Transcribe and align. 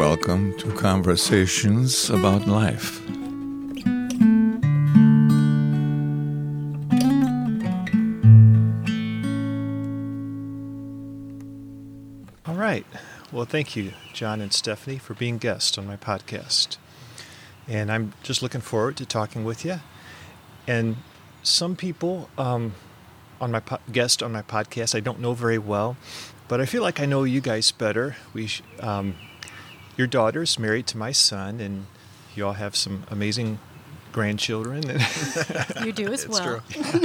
welcome 0.00 0.56
to 0.56 0.72
Conversations 0.72 2.08
About 2.08 2.46
Life. 2.46 3.06
All 12.48 12.54
right. 12.54 12.86
Well, 13.30 13.44
thank 13.44 13.76
you, 13.76 13.92
John 14.14 14.40
and 14.40 14.54
Stephanie, 14.54 14.96
for 14.96 15.12
being 15.12 15.36
guests 15.36 15.76
on 15.76 15.86
my 15.86 15.98
podcast. 15.98 16.78
And 17.68 17.92
I'm 17.92 18.14
just 18.22 18.40
looking 18.40 18.62
forward 18.62 18.96
to 18.96 19.04
talking 19.04 19.44
with 19.44 19.66
you. 19.66 19.80
And 20.66 20.96
some 21.42 21.76
people 21.76 22.30
um, 22.38 22.72
on 23.38 23.50
my 23.50 23.60
po- 23.60 23.80
guest 23.92 24.22
on 24.22 24.32
my 24.32 24.40
podcast 24.40 24.94
I 24.94 25.00
don't 25.00 25.20
know 25.20 25.34
very 25.34 25.58
well, 25.58 25.98
but 26.48 26.58
I 26.58 26.64
feel 26.64 26.80
like 26.80 27.00
I 27.00 27.04
know 27.04 27.24
you 27.24 27.42
guys 27.42 27.70
better. 27.70 28.16
We, 28.32 28.48
um, 28.80 29.14
your 29.96 30.06
daughter's 30.06 30.58
married 30.58 30.86
to 30.88 30.96
my 30.98 31.12
son, 31.12 31.60
and 31.60 31.86
you 32.34 32.46
all 32.46 32.54
have 32.54 32.74
some 32.76 33.04
amazing 33.10 33.58
grandchildren. 34.12 34.82
You 35.84 35.92
do 35.92 36.12
as 36.12 36.24
It's 36.24 36.40
well. 36.40 36.60
true. 36.70 37.02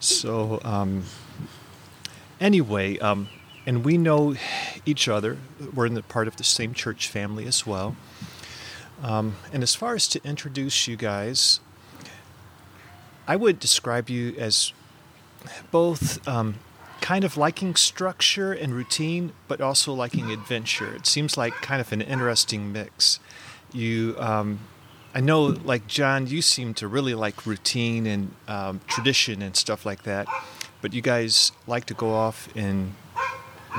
So, 0.00 0.60
um, 0.64 1.04
anyway, 2.40 2.98
um, 2.98 3.28
and 3.66 3.84
we 3.84 3.98
know 3.98 4.36
each 4.86 5.08
other. 5.08 5.36
We're 5.74 5.86
in 5.86 5.94
the 5.94 6.02
part 6.02 6.28
of 6.28 6.36
the 6.36 6.44
same 6.44 6.72
church 6.72 7.08
family 7.08 7.46
as 7.46 7.66
well. 7.66 7.96
Um, 9.02 9.36
and 9.52 9.62
as 9.62 9.74
far 9.74 9.94
as 9.94 10.08
to 10.08 10.20
introduce 10.24 10.88
you 10.88 10.96
guys, 10.96 11.60
I 13.26 13.36
would 13.36 13.58
describe 13.58 14.08
you 14.08 14.34
as 14.38 14.72
both 15.70 16.26
um, 16.26 16.56
kind 17.08 17.24
of 17.24 17.38
liking 17.38 17.74
structure 17.74 18.52
and 18.52 18.74
routine, 18.74 19.32
but 19.48 19.62
also 19.62 19.94
liking 19.94 20.30
adventure. 20.30 20.94
It 20.94 21.06
seems 21.06 21.38
like 21.38 21.54
kind 21.62 21.80
of 21.80 21.90
an 21.90 22.02
interesting 22.02 22.70
mix. 22.70 23.18
You, 23.72 24.14
um, 24.18 24.60
I 25.14 25.20
know, 25.22 25.44
like 25.46 25.86
John, 25.86 26.26
you 26.26 26.42
seem 26.42 26.74
to 26.74 26.86
really 26.86 27.14
like 27.14 27.46
routine 27.46 28.06
and 28.06 28.34
um, 28.46 28.82
tradition 28.88 29.40
and 29.40 29.56
stuff 29.56 29.86
like 29.86 30.02
that, 30.02 30.28
but 30.82 30.92
you 30.92 31.00
guys 31.00 31.50
like 31.66 31.86
to 31.86 31.94
go 31.94 32.10
off 32.10 32.54
in 32.54 32.94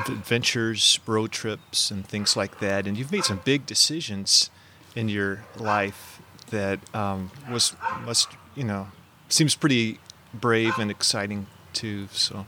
adventures, 0.08 1.00
road 1.06 1.32
trips, 1.32 1.92
and 1.92 2.08
things 2.08 2.36
like 2.36 2.60
that. 2.62 2.88
And 2.88 2.98
you've 2.98 3.12
made 3.12 3.26
some 3.26 3.42
big 3.46 3.68
decisions 3.68 4.50
in 4.96 5.08
your 5.08 5.44
life 5.56 6.20
that 6.50 6.80
um, 6.96 7.30
was 7.48 7.76
must 8.04 8.30
you 8.56 8.64
know 8.64 8.88
seems 9.28 9.54
pretty 9.54 10.00
brave 10.34 10.80
and 10.80 10.90
exciting 10.90 11.46
too. 11.74 12.08
So 12.12 12.48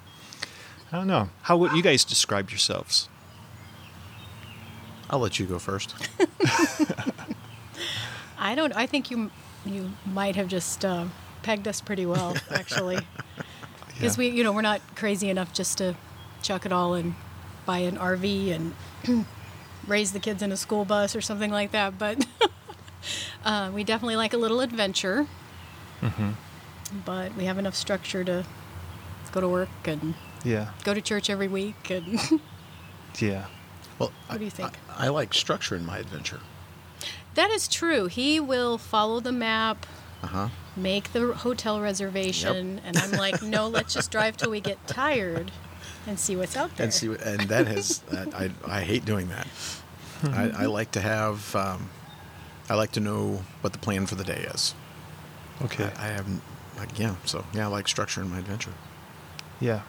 I 0.92 0.97
don't 0.97 1.08
know 1.08 1.30
how 1.44 1.58
would 1.58 1.72
you 1.73 1.81
guys 1.81 2.03
describe 2.03 2.50
yourselves? 2.50 3.08
I'll 5.09 5.20
let 5.20 5.39
you 5.39 5.45
go 5.45 5.59
first. 5.59 5.94
I 8.38 8.56
don't. 8.56 8.73
I 8.75 8.86
think 8.88 9.12
you 9.12 9.30
you 9.66 9.92
might 10.06 10.36
have 10.36 10.47
just 10.47 10.84
uh, 10.84 11.06
pegged 11.44 11.67
us 11.67 11.81
pretty 11.81 12.06
well, 12.06 12.36
actually, 12.50 13.00
because 13.88 14.17
Yeah. 14.17 14.19
we 14.19 14.28
you 14.30 14.44
know 14.44 14.52
we're 14.52 14.62
not 14.62 14.81
crazy 14.95 15.30
enough 15.30 15.53
just 15.53 15.78
to 15.80 15.95
chuck 16.42 16.66
it 16.66 16.72
all 16.72 16.94
and 16.94 17.16
buy 17.66 17.80
an 17.80 17.97
RV 17.97 18.52
and 19.06 19.06
raise 19.88 20.12
the 20.14 20.19
kids 20.19 20.42
in 20.42 20.52
a 20.52 20.58
school 20.58 20.86
bus 20.86 21.16
or 21.16 21.22
something 21.22 21.52
like 21.52 21.72
that. 21.72 22.00
But 22.00 22.25
uh, 23.45 23.72
we 23.73 23.84
definitely 23.84 24.16
like 24.16 24.34
a 24.34 24.38
little 24.38 24.62
adventure. 24.62 25.28
Mm-hmm. 26.02 26.31
But 27.06 27.36
we 27.36 27.45
have 27.45 27.58
enough 27.58 27.75
structure 27.75 28.23
to 28.23 28.45
go 29.31 29.42
to 29.42 29.47
work 29.47 29.69
and 29.86 30.16
Yeah, 30.44 30.72
go 30.84 30.94
to 30.94 31.02
church 31.02 31.30
every 31.30 31.47
week. 31.47 31.89
And 31.89 32.20
yeah, 33.20 33.45
Well, 34.00 34.11
What 34.28 34.39
do 34.39 34.44
you 34.45 34.52
think? 34.52 34.72
I, 34.89 35.06
I 35.06 35.09
like 35.09 35.34
structure 35.34 35.75
in 35.75 35.86
my 35.86 35.97
adventure. 36.00 36.39
that 37.36 37.50
is 37.52 37.67
true. 37.67 38.08
He 38.08 38.39
will 38.39 38.78
follow 38.78 39.19
the 39.19 39.31
map. 39.31 39.85
Uh 40.24 40.28
huh. 40.28 40.50
make 40.78 41.13
the 41.13 41.34
hotel 41.34 41.81
reservation 41.81 42.79
and 42.85 42.96
i'm 42.96 43.12
like 43.13 43.41
no 43.41 43.68
let's 43.68 43.91
just 43.96 44.12
drive 44.16 44.38
till 44.38 44.52
we 44.52 44.59
get 44.62 44.78
tired 44.85 45.52
and 46.06 46.19
see 46.19 46.35
what's 46.35 46.56
out 46.56 46.69
there 46.78 46.84
And 46.84 46.94
see, 46.94 47.09
what- 47.09 47.22
and 47.23 47.41
that 47.50 47.66
has 47.66 47.97
that, 48.12 48.31
I 48.35 48.52
I 48.68 48.81
hate 48.81 49.03
doing 49.03 49.29
that. 49.29 49.47
I, 50.23 50.52
I 50.63 50.66
like 50.68 50.91
to 50.91 51.02
have 51.02 51.56
um, 51.56 51.90
I 52.69 52.75
like 52.75 52.91
to 52.91 53.00
know 53.00 53.41
what 53.62 53.73
the 53.73 53.79
plan 53.79 54.06
for 54.06 54.13
the 54.13 54.23
day 54.23 54.46
is. 54.53 54.75
okay, 55.63 55.90
I, 55.97 56.06
I 56.06 56.08
haven't 56.09 56.44
like 56.78 57.00
yeah. 57.00 57.16
So 57.25 57.44
yeah, 57.52 57.66
I 57.66 57.69
like 57.72 57.88
structure 57.88 58.22
in 58.22 58.29
my 58.29 58.38
adventure. 58.38 58.73
yeah. 59.59 59.81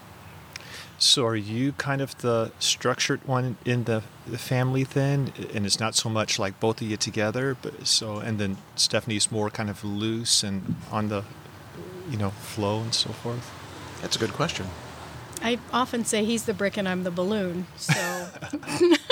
So 1.03 1.27
are 1.27 1.35
you 1.35 1.73
kind 1.73 2.01
of 2.01 2.17
the 2.19 2.53
structured 2.61 3.27
one 3.27 3.57
in 3.65 3.85
the, 3.85 4.05
the 4.25 4.39
family 4.39 4.85
then, 4.85 5.33
and 5.53 5.67
it's 5.67 5.81
not 5.81 5.97
so 5.97 6.09
much 6.09 6.39
like 6.39 6.61
both 6.61 6.81
of 6.81 6.87
you 6.89 6.97
together, 6.97 7.57
but 7.61 7.89
so 7.89 8.19
and 8.19 8.39
then 8.39 8.57
Stephanie's 8.77 9.33
more 9.33 9.51
kind 9.51 9.69
of 9.69 9.83
loose 9.83 10.45
and 10.45 10.77
on 10.93 11.09
the, 11.09 11.25
you 12.09 12.17
know, 12.17 12.31
flow 12.31 12.81
and 12.81 12.95
so 12.95 13.11
forth. 13.11 13.51
That's 14.01 14.15
a 14.15 14.19
good 14.21 14.33
question. 14.33 14.67
i 15.43 15.59
often 15.73 16.05
say 16.05 16.25
he's 16.25 16.45
the 16.45 16.55
brick 16.55 16.77
and 16.77 16.89
i'm 16.89 17.03
the 17.03 17.11
balloon 17.11 17.67
so 17.77 18.29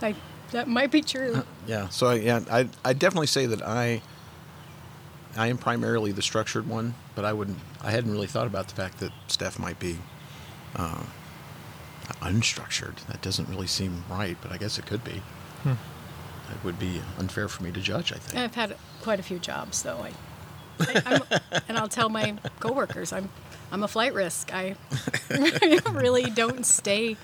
like 0.00 0.14
that 0.52 0.68
might 0.68 0.90
be 0.92 1.02
true 1.02 1.34
uh, 1.34 1.42
Yeah. 1.66 1.88
So 1.88 2.06
I, 2.08 2.14
yeah, 2.16 2.40
I 2.50 2.68
I 2.84 2.92
definitely 2.92 3.26
say 3.26 3.46
that 3.46 3.62
I 3.62 4.02
I 5.36 5.46
am 5.48 5.58
primarily 5.58 6.12
the 6.12 6.22
structured 6.22 6.68
one, 6.68 6.94
but 7.14 7.24
I 7.24 7.32
wouldn't. 7.32 7.58
I 7.82 7.90
hadn't 7.90 8.12
really 8.12 8.26
thought 8.28 8.46
about 8.46 8.68
the 8.68 8.74
fact 8.74 8.98
that 8.98 9.10
Steph 9.28 9.58
might 9.58 9.78
be 9.80 9.98
uh, 10.76 11.02
unstructured. 12.20 13.04
That 13.06 13.22
doesn't 13.22 13.48
really 13.48 13.66
seem 13.66 14.04
right, 14.10 14.36
but 14.40 14.52
I 14.52 14.56
guess 14.56 14.78
it 14.78 14.86
could 14.86 15.04
be. 15.04 15.22
Hmm. 15.62 15.72
It 16.50 16.64
would 16.64 16.78
be 16.78 17.00
unfair 17.18 17.48
for 17.48 17.62
me 17.62 17.70
to 17.72 17.80
judge. 17.80 18.12
I 18.12 18.16
think. 18.16 18.38
i've 18.42 18.54
had 18.54 18.76
quite 19.00 19.18
a 19.18 19.22
few 19.22 19.38
jobs 19.38 19.82
though 19.82 19.98
i, 19.98 20.12
I 20.80 21.02
I'm, 21.06 21.22
and 21.68 21.78
i'll 21.78 21.88
tell 21.88 22.08
my 22.08 22.34
coworkers 22.60 23.12
i'm 23.12 23.28
i'm 23.70 23.82
a 23.82 23.88
flight 23.88 24.12
risk 24.14 24.52
i 24.52 24.76
really 25.90 26.30
don't 26.30 26.64
stay 26.66 27.16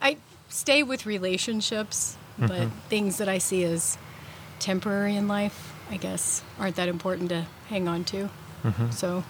i 0.00 0.16
stay 0.48 0.82
with 0.82 1.04
relationships 1.06 2.16
but 2.38 2.68
things 2.88 3.18
that 3.18 3.28
i 3.28 3.38
see 3.38 3.62
as 3.64 3.98
temporary 4.58 5.16
in 5.16 5.28
life 5.28 5.72
i 5.90 5.96
guess 5.96 6.42
aren't 6.58 6.76
that 6.76 6.88
important 6.88 7.28
to 7.28 7.46
hang 7.68 7.86
on 7.88 8.04
to 8.04 8.28
so 8.90 9.22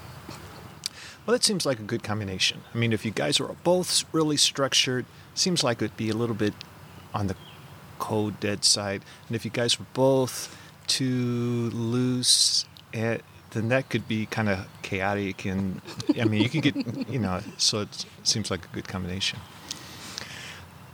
Well, 1.25 1.33
that 1.33 1.45
seems 1.45 1.65
like 1.65 1.79
a 1.79 1.83
good 1.83 2.03
combination. 2.03 2.63
I 2.75 2.79
mean, 2.79 2.93
if 2.93 3.05
you 3.05 3.13
guys 3.13 3.39
are 3.39 3.55
both 3.63 4.05
really 4.13 4.37
structured, 4.37 5.07
seems 5.35 5.63
like 5.63 5.81
it'd 5.81 5.97
be 5.97 6.11
a 6.11 6.17
little 6.17 6.35
bit 6.35 6.55
on 7.15 7.29
the 7.29 7.37
cold 7.99 8.41
dead 8.41 8.65
side. 8.65 9.03
And 9.29 9.37
if 9.37 9.45
you 9.45 9.51
guys 9.51 9.79
were 9.79 9.87
both 9.95 10.57
too 10.89 11.71
loose, 11.73 12.65
eh, 12.93 13.19
then 13.51 13.69
that 13.69 13.89
could 13.89 14.09
be 14.09 14.27
kind 14.27 14.49
of 14.49 14.67
chaotic. 14.83 15.45
And 15.45 15.81
I 16.21 16.25
mean, 16.25 16.43
you 16.43 16.49
could 16.49 16.63
get, 16.63 17.09
you 17.09 17.21
know, 17.21 17.41
so 17.57 17.83
it 17.83 18.05
seems 18.25 18.51
like 18.51 18.65
a 18.65 18.69
good 18.69 18.89
combination. 18.89 19.39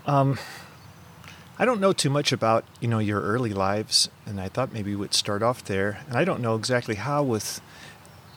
Um, 0.07 0.39
I 1.59 1.65
don't 1.65 1.81
know 1.81 1.93
too 1.93 2.11
much 2.11 2.33
about 2.33 2.65
you 2.81 2.89
know 2.89 2.99
your 2.99 3.21
early 3.21 3.53
lives, 3.53 4.09
and 4.27 4.41
I 4.41 4.49
thought 4.49 4.73
maybe 4.73 4.95
we'd 4.95 5.13
start 5.13 5.43
off 5.43 5.65
there. 5.65 6.01
And 6.09 6.17
I 6.17 6.25
don't 6.25 6.41
know 6.41 6.55
exactly 6.55 6.95
how 6.95 7.23
with 7.23 7.61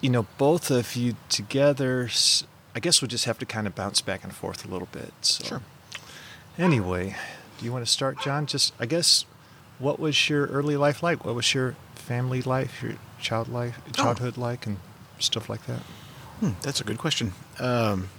you 0.02 0.10
know, 0.10 0.26
both 0.38 0.72
of 0.72 0.96
you 0.96 1.16
together, 1.30 2.10
I 2.76 2.80
guess 2.80 3.02
we'll 3.02 3.10
just 3.10 3.26
have 3.26 3.40
to 3.40 3.46
kind 3.46 3.68
of 3.68 3.76
bounce 3.76 4.02
back 4.02 4.24
and 4.24 4.34
forth 4.34 4.66
a 4.66 4.68
little 4.68 4.90
bit. 4.92 5.14
So. 5.22 5.44
Sure. 5.46 5.62
Anyway, 6.58 7.16
do 7.58 7.66
you 7.66 7.72
want 7.72 7.86
to 7.86 7.92
start, 7.92 8.20
John? 8.22 8.46
Just, 8.46 8.74
I 8.80 8.86
guess, 8.86 9.26
what 9.80 10.00
was 10.00 10.30
your 10.30 10.48
early 10.48 10.76
life 10.76 11.02
like? 11.02 11.24
What 11.24 11.36
was 11.36 11.54
your 11.54 11.76
family 11.96 12.42
life, 12.42 12.82
your 12.82 12.96
child 13.20 13.48
life, 13.48 13.80
childhood 13.94 14.38
like, 14.38 14.66
and 14.66 14.78
stuff 15.20 15.50
like 15.50 15.66
that? 15.68 15.82
Hmm, 16.40 16.52
that's 16.62 16.82
a 16.82 16.84
good 16.84 16.98
question. 16.98 17.34
Um, 17.60 18.10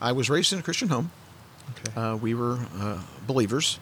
I 0.00 0.12
was 0.12 0.30
raised 0.30 0.52
in 0.52 0.60
a 0.60 0.62
Christian 0.62 0.88
home. 0.88 1.10
Okay. 1.70 2.00
Uh, 2.00 2.16
we 2.16 2.34
were 2.34 2.58
uh, 2.78 3.02
believers. 3.26 3.80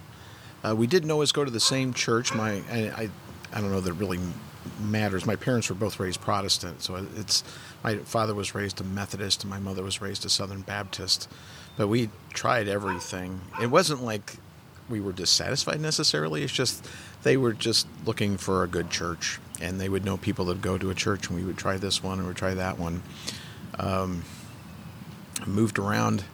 Uh, 0.64 0.74
we 0.74 0.86
didn't 0.86 1.10
always 1.10 1.30
go 1.30 1.44
to 1.44 1.50
the 1.50 1.60
same 1.60 1.92
church. 1.92 2.34
My, 2.34 2.62
I, 2.70 2.78
I, 2.96 3.10
I 3.52 3.60
don't 3.60 3.70
know 3.70 3.80
that 3.80 3.90
it 3.90 3.94
really 3.94 4.18
matters. 4.80 5.26
My 5.26 5.36
parents 5.36 5.68
were 5.68 5.74
both 5.74 5.98
raised 6.00 6.20
Protestant, 6.20 6.82
so 6.82 7.06
it's 7.16 7.42
my 7.82 7.96
father 7.98 8.34
was 8.34 8.54
raised 8.54 8.80
a 8.80 8.84
Methodist 8.84 9.42
and 9.42 9.50
my 9.50 9.58
mother 9.58 9.82
was 9.82 10.00
raised 10.00 10.24
a 10.24 10.28
Southern 10.28 10.62
Baptist. 10.62 11.28
But 11.76 11.88
we 11.88 12.10
tried 12.30 12.68
everything. 12.68 13.40
It 13.60 13.66
wasn't 13.66 14.02
like 14.02 14.36
we 14.88 15.00
were 15.00 15.12
dissatisfied 15.12 15.80
necessarily. 15.80 16.42
It's 16.42 16.52
just 16.52 16.88
they 17.22 17.36
were 17.36 17.52
just 17.52 17.86
looking 18.04 18.36
for 18.36 18.62
a 18.62 18.68
good 18.68 18.90
church, 18.90 19.38
and 19.60 19.80
they 19.80 19.88
would 19.88 20.04
know 20.04 20.16
people 20.16 20.46
that 20.46 20.60
go 20.60 20.78
to 20.78 20.90
a 20.90 20.94
church, 20.94 21.28
and 21.28 21.36
we 21.36 21.44
would 21.44 21.58
try 21.58 21.76
this 21.76 22.02
one 22.02 22.20
or 22.20 22.32
try 22.32 22.54
that 22.54 22.78
one. 22.78 23.02
Um, 23.78 24.24
moved 25.46 25.78
around. 25.78 26.24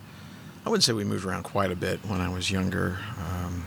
I 0.65 0.69
wouldn't 0.69 0.85
say 0.85 0.93
we 0.93 1.05
moved 1.05 1.25
around 1.25 1.43
quite 1.43 1.73
a 1.73 1.77
bit 1.77 1.99
when 2.07 2.21
I 2.21 2.29
was 2.29 2.51
younger. 2.51 2.99
Um, 3.19 3.65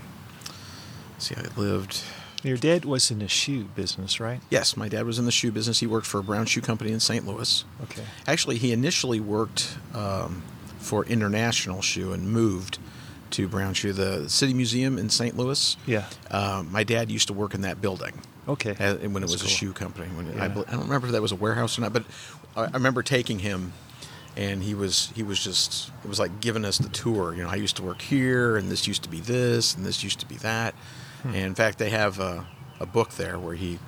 see, 1.18 1.36
I 1.36 1.60
lived. 1.60 2.02
Your 2.48 2.58
dad 2.58 2.86
was 2.86 3.10
in 3.12 3.20
the 3.20 3.28
shoe 3.28 3.64
business, 3.76 4.20
right? 4.20 4.40
Yes, 4.50 4.76
my 4.78 4.88
dad 4.90 5.06
was 5.06 5.20
in 5.20 5.26
the 5.26 5.32
shoe 5.32 5.52
business. 5.52 5.80
He 5.80 5.88
worked 5.88 6.06
for 6.08 6.20
a 6.20 6.24
Brown 6.24 6.46
Shoe 6.46 6.62
Company 6.62 6.92
in 6.92 7.00
St. 7.00 7.26
Louis. 7.28 7.66
Okay. 7.84 8.04
Actually, 8.28 8.58
he 8.58 8.72
initially 8.72 9.20
worked 9.20 9.78
um, 9.94 10.44
for 10.80 11.06
International 11.06 11.82
Shoe 11.82 12.14
and 12.14 12.30
moved 12.32 12.78
to 13.32 13.48
Brown 13.48 13.74
Shoe, 13.74 13.92
the 13.94 14.30
City 14.30 14.54
Museum 14.54 14.98
in 14.98 15.10
St. 15.10 15.36
Louis. 15.36 15.76
Yeah. 15.86 16.06
Uh, 16.30 16.64
my 16.70 16.84
dad 16.84 17.12
used 17.12 17.28
to 17.28 17.34
work 17.34 17.54
in 17.54 17.62
that 17.62 17.82
building. 17.82 18.14
Okay. 18.48 18.72
uh, 18.80 18.96
when 18.98 19.18
it 19.18 19.20
That's 19.22 19.32
was 19.34 19.44
a 19.44 19.48
shoe 19.48 19.74
company. 19.74 20.08
When 20.16 20.28
I, 20.40 20.46
Yeah. 20.46 20.48
bel- 20.50 20.66
I 20.68 20.72
don't 20.74 20.84
remember 20.84 21.08
if 21.08 21.14
that 21.14 21.22
was 21.22 21.32
a 21.32 21.36
warehouse 21.36 21.78
or 21.78 21.82
not, 21.82 21.94
but 21.94 22.04
I, 22.56 22.66
I 22.66 22.70
remember 22.74 23.02
taking 23.02 23.40
him, 23.40 23.74
and 24.38 24.62
he 24.62 24.76
was 24.76 25.12
he 25.16 25.24
was 25.24 25.44
just 25.44 25.90
it 26.04 26.08
was 26.08 26.20
like 26.20 26.42
giving 26.42 26.64
us 26.64 26.78
the 26.78 26.90
tour. 26.90 27.34
You 27.34 27.42
know, 27.44 27.50
I 27.50 27.56
used 27.56 27.76
to 27.78 27.84
work 27.84 28.02
here, 28.04 28.56
and 28.56 28.70
this 28.70 28.88
used 28.88 29.02
to 29.04 29.10
be 29.10 29.20
this, 29.20 29.74
and 29.74 29.84
this 29.84 30.04
used 30.04 30.20
to 30.20 30.28
be 30.28 30.36
that. 30.36 30.76
Hmm. 31.26 31.36
And 31.36 31.46
in 31.46 31.56
fact, 31.56 31.80
they 31.80 31.90
have 31.90 32.20
a, 32.20 32.46
a 32.80 32.86
book 32.86 33.12
there 33.12 33.40
where 33.40 33.56
he. 33.56 33.80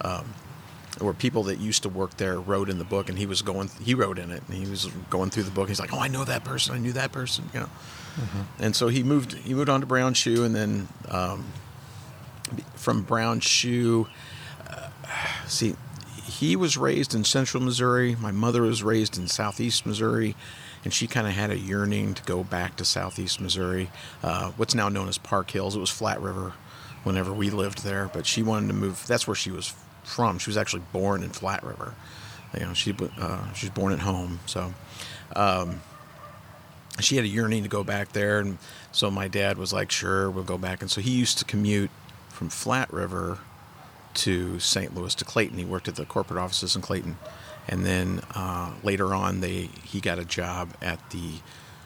Um, 0.00 0.34
where 1.00 1.12
people 1.12 1.42
that 1.44 1.58
used 1.58 1.82
to 1.82 1.88
work 1.88 2.18
there 2.18 2.38
wrote 2.38 2.68
in 2.68 2.78
the 2.78 2.84
book, 2.84 3.08
and 3.08 3.18
he 3.18 3.26
was 3.26 3.42
going. 3.42 3.68
He 3.82 3.94
wrote 3.94 4.16
in 4.16 4.30
it, 4.30 4.44
and 4.46 4.56
he 4.56 4.70
was 4.70 4.86
going 5.10 5.30
through 5.30 5.42
the 5.42 5.50
book. 5.50 5.68
He's 5.68 5.80
like, 5.80 5.92
"Oh, 5.92 5.98
I 5.98 6.06
know 6.06 6.24
that 6.24 6.44
person. 6.44 6.72
I 6.72 6.78
knew 6.78 6.92
that 6.92 7.10
person." 7.10 7.50
You 7.52 7.60
know, 7.60 7.68
and 8.60 8.76
so 8.76 8.86
he 8.86 9.02
moved. 9.02 9.32
He 9.32 9.54
moved 9.54 9.68
on 9.68 9.80
to 9.80 9.86
Brown 9.86 10.14
Shoe, 10.14 10.44
and 10.44 10.54
then 10.54 10.88
um, 11.08 11.46
from 12.74 13.02
Brown 13.02 13.40
Shoe, 13.40 14.06
uh, 14.68 14.90
see, 15.46 15.74
he 16.22 16.56
was 16.56 16.76
raised 16.76 17.14
in 17.14 17.24
Central 17.24 17.62
Missouri. 17.62 18.16
My 18.16 18.32
mother 18.32 18.62
was 18.62 18.82
raised 18.82 19.18
in 19.18 19.26
Southeast 19.28 19.86
Missouri, 19.86 20.36
and 20.84 20.92
she 20.92 21.06
kind 21.06 21.26
of 21.26 21.32
had 21.32 21.50
a 21.50 21.58
yearning 21.58 22.14
to 22.14 22.22
go 22.22 22.44
back 22.44 22.76
to 22.76 22.84
Southeast 22.84 23.40
Missouri, 23.40 23.90
uh, 24.22 24.50
what's 24.52 24.74
now 24.74 24.88
known 24.88 25.08
as 25.08 25.18
Park 25.18 25.50
Hills. 25.50 25.76
It 25.76 25.80
was 25.80 25.90
Flat 25.90 26.20
River, 26.20 26.52
whenever 27.04 27.32
we 27.32 27.50
lived 27.50 27.84
there, 27.84 28.10
but 28.12 28.26
she 28.26 28.42
wanted 28.42 28.68
to 28.68 28.74
move. 28.74 29.06
That's 29.06 29.26
where 29.26 29.34
she 29.36 29.50
was 29.50 29.74
from. 30.02 30.38
She 30.38 30.50
was 30.50 30.56
actually 30.56 30.82
born 30.92 31.22
in 31.22 31.30
Flat 31.30 31.62
River. 31.62 31.94
You 32.52 32.66
know, 32.66 32.74
she 32.74 32.94
uh, 33.18 33.52
she 33.52 33.66
was 33.66 33.74
born 33.74 33.92
at 33.92 34.00
home, 34.00 34.40
so 34.46 34.74
she 37.00 37.16
had 37.16 37.24
a 37.24 37.28
yearning 37.28 37.62
to 37.62 37.68
go 37.68 37.82
back 37.82 38.12
there 38.12 38.38
and 38.38 38.58
so 38.92 39.10
my 39.10 39.26
dad 39.26 39.58
was 39.58 39.72
like 39.72 39.90
sure 39.90 40.30
we'll 40.30 40.44
go 40.44 40.58
back 40.58 40.80
and 40.80 40.90
so 40.90 41.00
he 41.00 41.10
used 41.10 41.38
to 41.38 41.44
commute 41.44 41.90
from 42.28 42.48
flat 42.48 42.92
river 42.92 43.38
to 44.14 44.58
st 44.60 44.94
louis 44.94 45.14
to 45.14 45.24
clayton 45.24 45.58
he 45.58 45.64
worked 45.64 45.88
at 45.88 45.96
the 45.96 46.04
corporate 46.04 46.38
offices 46.38 46.76
in 46.76 46.82
clayton 46.82 47.16
and 47.66 47.84
then 47.84 48.20
uh, 48.34 48.72
later 48.82 49.14
on 49.14 49.40
they 49.40 49.68
he 49.84 50.00
got 50.00 50.18
a 50.18 50.24
job 50.24 50.72
at 50.80 51.10
the 51.10 51.32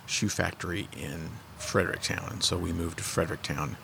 shoe 0.06 0.29
factory 0.29 0.88
in 0.97 1.31
fredericktown 1.56 2.29
and 2.31 2.43
so 2.43 2.56
we 2.59 2.73
moved 2.73 2.99
to 2.99 3.05
fredericktown 3.05 3.76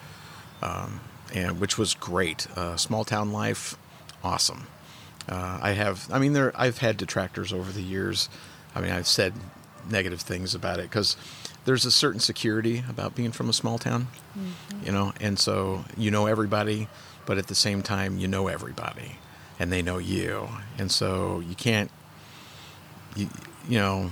um, 0.61 0.99
and 1.33 1.59
which 1.59 1.77
was 1.77 1.93
great 1.93 2.47
uh, 2.57 2.75
small 2.77 3.03
town 3.03 3.31
life 3.31 3.77
awesome 4.23 4.67
uh, 5.27 5.59
I 5.61 5.71
have, 5.71 6.07
I 6.11 6.19
mean, 6.19 6.33
there. 6.33 6.51
I've 6.55 6.77
had 6.77 6.97
detractors 6.97 7.51
over 7.51 7.71
the 7.71 7.81
years. 7.81 8.29
I 8.75 8.81
mean, 8.81 8.91
I've 8.91 9.07
said 9.07 9.33
negative 9.89 10.21
things 10.21 10.53
about 10.53 10.79
it 10.79 10.83
because 10.83 11.17
there's 11.65 11.85
a 11.85 11.91
certain 11.91 12.19
security 12.19 12.83
about 12.89 13.15
being 13.15 13.31
from 13.31 13.49
a 13.49 13.53
small 13.53 13.77
town, 13.79 14.07
you 14.83 14.91
know, 14.91 15.13
and 15.19 15.39
so 15.39 15.85
you 15.97 16.11
know 16.11 16.27
everybody, 16.27 16.87
but 17.25 17.37
at 17.37 17.47
the 17.47 17.55
same 17.55 17.81
time 17.81 18.19
you 18.19 18.27
know 18.27 18.47
everybody, 18.47 19.17
and 19.57 19.71
they 19.71 19.81
know 19.81 19.97
you, 19.97 20.47
and 20.77 20.91
so 20.91 21.39
you 21.39 21.55
can't, 21.55 21.89
you, 23.15 23.27
you 23.67 23.79
know, 23.79 24.11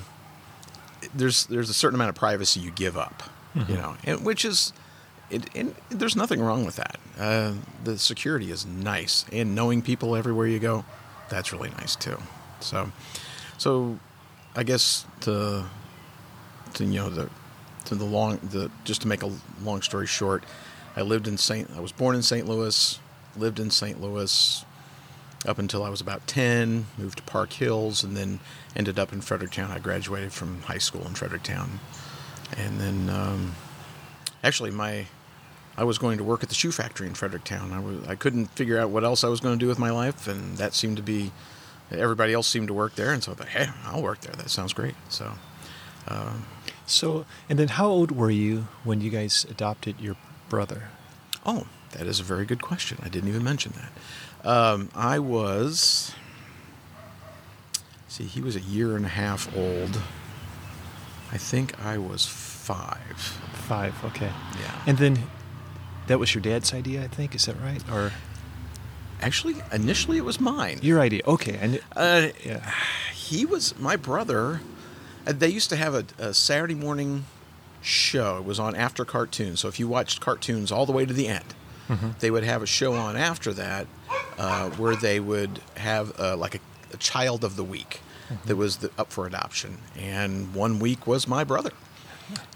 there's 1.14 1.46
there's 1.46 1.70
a 1.70 1.74
certain 1.76 1.96
amount 1.96 2.10
of 2.10 2.16
privacy 2.16 2.60
you 2.60 2.72
give 2.72 2.98
up, 2.98 3.22
you 3.68 3.76
know, 3.76 3.96
and 4.04 4.26
which 4.26 4.46
is. 4.46 4.74
It, 5.30 5.50
and 5.56 5.74
there's 5.90 6.16
nothing 6.16 6.42
wrong 6.42 6.66
with 6.66 6.76
that. 6.76 7.00
Uh, 7.18 7.54
the 7.84 7.98
security 7.98 8.52
is 8.52 8.66
nice, 8.66 9.26
and 9.32 9.56
knowing 9.56 9.82
people 9.82 10.16
everywhere 10.16 10.48
you 10.48 10.60
go, 10.60 10.86
that's 11.30 11.52
really 11.52 11.70
nice 11.72 11.96
too. 11.96 12.18
So, 12.60 12.92
so 13.58 14.00
I 14.56 14.64
guess 14.64 15.06
to 15.22 15.66
to 16.76 16.86
you 16.86 17.00
know 17.00 17.10
the 17.10 17.30
to 17.86 17.96
the 17.96 18.06
long 18.06 18.38
the 18.44 18.70
just 18.84 19.02
to 19.02 19.08
make 19.08 19.24
a 19.24 19.32
long 19.62 19.82
story 19.82 20.08
short, 20.08 20.44
I 20.96 21.02
lived 21.02 21.28
in 21.28 21.38
St. 21.38 21.70
I 21.76 21.80
was 21.80 21.92
born 21.92 22.16
in 22.16 22.22
St. 22.22 22.48
Louis, 22.48 23.00
lived 23.36 23.60
in 23.60 23.72
St. 23.72 24.00
Louis 24.02 24.66
up 25.46 25.60
until 25.60 25.84
I 25.84 25.90
was 25.90 26.02
about 26.02 26.26
ten. 26.28 26.86
Moved 26.98 27.18
to 27.18 27.24
Park 27.24 27.54
Hills, 27.54 28.04
and 28.04 28.16
then 28.16 28.40
ended 28.76 29.00
up 29.00 29.14
in 29.14 29.22
Fredericktown. 29.22 29.72
I 29.72 29.80
graduated 29.80 30.32
from 30.32 30.62
high 30.64 30.78
school 30.78 31.06
in 31.08 31.16
Fredericktown, 31.16 31.80
and 32.58 32.80
then 32.80 33.10
um, 33.10 33.56
actually 34.44 34.72
my 34.72 35.08
I 35.78 35.84
was 35.84 35.98
going 35.98 36.18
to 36.20 36.24
work 36.24 36.44
at 36.44 36.50
the 36.50 36.56
shoe 36.56 36.72
factory 36.72 37.08
in 37.08 37.16
Fredericktown. 37.16 37.72
I 37.72 37.80
was 37.80 38.08
I 38.08 38.16
couldn't 38.16 38.48
figure 38.48 38.80
out 38.80 38.90
what 38.90 39.04
else 39.04 39.24
I 39.24 39.30
was 39.30 39.40
going 39.40 39.58
to 39.58 39.64
do 39.64 39.68
with 39.68 39.80
my 39.80 39.92
life, 39.92 40.28
and 40.28 40.58
that 40.58 40.74
seemed 40.74 40.98
to 40.98 41.04
be 41.04 41.32
everybody 41.92 42.34
else 42.34 42.48
seemed 42.48 42.68
to 42.68 42.74
work 42.74 42.96
there, 42.96 43.12
and 43.14 43.24
so 43.24 43.32
I 43.34 43.36
thought, 43.36 43.50
hey, 43.50 43.68
I'll 43.86 44.02
work 44.02 44.22
there. 44.22 44.34
That 44.36 44.50
sounds 44.50 44.74
great. 44.74 44.96
So 45.10 45.34
So, 46.86 47.26
and 47.50 47.58
then 47.60 47.70
how 47.70 47.88
old 47.88 48.12
were 48.12 48.32
you 48.32 48.68
when 48.84 49.02
you 49.02 49.10
guys 49.10 49.46
adopted 49.50 50.00
your 50.00 50.16
brother? 50.50 50.90
Oh, 51.46 51.68
that 51.92 52.08
is 52.08 52.20
a 52.20 52.24
very 52.24 52.46
good 52.46 52.62
question. 52.62 52.98
I 53.04 53.10
didn't 53.10 53.30
even 53.30 53.44
mention 53.44 53.74
that. 53.74 54.48
Um, 54.48 54.90
I 54.96 55.20
was. 55.20 56.14
See, 58.08 58.26
he 58.26 58.42
was 58.42 58.56
a 58.56 58.62
year 58.62 58.96
and 58.96 59.06
a 59.06 59.10
half 59.10 59.56
old. 59.56 60.00
I 61.32 61.38
think 61.38 61.80
I 61.84 61.98
was 61.98 62.26
five. 62.64 63.18
Five. 63.68 63.94
Okay. 64.06 64.32
Yeah. 64.60 64.72
And 64.88 64.98
then 64.98 65.20
that 66.08 66.20
was 66.20 66.34
your 66.34 66.42
dad's 66.42 66.74
idea, 66.74 67.04
I 67.04 67.08
think. 67.08 67.36
Is 67.36 67.46
that 67.46 67.56
right? 67.62 67.82
Or 67.92 68.12
Actually, 69.22 69.56
initially 69.72 70.18
it 70.18 70.26
was 70.26 70.40
mine. 70.40 70.80
your 70.82 71.00
idea? 71.00 71.22
Okay. 71.26 71.58
And 71.62 71.80
Uh, 71.96 72.28
yeah. 72.46 72.72
he 73.14 73.46
was 73.46 73.74
my 73.80 73.96
brother. 73.96 74.60
uh, 75.26 75.32
They 75.32 75.48
used 75.50 75.70
to 75.70 75.76
have 75.78 75.94
a, 75.96 76.04
a 76.20 76.34
Saturday 76.34 76.76
morning 76.76 77.26
show. 77.82 78.38
It 78.38 78.44
was 78.46 78.60
on 78.60 78.76
after 78.76 79.06
cartoons. 79.06 79.60
So 79.62 79.68
if 79.70 79.80
you 79.80 79.88
watched 79.88 80.20
cartoons 80.20 80.72
all 80.72 80.86
the 80.86 80.92
way 80.92 81.06
to 81.06 81.14
the 81.14 81.28
end, 81.28 81.54
they 82.20 82.32
would 82.32 82.44
have 82.44 82.62
a 82.64 82.66
show 82.66 82.94
on 82.94 83.16
after 83.16 83.54
that 83.54 83.86
uh, 84.38 84.70
where 84.72 84.96
they 84.96 85.20
would 85.20 85.60
have 85.78 86.20
uh, 86.20 86.36
like 86.36 86.56
a, 86.56 86.60
a 86.94 86.98
child 86.98 87.44
of 87.44 87.56
the 87.56 87.64
week 87.64 88.00
that 88.46 88.56
was 88.56 88.78
the, 88.78 88.90
up 88.98 89.12
for 89.12 89.28
adoption. 89.28 89.78
And 89.96 90.54
one 90.56 90.80
week 90.80 91.06
was 91.06 91.28
my 91.28 91.44
brother. 91.44 91.72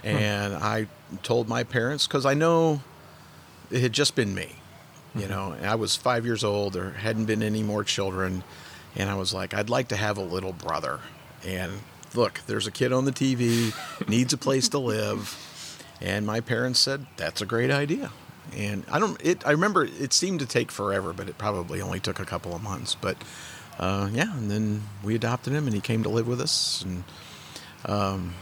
And 0.03 0.53
I 0.53 0.87
told 1.23 1.47
my 1.47 1.63
parents 1.63 2.07
because 2.07 2.25
I 2.25 2.33
know 2.33 2.81
it 3.71 3.81
had 3.81 3.93
just 3.93 4.15
been 4.15 4.33
me, 4.33 4.55
you 5.15 5.27
know, 5.27 5.51
and 5.51 5.65
I 5.65 5.75
was 5.75 5.95
five 5.95 6.25
years 6.25 6.43
old. 6.43 6.73
There 6.73 6.91
hadn't 6.91 7.25
been 7.25 7.43
any 7.43 7.63
more 7.63 7.83
children, 7.83 8.43
and 8.95 9.09
I 9.09 9.15
was 9.15 9.33
like, 9.33 9.53
I'd 9.53 9.69
like 9.69 9.89
to 9.89 9.95
have 9.95 10.17
a 10.17 10.21
little 10.21 10.53
brother. 10.53 10.99
And 11.45 11.71
look, 12.13 12.41
there's 12.47 12.67
a 12.67 12.71
kid 12.71 12.91
on 12.91 13.05
the 13.05 13.11
TV, 13.11 13.73
needs 14.07 14.33
a 14.33 14.37
place 14.37 14.69
to 14.69 14.79
live, 14.79 15.83
and 16.01 16.25
my 16.25 16.39
parents 16.39 16.79
said 16.79 17.05
that's 17.17 17.41
a 17.41 17.45
great 17.45 17.71
idea. 17.71 18.11
And 18.55 18.85
I 18.89 18.99
don't. 18.99 19.23
It. 19.25 19.45
I 19.45 19.51
remember 19.51 19.83
it 19.83 20.13
seemed 20.13 20.39
to 20.39 20.45
take 20.45 20.71
forever, 20.71 21.11
but 21.11 21.27
it 21.27 21.37
probably 21.37 21.81
only 21.81 21.99
took 21.99 22.19
a 22.19 22.25
couple 22.25 22.55
of 22.55 22.63
months. 22.63 22.95
But 22.95 23.17
uh, 23.77 24.09
yeah, 24.13 24.35
and 24.37 24.49
then 24.49 24.83
we 25.03 25.15
adopted 25.15 25.51
him, 25.51 25.65
and 25.65 25.73
he 25.73 25.81
came 25.81 26.03
to 26.03 26.09
live 26.09 26.27
with 26.27 26.39
us, 26.39 26.81
and 26.81 27.03
um, 27.85 28.33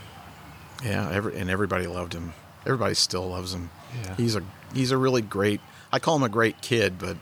yeah, 0.84 1.10
every, 1.12 1.38
and 1.38 1.50
everybody 1.50 1.88
loved 1.88 2.14
him. 2.14 2.34
Everybody 2.66 2.96
still 2.96 3.28
loves 3.30 3.54
him. 3.54 3.70
Yeah. 4.04 4.16
He's 4.16 4.36
a 4.36 4.44
he's 4.74 4.92
a 4.92 4.98
really 4.98 5.22
great. 5.22 5.62
I 5.92 6.00
call 6.00 6.16
him 6.16 6.24
a 6.24 6.30
great 6.30 6.62
kid, 6.62 6.98
but 7.00 7.18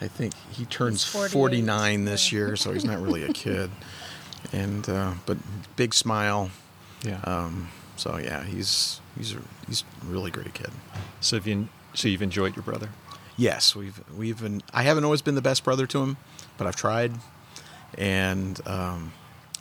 I 0.00 0.08
think 0.08 0.32
he 0.50 0.64
turns 0.64 1.04
49 1.04 2.04
this 2.04 2.32
Yeah. 2.32 2.38
year, 2.38 2.56
so 2.56 2.72
he's 2.72 2.84
not 2.84 3.00
really 3.00 3.24
a 3.24 3.32
kid. 3.32 3.70
And 4.52 4.86
uh, 4.90 5.14
but 5.24 5.38
big 5.74 5.94
smile. 5.94 6.50
Yeah. 7.02 7.18
Um, 7.24 7.70
so 7.96 8.18
yeah, 8.18 8.44
he's 8.44 9.00
he's 9.16 9.32
a, 9.34 9.38
he's 9.66 9.84
a 10.02 10.04
really 10.04 10.30
great 10.30 10.52
kid. 10.52 10.68
so 11.20 11.36
have 11.36 11.46
you, 11.46 11.68
so 11.94 12.08
you've 12.08 12.20
enjoyed 12.22 12.54
your 12.54 12.62
brother? 12.62 12.90
Yes, 13.38 13.74
we've 13.74 13.98
we've 14.14 14.40
been. 14.42 14.62
I 14.74 14.82
haven't 14.82 15.04
always 15.04 15.22
been 15.22 15.34
the 15.34 15.40
best 15.42 15.64
brother 15.64 15.86
to 15.86 16.02
him, 16.02 16.18
but 16.58 16.66
I've 16.66 16.76
tried, 16.76 17.12
and 17.96 18.60
um, 18.66 19.12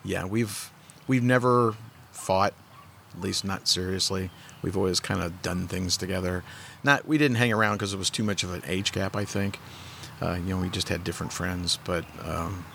yeah, 0.03 0.25
we've 0.25 0.69
we've 1.07 1.23
never 1.23 1.75
fought, 2.11 2.53
at 3.15 3.21
least 3.21 3.43
not 3.43 3.67
seriously. 3.67 4.29
We've 4.61 4.77
always 4.77 4.99
kind 4.99 5.21
of 5.21 5.41
done 5.41 5.67
things 5.67 5.97
together. 5.97 6.43
Not 6.83 7.07
we 7.07 7.17
didn't 7.17 7.37
hang 7.37 7.53
around 7.53 7.77
because 7.77 7.93
it 7.93 7.97
was 7.97 8.09
too 8.09 8.23
much 8.23 8.43
of 8.43 8.53
an 8.53 8.63
age 8.67 8.91
gap. 8.91 9.15
I 9.15 9.25
think, 9.25 9.59
uh, 10.21 10.33
you 10.33 10.55
know, 10.55 10.61
we 10.61 10.69
just 10.69 10.89
had 10.89 11.03
different 11.03 11.33
friends. 11.33 11.79
But 11.83 12.05
um, 12.23 12.65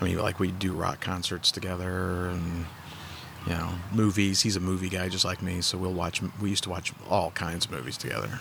I 0.00 0.04
mean, 0.04 0.18
like 0.18 0.40
we 0.40 0.50
do 0.50 0.72
rock 0.72 1.00
concerts 1.00 1.50
together 1.50 2.28
and 2.28 2.66
you 3.46 3.52
know 3.52 3.70
movies. 3.92 4.42
He's 4.42 4.56
a 4.56 4.60
movie 4.60 4.88
guy 4.88 5.08
just 5.08 5.24
like 5.24 5.42
me, 5.42 5.60
so 5.60 5.78
we'll 5.78 5.92
watch. 5.92 6.22
We 6.40 6.50
used 6.50 6.64
to 6.64 6.70
watch 6.70 6.92
all 7.08 7.30
kinds 7.32 7.66
of 7.66 7.70
movies 7.70 7.96
together. 7.96 8.40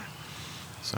So. 0.81 0.97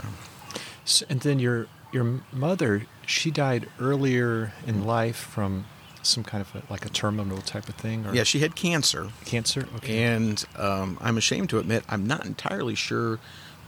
So, 0.84 1.06
and 1.08 1.20
then 1.20 1.38
your 1.38 1.68
your 1.92 2.20
mother, 2.32 2.86
she 3.06 3.30
died 3.30 3.68
earlier 3.78 4.52
in 4.66 4.84
life 4.84 5.16
from 5.16 5.66
some 6.02 6.24
kind 6.24 6.40
of 6.40 6.54
a, 6.54 6.72
like 6.72 6.84
a 6.86 6.88
terminal 6.88 7.38
type 7.42 7.68
of 7.68 7.74
thing, 7.76 8.06
or 8.06 8.14
Yeah, 8.14 8.22
she 8.24 8.40
had 8.40 8.54
cancer, 8.56 9.08
cancer. 9.24 9.66
Okay. 9.76 10.02
and 10.04 10.44
um, 10.56 10.98
I'm 11.00 11.16
ashamed 11.18 11.50
to 11.50 11.58
admit 11.58 11.84
I'm 11.88 12.06
not 12.06 12.24
entirely 12.26 12.74
sure 12.74 13.18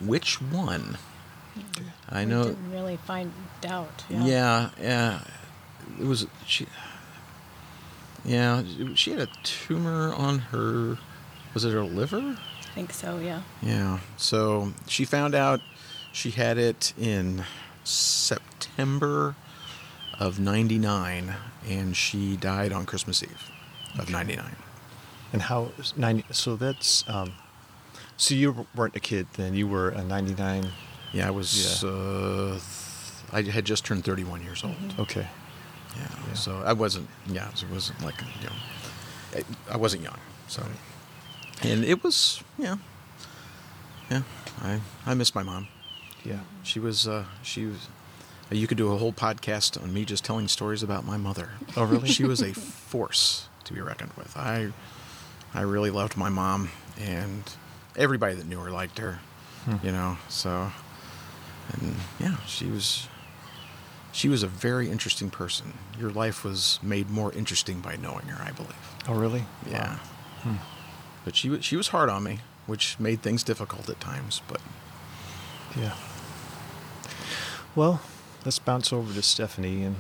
which 0.01 0.41
one. 0.41 0.99
I 2.09 2.21
We 2.21 2.27
know. 2.31 2.45
didn't 2.45 2.73
really 2.73 2.97
find 2.97 3.33
out. 3.67 4.05
Yeah. 4.09 4.25
Yeah, 4.25 4.71
yeah. 4.81 5.21
It 6.01 6.05
was 6.07 6.27
she. 6.47 6.67
Yeah, 8.25 8.63
she 8.95 9.11
had 9.11 9.21
a 9.21 9.29
tumor 9.43 10.15
on 10.15 10.39
her 10.39 10.97
Was 11.55 11.65
it 11.65 11.73
her 11.73 11.83
liver? 11.83 12.39
I 12.39 12.75
think 12.75 12.93
so, 12.93 13.19
yeah. 13.19 13.43
Yeah. 13.61 13.99
So 14.17 14.73
she 14.87 15.05
found 15.05 15.35
out 15.35 15.61
she 16.13 16.31
had 16.31 16.57
it 16.57 16.95
in 16.99 17.45
September 17.85 19.35
of 20.19 20.39
99 20.39 21.35
and 21.69 21.97
she 21.97 22.37
died 22.37 22.73
on 22.73 22.87
Christmas 22.87 23.23
Eve 23.23 23.51
of 23.99 24.11
99. 24.11 24.57
And 25.33 25.43
how 25.43 25.73
ninety? 25.97 26.25
So 26.31 26.57
that's 26.57 27.09
um, 27.09 27.33
so 28.19 28.35
you 28.35 28.67
weren't 28.75 28.95
a 28.95 29.01
kid 29.01 29.27
then. 29.35 29.55
You 29.55 29.67
were 29.67 29.89
a 29.89 30.03
ninety 30.05 30.35
nine. 30.35 30.69
Yeah, 31.15 31.29
I 31.29 31.31
was 31.31 31.83
Yeah. 31.83 31.89
uh 31.89 32.59
I 33.33 33.41
had 33.41 33.65
just 33.65 33.87
turned 33.87 34.05
31 34.05 34.43
years 34.43 34.63
old. 34.63 34.77
Okay. 34.99 35.27
Yeah. 35.97 36.09
Yeah. 36.29 36.35
So 36.35 36.63
I 36.67 36.75
wasn't 36.75 37.09
yeah, 37.27 37.49
it 37.49 37.65
wasn't 37.73 38.03
like, 38.05 38.21
you 38.43 38.47
know, 38.49 38.57
I, 39.71 39.75
I 39.75 39.77
wasn't 39.79 40.03
young. 40.03 40.19
So 40.49 40.63
and 41.63 41.83
it 41.83 42.05
was, 42.05 42.43
yeah. 42.59 42.77
Yeah. 44.11 44.23
I 44.61 44.81
I 45.07 45.15
miss 45.15 45.35
my 45.35 45.43
mom. 45.43 45.67
Yeah. 46.25 46.41
She 46.63 46.79
was 46.79 47.09
uh 47.09 47.25
she 47.43 47.65
was 47.65 47.89
you 48.53 48.67
could 48.67 48.79
do 48.79 48.93
a 48.93 48.97
whole 48.99 49.13
podcast 49.13 49.81
on 49.83 49.93
me 49.93 50.05
just 50.05 50.25
telling 50.25 50.49
stories 50.49 50.83
about 50.83 51.05
my 51.05 51.17
mother. 51.17 51.51
Oh, 51.77 51.85
really? 51.85 52.09
she 52.09 52.25
was 52.25 52.41
a 52.43 52.53
force 52.53 53.49
to 53.65 53.73
be 53.73 53.81
reckoned 53.81 54.13
with. 54.17 54.37
I 54.37 54.73
I 55.55 55.63
really 55.63 55.91
loved 55.91 56.17
my 56.17 56.29
mom 56.29 56.71
and 57.01 57.43
everybody 57.97 58.35
that 58.35 58.47
knew 58.47 58.59
her 58.61 58.71
liked 58.71 58.99
her. 58.99 59.21
Hmm. 59.65 59.87
You 59.87 59.93
know, 59.93 60.19
so 60.29 60.71
and 61.73 61.95
yeah, 62.21 62.37
she 62.47 62.67
was 62.67 63.09
she 64.13 64.29
was 64.29 64.43
a 64.43 64.47
very 64.49 64.91
interesting 64.91 65.31
person. 65.31 65.73
Your 65.99 66.11
life 66.11 66.45
was 66.45 66.79
made 66.83 67.09
more 67.09 67.33
interesting 67.33 67.81
by 67.81 67.97
knowing 67.97 68.27
her, 68.27 68.43
I 68.45 68.51
believe. 68.53 68.77
Oh, 69.09 69.15
really? 69.15 69.45
Yeah. 69.71 69.95
Wow. 69.95 70.01
Hmm. 70.43 70.57
But 71.25 71.37
she 71.37 71.61
she 71.63 71.77
was 71.77 71.89
hard 71.89 72.11
on 72.11 72.23
me, 72.25 72.41
which 72.67 72.99
made 73.01 73.23
things 73.23 73.43
difficult 73.43 73.89
at 73.89 74.01
times, 74.01 74.43
but 74.49 74.61
Yeah. 75.77 75.95
Well, 77.75 78.01
let's 78.45 78.59
bounce 78.59 78.93
over 78.93 79.13
to 79.15 79.23
Stephanie 79.23 79.83
and 79.85 79.97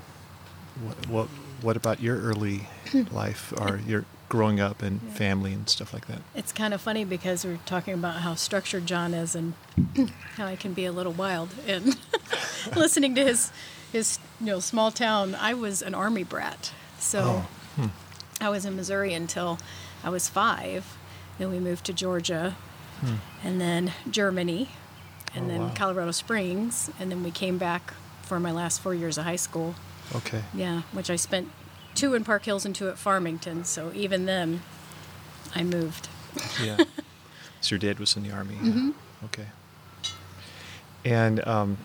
what 0.84 1.08
what 1.08 1.28
what 1.60 1.76
about 1.76 2.00
your 2.00 2.20
early 2.20 2.62
life 3.12 3.52
or 3.58 3.78
your 3.86 4.04
growing 4.28 4.58
up 4.60 4.82
and 4.82 5.00
Yeah. 5.06 5.12
family 5.14 5.52
and 5.52 5.68
stuff 5.68 5.92
like 5.92 6.06
that? 6.06 6.20
It's 6.34 6.52
kind 6.52 6.72
of 6.74 6.80
funny 6.80 7.04
because 7.04 7.44
we're 7.44 7.58
talking 7.66 7.94
about 7.94 8.16
how 8.22 8.34
structured 8.34 8.86
John 8.86 9.12
is 9.14 9.34
and 9.34 9.52
how 10.36 10.46
I 10.46 10.56
can 10.56 10.72
be 10.72 10.84
a 10.86 10.92
little 10.92 11.12
wild. 11.12 11.50
And 11.68 11.96
listening 12.76 13.14
to 13.16 13.24
his 13.24 13.52
his 13.92 14.18
you 14.40 14.46
know 14.46 14.60
small 14.60 14.90
town, 14.90 15.34
I 15.34 15.54
was 15.54 15.82
an 15.82 15.94
army 15.94 16.24
brat, 16.24 16.72
so 16.98 17.44
hmm. 17.76 17.86
I 18.40 18.48
was 18.48 18.64
in 18.64 18.74
Missouri 18.76 19.12
until 19.14 19.58
I 20.02 20.08
was 20.10 20.28
five. 20.28 20.96
Then 21.38 21.50
we 21.50 21.58
moved 21.60 21.84
to 21.86 21.92
Georgia, 21.92 22.56
Hmm. 23.00 23.14
and 23.44 23.60
then 23.60 23.92
Germany, 24.10 24.68
and 25.34 25.44
Oh, 25.44 25.48
then 25.48 25.60
wow. 25.60 25.72
Colorado 25.74 26.10
Springs, 26.12 26.90
and 26.98 27.10
then 27.10 27.22
we 27.22 27.30
came 27.30 27.58
back 27.58 27.94
for 28.22 28.40
my 28.40 28.50
last 28.52 28.80
four 28.80 28.94
years 28.94 29.18
of 29.18 29.24
high 29.24 29.36
school. 29.36 29.74
Okay. 30.14 30.42
Yeah, 30.54 30.82
which 30.92 31.10
I 31.10 31.16
spent 31.16 31.50
two 31.94 32.14
in 32.14 32.24
Park 32.24 32.44
Hills 32.44 32.64
and 32.64 32.74
two 32.74 32.88
at 32.88 32.98
Farmington. 32.98 33.64
So 33.64 33.92
even 33.94 34.26
then, 34.26 34.62
I 35.54 35.62
moved. 35.62 36.08
Yeah. 36.62 36.78
so 37.60 37.74
your 37.74 37.78
dad 37.78 37.98
was 37.98 38.16
in 38.16 38.22
the 38.22 38.30
army. 38.30 38.56
yeah. 38.62 38.70
Mhm. 38.72 38.94
Okay. 39.24 39.46
And 41.04 41.46
um, 41.46 41.78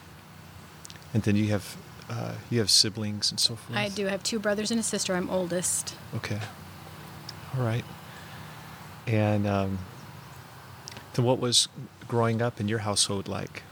and 1.14 1.24
then 1.24 1.36
you 1.36 1.48
have 1.48 1.76
uh, 2.10 2.34
you 2.50 2.60
have 2.60 2.70
siblings 2.70 3.32
and 3.32 3.40
so 3.40 3.56
forth. 3.56 3.78
I 3.78 3.90
do 3.90 4.06
have 4.06 4.24
two 4.24 4.40
brothers 4.40 4.72
and 4.72 4.80
a 4.80 4.84
sister. 4.84 5.16
I'm 5.16 5.30
oldest. 5.30 5.96
Okay. 6.16 6.40
All 7.58 7.64
right. 7.64 7.84
And 9.06 9.48
um, 9.48 9.80
then 11.14 11.26
what 11.26 11.40
was 11.40 11.68
growing 12.08 12.42
up 12.42 12.60
in 12.60 12.68
your 12.68 12.80
household 12.80 13.28
like? 13.28 13.64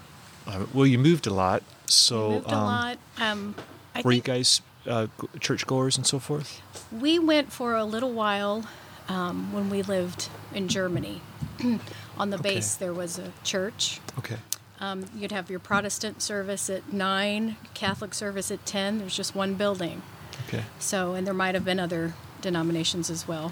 Uh, 0.47 0.65
well, 0.73 0.85
you 0.85 0.97
moved 0.99 1.27
a 1.27 1.33
lot, 1.33 1.63
so 1.89 2.27
we 2.29 2.33
moved 2.35 2.47
a 2.47 2.55
um, 2.55 2.63
lot. 2.65 2.97
Um, 3.19 3.55
I 3.93 4.01
were 4.01 4.11
you 4.11 4.21
guys 4.21 4.61
uh, 4.87 5.07
churchgoers 5.39 5.97
and 5.97 6.05
so 6.05 6.19
forth? 6.19 6.61
we 6.91 7.17
went 7.19 7.51
for 7.51 7.75
a 7.75 7.85
little 7.85 8.11
while 8.11 8.67
um, 9.07 9.51
when 9.53 9.69
we 9.69 9.81
lived 9.81 10.29
in 10.53 10.67
Germany. 10.67 11.21
On 12.17 12.29
the 12.29 12.37
Okay. 12.37 12.55
base, 12.55 12.75
there 12.75 12.93
was 12.93 13.19
a 13.19 13.31
church. 13.43 13.99
Okay. 14.19 14.37
Um, 14.79 15.05
you'd 15.15 15.31
have 15.31 15.49
your 15.49 15.59
Protestant 15.59 16.21
service 16.21 16.69
at 16.69 16.91
nine, 16.93 17.55
Catholic 17.73 18.13
service 18.13 18.51
at 18.51 18.65
ten. 18.65 18.99
There's 18.99 19.15
just 19.15 19.35
one 19.35 19.55
building. 19.55 20.01
Okay. 20.47 20.63
So, 20.79 21.13
and 21.13 21.25
there 21.25 21.33
might 21.33 21.55
have 21.55 21.65
been 21.65 21.79
other 21.79 22.13
denominations 22.41 23.09
as 23.09 23.27
well. 23.27 23.51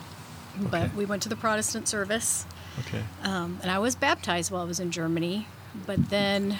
But 0.59 0.93
we 0.93 1.05
went 1.05 1.23
to 1.23 1.29
the 1.29 1.35
Protestant 1.35 1.87
service. 1.87 2.45
Okay. 2.79 3.03
Um, 3.23 3.59
and 3.61 3.71
I 3.71 3.79
was 3.79 3.95
baptized 3.95 4.51
while 4.51 4.61
I 4.61 4.65
was 4.65 4.79
in 4.79 4.91
Germany, 4.91 5.47
but 5.85 6.09
then, 6.09 6.57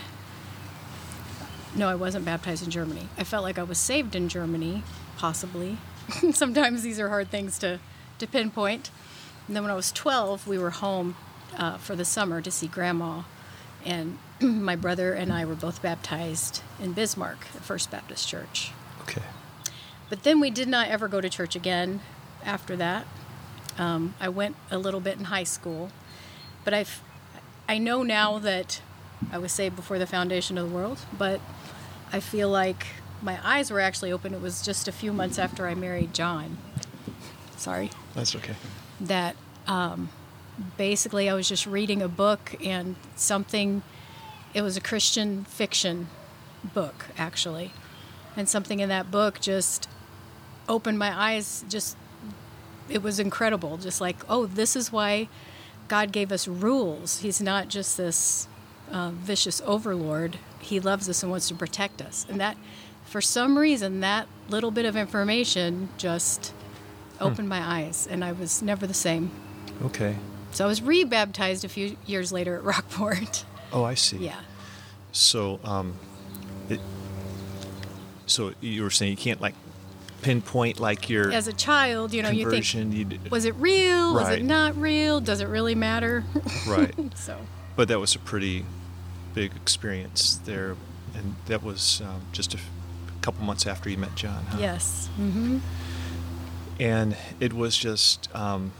no, 1.75 1.89
I 1.89 1.95
wasn't 1.95 2.25
baptized 2.25 2.63
in 2.63 2.69
Germany. 2.69 3.07
I 3.17 3.23
felt 3.23 3.43
like 3.43 3.57
I 3.57 3.63
was 3.63 3.77
saved 3.77 4.15
in 4.15 4.29
Germany, 4.29 4.83
possibly. 5.17 5.77
Sometimes 6.31 6.83
these 6.83 6.99
are 6.99 7.09
hard 7.09 7.29
things 7.29 7.57
to, 7.59 7.79
to 8.19 8.27
pinpoint. 8.27 8.91
And 9.47 9.55
then 9.55 9.63
when 9.63 9.71
I 9.71 9.75
was 9.75 9.91
12, 9.91 10.47
we 10.47 10.57
were 10.57 10.69
home 10.69 11.15
uh, 11.57 11.77
for 11.77 11.95
the 11.95 12.05
summer 12.05 12.41
to 12.41 12.51
see 12.51 12.67
grandma. 12.67 13.23
And 13.85 14.17
my 14.41 14.75
brother 14.75 15.13
and 15.13 15.33
I 15.33 15.45
were 15.45 15.55
both 15.55 15.81
baptized 15.81 16.61
in 16.81 16.93
Bismarck, 16.93 17.47
the 17.53 17.61
First 17.61 17.91
Baptist 17.91 18.27
Church. 18.27 18.71
Okay. 19.01 19.23
But 20.09 20.23
then 20.23 20.39
we 20.39 20.49
did 20.49 20.67
not 20.67 20.89
ever 20.89 21.07
go 21.07 21.21
to 21.21 21.29
church 21.29 21.55
again 21.55 22.01
after 22.45 22.75
that. 22.75 23.07
Um, 23.77 24.13
I 24.19 24.29
went 24.29 24.55
a 24.69 24.77
little 24.77 24.99
bit 24.99 25.17
in 25.17 25.25
high 25.25 25.43
school, 25.43 25.89
but 26.63 26.73
I've, 26.73 27.01
I 27.67 27.79
know 27.79 28.03
now 28.03 28.37
that 28.37 28.81
I 29.31 29.39
was 29.39 29.51
saved 29.51 29.75
before 29.75 29.97
the 29.97 30.05
foundation 30.05 30.57
of 30.57 30.69
the 30.69 30.75
world, 30.75 30.99
but 31.17 31.41
I 32.13 32.19
feel 32.19 32.47
like 32.47 32.85
my 33.23 33.39
eyes 33.43 33.71
were 33.71 33.79
actually 33.79 34.11
open. 34.11 34.35
It 34.35 34.41
was 34.41 34.61
just 34.61 34.87
a 34.87 34.91
few 34.91 35.11
months 35.11 35.39
after 35.39 35.67
I 35.67 35.73
married 35.73 36.13
John. 36.13 36.57
Sorry. 37.57 37.89
That's 38.13 38.35
okay. 38.35 38.53
That 39.01 39.35
um, 39.65 40.09
basically 40.77 41.27
I 41.27 41.33
was 41.33 41.49
just 41.49 41.65
reading 41.65 42.03
a 42.03 42.07
book 42.07 42.55
and 42.63 42.95
something, 43.15 43.81
it 44.53 44.61
was 44.61 44.77
a 44.77 44.81
Christian 44.81 45.45
fiction 45.45 46.07
book, 46.63 47.05
actually. 47.17 47.71
And 48.37 48.47
something 48.47 48.79
in 48.79 48.89
that 48.89 49.09
book 49.09 49.41
just 49.41 49.89
opened 50.69 50.99
my 50.99 51.17
eyes 51.17 51.65
just 51.67 51.97
it 52.89 53.01
was 53.01 53.19
incredible 53.19 53.77
just 53.77 53.99
like 53.99 54.15
oh 54.29 54.45
this 54.45 54.75
is 54.75 54.91
why 54.91 55.27
god 55.87 56.11
gave 56.11 56.31
us 56.31 56.47
rules 56.47 57.19
he's 57.19 57.41
not 57.41 57.67
just 57.67 57.97
this 57.97 58.47
uh, 58.91 59.09
vicious 59.11 59.61
overlord 59.65 60.37
he 60.63 60.79
loves 60.79 61.07
us 61.09 61.21
and 61.23 61.31
wants 61.31 61.47
to 61.49 61.55
protect 61.55 62.01
us. 62.01 62.25
And 62.29 62.39
that 62.39 62.57
for 63.05 63.21
some 63.21 63.57
reason 63.57 63.99
that 63.99 64.27
little 64.49 64.71
bit 64.71 64.85
of 64.85 64.95
information 64.95 65.89
just 65.97 66.53
opened 67.19 67.47
my 67.47 67.61
eyes 67.61 68.07
and 68.09 68.23
i 68.23 68.31
was 68.31 68.61
never 68.61 68.87
the 68.87 68.93
same. 68.93 69.29
Okay. 69.83 70.15
so 70.51 70.65
i 70.65 70.67
was 70.67 70.81
rebaptized 70.81 71.63
a 71.63 71.69
few 71.69 71.95
years 72.05 72.31
later 72.31 72.55
at 72.57 72.63
rockport. 72.73 73.45
Oh, 73.71 73.83
I 73.83 73.95
see. 73.95 74.17
yeah. 74.17 74.39
So, 75.11 75.59
um, 75.63 75.95
it, 76.69 76.79
so 78.25 78.53
you 78.61 78.83
were 78.83 78.89
saying 78.89 79.11
you 79.11 79.17
can't 79.17 79.41
like 79.41 79.55
pinpoint 80.21 80.79
like 80.79 81.09
your 81.09 81.31
as 81.31 81.49
a 81.49 81.53
child 81.53 82.13
you 82.13 82.21
know 82.23 82.29
you 82.29 82.49
think 82.49 82.65
was 83.29 83.45
it 83.45 83.53
real? 83.55 84.13
Was 84.13 84.29
it 84.29 84.43
not 84.43 84.75
real? 84.77 85.19
Does 85.19 85.41
it 85.41 85.47
really 85.47 85.75
matter? 85.75 86.23
Right. 86.67 86.95
so. 87.15 87.37
But 87.75 87.89
that 87.89 87.99
was 87.99 88.15
a 88.15 88.19
pretty 88.19 88.65
big 89.33 89.55
experience 89.55 90.39
there, 90.45 90.75
and 91.15 91.35
that 91.47 91.63
was 91.63 92.01
um, 92.01 92.21
just 92.31 92.53
a 92.53 92.57
f- 92.57 92.69
couple 93.21 93.43
months 93.45 93.65
after 93.67 93.89
you 93.89 93.97
met 93.97 94.15
John. 94.15 94.45
Huh? 94.49 94.57
yes 94.59 95.07
hmm 95.15 95.59
And 96.79 97.15
it 97.39 97.53
was 97.53 97.77
just 97.77 98.33
um, 98.35 98.71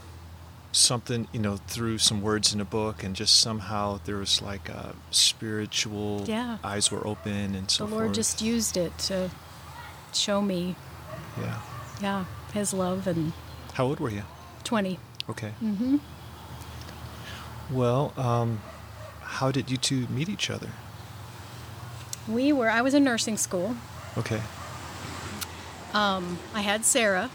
something, 0.72 1.28
you 1.32 1.40
know, 1.40 1.56
through 1.68 1.98
some 1.98 2.20
words 2.22 2.52
in 2.54 2.60
a 2.60 2.64
book, 2.64 3.02
and 3.04 3.14
just 3.16 3.40
somehow 3.40 4.00
there 4.04 4.16
was 4.16 4.42
like 4.42 4.68
a 4.68 4.94
spiritual 5.10 6.24
Yeah. 6.26 6.58
eyes 6.64 6.90
were 6.90 7.06
open 7.06 7.54
and 7.54 7.70
so 7.70 7.86
the 7.86 7.90
Lord 7.94 8.06
forth. 8.06 8.16
just 8.16 8.42
used 8.42 8.76
it 8.76 8.96
to 9.08 9.30
show 10.12 10.40
me, 10.42 10.74
yeah. 11.40 11.58
yeah, 12.02 12.24
His 12.52 12.72
love 12.74 13.06
and 13.06 13.32
How 13.74 13.84
old 13.86 13.98
were 14.00 14.10
you? 14.10 14.22
20. 14.64 14.98
Okay. 15.30 15.52
Mm-hmm. 15.62 15.96
Well, 17.70 18.12
um, 18.16 18.60
how 19.34 19.50
did 19.50 19.70
you 19.70 19.76
two 19.76 20.06
meet 20.08 20.28
each 20.28 20.50
other? 20.50 20.68
We 22.28 22.52
were, 22.52 22.70
I 22.70 22.80
was 22.82 22.94
in 22.94 23.04
nursing 23.04 23.36
school. 23.36 23.76
Okay. 24.16 24.40
Um, 25.92 26.38
I 26.54 26.62
had 26.62 26.84
Sarah. 26.84 27.30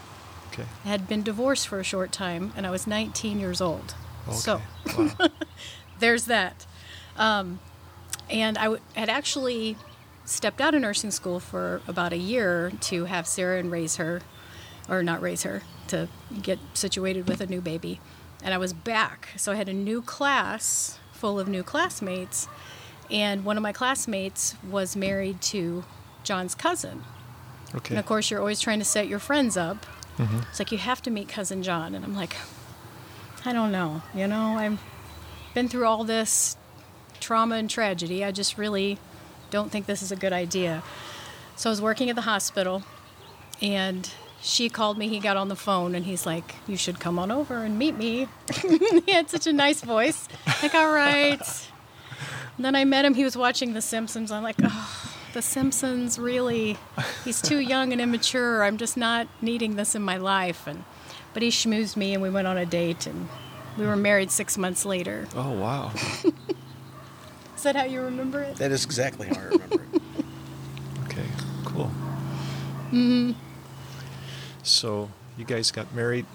Okay. 0.52 0.64
I 0.84 0.88
had 0.88 1.06
been 1.08 1.22
divorced 1.22 1.68
for 1.68 1.78
a 1.80 1.84
short 1.84 2.12
time, 2.12 2.52
and 2.56 2.66
I 2.66 2.70
was 2.70 2.86
19 2.86 3.38
years 3.38 3.60
old. 3.60 3.94
So 4.32 4.60
Okay. 4.88 5.10
wow. 5.18 5.28
there's 5.98 6.26
that. 6.26 6.66
Um, 7.16 7.60
and 8.28 8.58
I 8.58 8.64
w- 8.64 8.82
had 8.94 9.08
actually 9.08 9.76
stepped 10.24 10.60
out 10.60 10.74
of 10.74 10.80
nursing 10.80 11.10
school 11.10 11.40
for 11.40 11.80
about 11.88 12.12
a 12.12 12.16
year 12.18 12.72
to 12.82 13.04
have 13.06 13.26
Sarah 13.26 13.58
and 13.58 13.70
raise 13.70 13.96
her, 13.96 14.20
or 14.88 15.02
not 15.02 15.20
raise 15.22 15.42
her, 15.44 15.62
to 15.88 16.08
get 16.42 16.58
situated 16.74 17.26
with 17.28 17.40
a 17.40 17.46
new 17.46 17.60
baby. 17.60 18.00
and 18.42 18.54
I 18.54 18.58
was 18.58 18.72
back. 18.72 19.28
So 19.36 19.52
I 19.52 19.56
had 19.56 19.68
a 19.68 19.74
new 19.74 20.00
class 20.02 20.98
full 21.20 21.38
of 21.38 21.46
new 21.46 21.62
classmates, 21.62 22.48
and 23.10 23.44
one 23.44 23.56
of 23.58 23.62
my 23.62 23.72
classmates 23.72 24.54
was 24.68 24.96
married 24.96 25.40
to 25.42 25.84
John's 26.24 26.54
cousin. 26.54 27.04
Okay. 27.74 27.94
And 27.94 27.98
of 27.98 28.06
course, 28.06 28.30
you're 28.30 28.40
always 28.40 28.58
trying 28.58 28.78
to 28.78 28.84
set 28.84 29.06
your 29.06 29.18
friends 29.18 29.56
up. 29.56 29.84
Mm-hmm. 30.16 30.38
It's 30.48 30.58
like 30.58 30.72
you 30.72 30.78
have 30.78 31.02
to 31.02 31.10
meet 31.10 31.28
cousin 31.28 31.62
John, 31.62 31.94
and 31.94 32.04
I'm 32.04 32.16
like, 32.16 32.36
I 33.44 33.52
don't 33.52 33.70
know. 33.70 34.02
You 34.14 34.26
know, 34.26 34.56
I've 34.58 34.80
been 35.54 35.68
through 35.68 35.86
all 35.86 36.04
this 36.04 36.56
trauma 37.20 37.56
and 37.56 37.68
tragedy. 37.68 38.24
I 38.24 38.32
just 38.32 38.56
really 38.56 38.98
don't 39.50 39.70
think 39.70 39.86
this 39.86 40.02
is 40.02 40.10
a 40.10 40.16
good 40.16 40.32
idea. 40.32 40.82
So 41.56 41.68
I 41.68 41.72
was 41.72 41.82
working 41.82 42.08
at 42.08 42.16
the 42.16 42.22
hospital, 42.22 42.82
and 43.60 44.10
she 44.42 44.68
called 44.68 44.98
me. 44.98 45.08
He 45.08 45.18
got 45.20 45.36
on 45.36 45.48
the 45.48 45.56
phone, 45.56 45.94
and 45.94 46.04
he's 46.04 46.26
like, 46.26 46.54
"You 46.66 46.76
should 46.76 46.98
come 47.00 47.18
on 47.18 47.30
over 47.30 47.62
and 47.62 47.78
meet 47.78 47.96
me." 47.96 48.28
he 49.06 49.12
had 49.12 49.28
such 49.30 49.46
a 49.46 49.52
nice 49.52 49.82
voice. 49.82 50.28
Like, 50.62 50.74
all 50.74 50.92
right. 50.92 51.40
And 52.56 52.64
then 52.64 52.74
I 52.76 52.84
met 52.84 53.04
him. 53.04 53.14
He 53.14 53.24
was 53.24 53.36
watching 53.36 53.72
The 53.72 53.80
Simpsons. 53.80 54.30
I'm 54.30 54.42
like, 54.42 54.56
oh, 54.62 55.14
The 55.32 55.40
Simpsons, 55.40 56.18
really? 56.18 56.76
He's 57.24 57.40
too 57.40 57.58
young 57.58 57.92
and 57.92 58.00
immature. 58.02 58.62
I'm 58.64 58.76
just 58.76 58.96
not 58.98 59.28
needing 59.40 59.76
this 59.76 59.94
in 59.94 60.02
my 60.02 60.18
life. 60.18 60.66
And 60.66 60.84
but 61.32 61.42
he 61.42 61.48
schmoozed 61.50 61.96
me, 61.96 62.12
and 62.12 62.22
we 62.22 62.28
went 62.28 62.46
on 62.46 62.58
a 62.58 62.66
date, 62.66 63.06
and 63.06 63.28
we 63.78 63.86
were 63.86 63.96
married 63.96 64.30
six 64.30 64.58
months 64.58 64.84
later. 64.84 65.26
oh 65.36 65.52
wow. 65.52 65.92
Is 67.56 67.62
that 67.64 67.76
how 67.76 67.84
you 67.84 68.00
remember 68.00 68.40
it? 68.40 68.56
That 68.56 68.72
is 68.72 68.86
exactly 68.86 69.28
how 69.28 69.34
I 69.36 69.44
remember 69.44 69.82
it. 69.92 70.02
Okay. 71.04 71.26
Cool. 71.64 71.90
Mm-hmm. 72.90 73.32
So 74.70 75.10
you 75.36 75.44
guys 75.44 75.70
got 75.70 75.94
married 75.94 76.26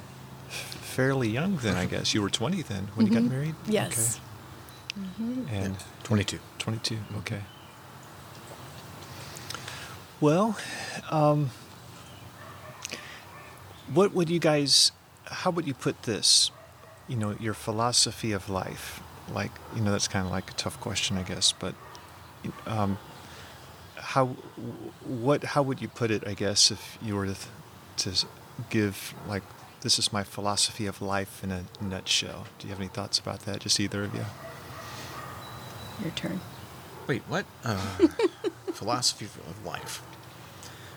fairly 0.50 1.30
young 1.30 1.58
then, 1.58 1.76
I 1.76 1.86
guess. 1.86 2.14
You 2.14 2.22
were 2.22 2.30
20 2.30 2.62
then 2.64 2.90
when 2.96 3.08
you 3.08 3.14
got 3.14 3.24
married. 3.24 3.56
Yes. 3.68 4.20
Okay. 5.20 5.58
And 5.58 5.76
22. 6.04 6.40
22. 6.60 6.98
Okay. 7.18 7.42
Well, 10.22 10.58
um, 11.12 11.52
what 13.94 14.14
would 14.14 14.30
you 14.30 14.40
guys? 14.40 14.92
How 15.26 15.52
would 15.52 15.68
you 15.68 15.74
put 15.74 16.04
this? 16.04 16.52
You 17.08 17.18
know, 17.18 17.36
your 17.40 17.54
philosophy 17.54 18.32
of 18.32 18.50
life. 18.50 19.02
Like, 19.32 19.52
you 19.76 19.82
know, 19.82 19.92
that's 19.92 20.08
kind 20.08 20.26
of 20.26 20.32
like 20.32 20.50
a 20.50 20.54
tough 20.54 20.80
question, 20.80 21.18
I 21.18 21.24
guess. 21.24 21.52
But 21.52 21.76
um, 22.66 22.98
how? 23.96 24.28
What? 25.06 25.44
How 25.44 25.62
would 25.62 25.82
you 25.82 25.90
put 25.90 26.12
it? 26.12 26.26
I 26.26 26.34
guess 26.34 26.72
if 26.72 26.98
you 27.02 27.16
were 27.16 27.26
to, 27.26 27.36
to 27.98 28.26
give 28.70 29.14
like 29.28 29.44
this 29.82 30.00
is 30.00 30.12
my 30.12 30.24
philosophy 30.24 30.88
of 30.88 31.02
life 31.02 31.44
in 31.44 31.52
a 31.52 31.66
nutshell. 31.80 32.48
Do 32.58 32.68
you 32.68 32.72
have 32.72 32.80
any 32.80 32.90
thoughts 32.90 33.20
about 33.20 33.42
that? 33.42 33.60
Just 33.60 33.80
either 33.80 34.04
of 34.04 34.16
you. 34.16 34.26
Your 36.02 36.12
turn. 36.12 36.42
Wait, 37.08 37.22
what? 37.28 37.46
Uh, 37.64 37.78
philosophy 38.74 39.26
of 39.26 39.66
life. 39.66 40.02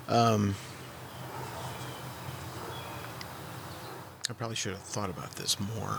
Um, 0.08 0.54
I 4.30 4.32
probably 4.32 4.56
should 4.56 4.72
have 4.72 4.82
thought 4.82 5.10
about 5.10 5.32
this 5.32 5.60
more. 5.60 5.98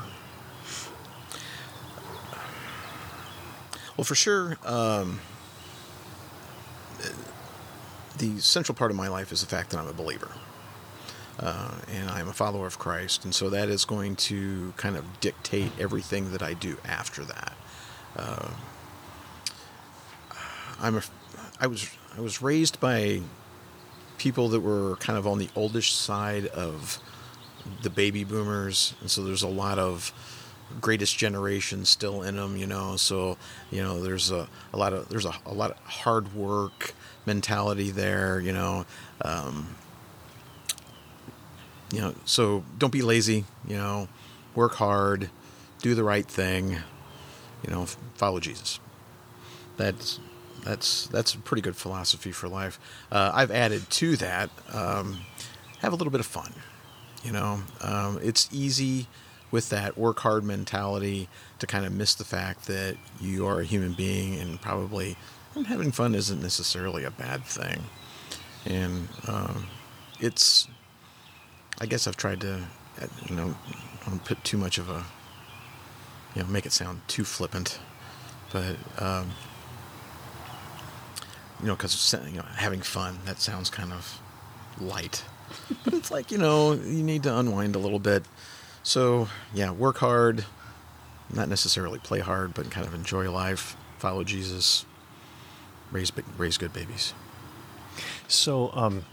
Well, 3.98 4.06
for 4.06 4.15
sure, 4.15 4.58
um, 4.65 5.20
the 8.18 8.39
central 8.39 8.75
part 8.75 8.91
of 8.91 8.98
my 8.98 9.08
life 9.08 9.32
is 9.32 9.41
the 9.41 9.48
fact 9.48 9.70
that 9.72 9.77
I'm 9.79 9.88
a 9.88 9.94
believer. 9.94 10.32
Uh, 11.39 11.72
and 11.93 12.10
I'm 12.10 12.27
a 12.27 12.34
follower 12.34 12.67
of 12.67 12.77
Christ, 12.77 13.24
and 13.24 13.34
so 13.34 13.50
that 13.50 13.69
is 13.69 13.86
going 13.86 14.17
to 14.17 14.74
kind 14.75 14.98
of 14.98 15.22
dictate 15.22 15.72
everything 15.79 16.34
that 16.34 16.41
I 16.41 16.53
do 16.53 16.77
after 16.84 17.24
that. 17.24 17.53
Uh, 18.17 18.50
I'm 20.81 20.98
a, 20.98 21.01
I 21.62 21.67
was 21.67 21.89
I 22.17 22.21
was 22.21 22.41
raised 22.41 22.82
by 22.82 23.21
people 24.17 24.49
that 24.49 24.60
were 24.60 24.97
kind 24.97 25.17
of 25.17 25.25
on 25.25 25.38
the 25.38 25.49
oldish 25.56 25.93
side 25.93 26.47
of 26.47 26.99
the 27.84 27.89
baby 27.89 28.25
boomers, 28.25 28.93
and 28.99 29.10
so 29.10 29.23
there's 29.23 29.43
a 29.43 29.47
lot 29.47 29.80
of 29.80 30.12
greatest 30.82 31.17
generation 31.17 31.86
still 31.86 32.21
in 32.21 32.36
them, 32.36 32.58
you 32.58 32.67
know. 32.67 32.97
So 32.97 33.38
you 33.71 33.82
know, 33.82 34.02
there's 34.02 34.30
a, 34.30 34.49
a 34.73 34.78
lot 34.78 34.91
of 34.91 35.08
there's 35.08 35.25
a, 35.25 35.34
a 35.45 35.54
lot 35.54 35.71
of 35.71 35.78
hard 35.86 36.34
work 36.36 36.93
mentality 37.25 37.91
there, 37.91 38.41
you 38.41 38.52
know. 38.52 38.86
Um, 39.23 39.75
you 41.91 42.02
know, 42.02 42.13
so 42.25 42.63
don't 42.78 42.91
be 42.91 43.02
lazy, 43.02 43.45
you 43.67 43.78
know, 43.78 44.08
work 44.56 44.75
hard, 44.75 45.30
do 45.82 45.95
the 45.95 46.04
right 46.04 46.25
thing, 46.25 46.71
you 47.65 47.71
know, 47.71 47.86
follow 48.15 48.39
Jesus. 48.39 48.80
That's 49.78 50.19
that's 50.63 51.08
that's 51.08 51.34
a 51.34 51.38
pretty 51.38 51.62
good 51.62 51.75
philosophy 51.75 52.32
for 52.32 52.47
life. 52.47 52.80
Uh, 53.12 53.32
I've 53.34 53.52
added 53.52 53.89
to 53.89 54.17
that, 54.17 54.49
um, 54.73 55.21
have 55.80 55.93
a 55.93 55.95
little 55.95 56.12
bit 56.12 56.19
of 56.19 56.25
fun. 56.25 56.54
You 57.23 57.32
know, 57.32 57.62
um, 57.82 58.19
it's 58.21 58.47
easy 58.52 59.08
with 59.52 59.69
that 59.69 59.97
work 59.97 60.19
hard 60.19 60.43
mentality 60.43 61.28
to 61.58 61.67
kind 61.67 61.86
of 61.86 61.91
miss 61.91 62.13
the 62.13 62.23
fact 62.23 62.67
that 62.67 62.97
you 63.19 63.45
are 63.47 63.62
a 63.62 63.65
human 63.65 63.93
being 63.93 64.39
and 64.39 64.62
probably 64.62 65.17
and 65.56 65.67
having 65.67 65.91
fun 65.91 66.15
isn't 66.15 66.41
necessarily 66.41 67.04
a 67.04 67.12
bad 67.12 67.43
thing. 67.43 67.84
And 68.65 69.08
um, 69.28 69.67
it's, 70.19 70.67
I 71.82 71.86
guess 71.86 72.08
I've 72.08 72.18
tried 72.18 72.42
to, 72.42 72.62
uh, 73.02 73.08
you 73.28 73.36
know, 73.36 73.56
I 74.06 74.10
don't 74.10 74.24
put 74.24 74.44
too 74.44 74.58
much 74.58 74.78
of 74.78 74.89
a, 74.89 75.06
you 76.36 76.44
know, 76.44 76.50
make 76.50 76.65
it 76.65 76.74
sound 76.74 77.02
too 77.08 77.24
flippant, 77.24 77.80
but 78.52 78.76
um, 78.98 79.32
you 81.62 81.68
know, 81.68 81.76
because 81.76 82.13
you 82.28 82.38
know, 82.38 82.46
having 82.56 82.82
fun 82.82 83.20
that 83.26 83.39
sounds 83.39 83.70
kind 83.70 83.94
of 83.94 84.20
light, 84.80 85.24
but 85.86 85.94
it's 85.94 86.12
like 86.12 86.32
you 86.32 86.38
know, 86.38 86.74
you 86.74 87.04
need 87.04 87.24
to 87.24 87.38
unwind 87.38 87.76
a 87.76 87.80
little 87.80 88.00
bit. 88.00 88.26
So 88.84 89.28
yeah, 89.54 89.72
work 89.72 89.98
hard, 89.98 90.46
not 91.34 91.50
necessarily 91.50 92.00
play 92.00 92.20
hard, 92.20 92.54
but 92.54 92.70
kind 92.72 92.88
of 92.88 92.94
enjoy 92.94 93.32
life, 93.32 93.78
follow 93.98 94.24
Jesus, 94.24 94.86
raise 95.92 96.12
raise 96.38 96.58
good 96.58 96.74
babies. 96.74 97.13
So, 98.28 98.72
um, 98.74 99.06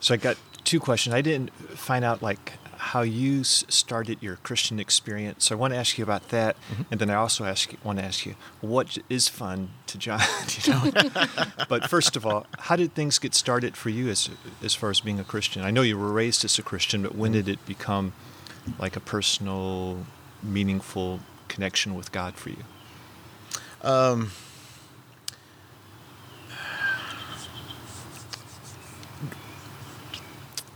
so 0.00 0.14
I 0.14 0.16
got 0.18 0.36
two 0.68 0.78
questions. 0.78 1.14
I 1.14 1.22
didn't 1.22 1.50
find 1.70 2.04
out 2.04 2.22
like 2.22 2.52
how 2.76 3.00
you 3.00 3.40
s- 3.40 3.64
started 3.68 4.22
your 4.22 4.36
Christian 4.36 4.78
experience. 4.78 5.46
So 5.46 5.56
I 5.56 5.58
want 5.58 5.72
to 5.72 5.78
ask 5.78 5.96
you 5.96 6.04
about 6.04 6.28
that, 6.28 6.56
mm-hmm. 6.56 6.82
and 6.90 7.00
then 7.00 7.10
I 7.10 7.14
also 7.14 7.44
ask 7.44 7.72
want 7.82 7.98
to 7.98 8.04
ask 8.04 8.26
you 8.26 8.34
what 8.60 8.98
is 9.08 9.28
fun 9.28 9.70
to 9.86 9.98
John. 9.98 10.20
You 10.64 10.72
know, 10.72 10.90
but 11.68 11.88
first 11.88 12.16
of 12.16 12.26
all, 12.26 12.46
how 12.58 12.76
did 12.76 12.94
things 12.94 13.18
get 13.18 13.34
started 13.34 13.76
for 13.76 13.90
you 13.90 14.08
as 14.08 14.28
as 14.62 14.74
far 14.74 14.90
as 14.90 15.00
being 15.00 15.20
a 15.20 15.24
Christian? 15.24 15.62
I 15.62 15.70
know 15.70 15.82
you 15.82 15.96
were 15.96 16.12
raised 16.12 16.44
as 16.44 16.58
a 16.58 16.62
Christian, 16.62 17.02
but 17.02 17.14
when 17.14 17.32
mm-hmm. 17.32 17.46
did 17.46 17.48
it 17.48 17.66
become 17.66 18.12
like 18.78 18.96
a 18.96 19.00
personal, 19.00 20.04
meaningful 20.42 21.20
connection 21.48 21.94
with 21.94 22.12
God 22.12 22.34
for 22.34 22.50
you? 22.50 22.64
Um, 23.82 24.32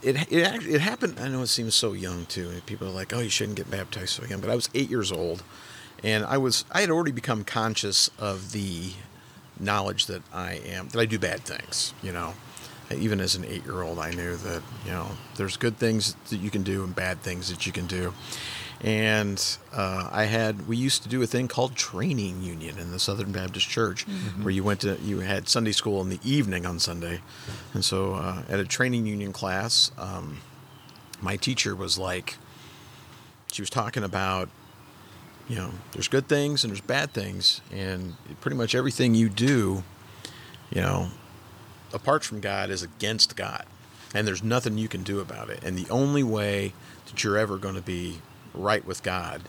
it 0.03 0.33
it 0.33 0.67
it 0.67 0.81
happened. 0.81 1.19
I 1.21 1.29
know 1.29 1.43
it 1.43 1.49
seems 1.49 1.75
so 1.75 1.93
young 1.93 2.27
too. 2.27 2.51
People 2.67 2.89
are 2.89 2.93
like, 2.93 3.13
"Oh, 3.13 3.21
you 3.21 3.31
shouldn't 3.31 3.57
get 3.57 3.71
baptized 3.71 4.11
so 4.11 4.25
young." 4.25 4.41
But 4.41 4.51
I 4.51 4.55
was 4.55 4.69
eight 4.75 4.91
years 4.91 5.13
old, 5.13 5.43
and 6.03 6.25
I 6.25 6.39
was 6.39 6.65
I 6.73 6.81
had 6.81 6.91
already 6.91 7.13
become 7.13 7.45
conscious 7.45 8.11
of 8.19 8.53
the 8.53 8.93
knowledge 9.59 10.07
that 10.07 10.23
I 10.33 10.55
am 10.55 10.89
that 10.89 10.99
I 10.99 11.07
do 11.07 11.19
bad 11.19 11.41
things. 11.41 11.95
You 12.03 12.13
know, 12.13 12.35
even 12.91 13.21
as 13.21 13.35
an 13.35 13.45
eight 13.45 13.65
year 13.65 13.83
old, 13.83 13.99
I 13.99 14.11
knew 14.11 14.37
that 14.37 14.63
you 14.85 14.91
know 14.91 15.07
there's 15.37 15.57
good 15.57 15.79
things 15.79 16.17
that 16.31 16.39
you 16.39 16.51
can 16.51 16.63
do 16.63 16.85
and 16.85 16.95
bad 16.95 17.23
things 17.23 17.49
that 17.51 17.67
you 17.67 17.73
can 17.73 17.87
do. 17.87 18.13
And 18.83 19.41
uh, 19.73 20.09
I 20.11 20.25
had 20.25 20.67
we 20.67 20.77
used 20.77 21.05
to 21.05 21.09
do 21.09 21.23
a 21.23 21.27
thing 21.27 21.47
called 21.47 21.77
training 21.77 22.43
union 22.43 22.79
in 22.79 22.91
the 22.91 22.99
Southern 22.99 23.31
Baptist 23.31 23.69
Church, 23.69 24.03
where 24.43 24.51
you 24.51 24.65
went 24.65 24.81
to 24.81 24.99
you 25.05 25.21
had 25.21 25.49
Sunday 25.49 25.71
school 25.71 26.01
in 26.01 26.09
the 26.09 26.19
evening 26.25 26.67
on 26.67 26.81
Sunday, 26.81 27.21
and 27.75 27.85
so 27.85 28.15
uh, 28.15 28.43
at 28.49 28.59
a 28.59 28.65
training 28.65 29.07
union 29.07 29.33
class, 29.33 29.93
um, 29.99 30.41
my 31.21 31.37
teacher 31.37 31.77
was 31.77 31.97
like, 31.97 32.39
she 33.53 33.63
was 33.63 33.71
talking 33.71 34.03
about, 34.03 34.49
you 35.49 35.55
know, 35.55 35.71
there's 35.93 36.09
good 36.09 36.27
things 36.27 36.65
and 36.65 36.73
there's 36.73 36.81
bad 36.81 37.13
things, 37.13 37.61
and 37.71 38.17
pretty 38.41 38.57
much 38.57 38.75
everything 38.75 39.15
you 39.15 39.29
do, 39.29 39.85
you 40.71 40.81
know, 40.81 41.11
apart 41.93 42.25
from 42.25 42.41
God 42.41 42.69
is 42.69 42.83
against 42.83 43.37
God, 43.37 43.65
and 44.13 44.27
there's 44.27 44.43
nothing 44.43 44.77
you 44.77 44.89
can 44.89 45.05
do 45.05 45.21
about 45.21 45.51
it. 45.51 45.63
And 45.63 45.79
the 45.79 45.89
only 45.89 46.25
way 46.25 46.73
that 47.07 47.23
you're 47.23 47.39
ever 47.39 47.59
going 47.59 47.77
to 47.77 47.81
be 47.81 48.19
right 48.55 48.85
with 48.85 49.03
God, 49.03 49.43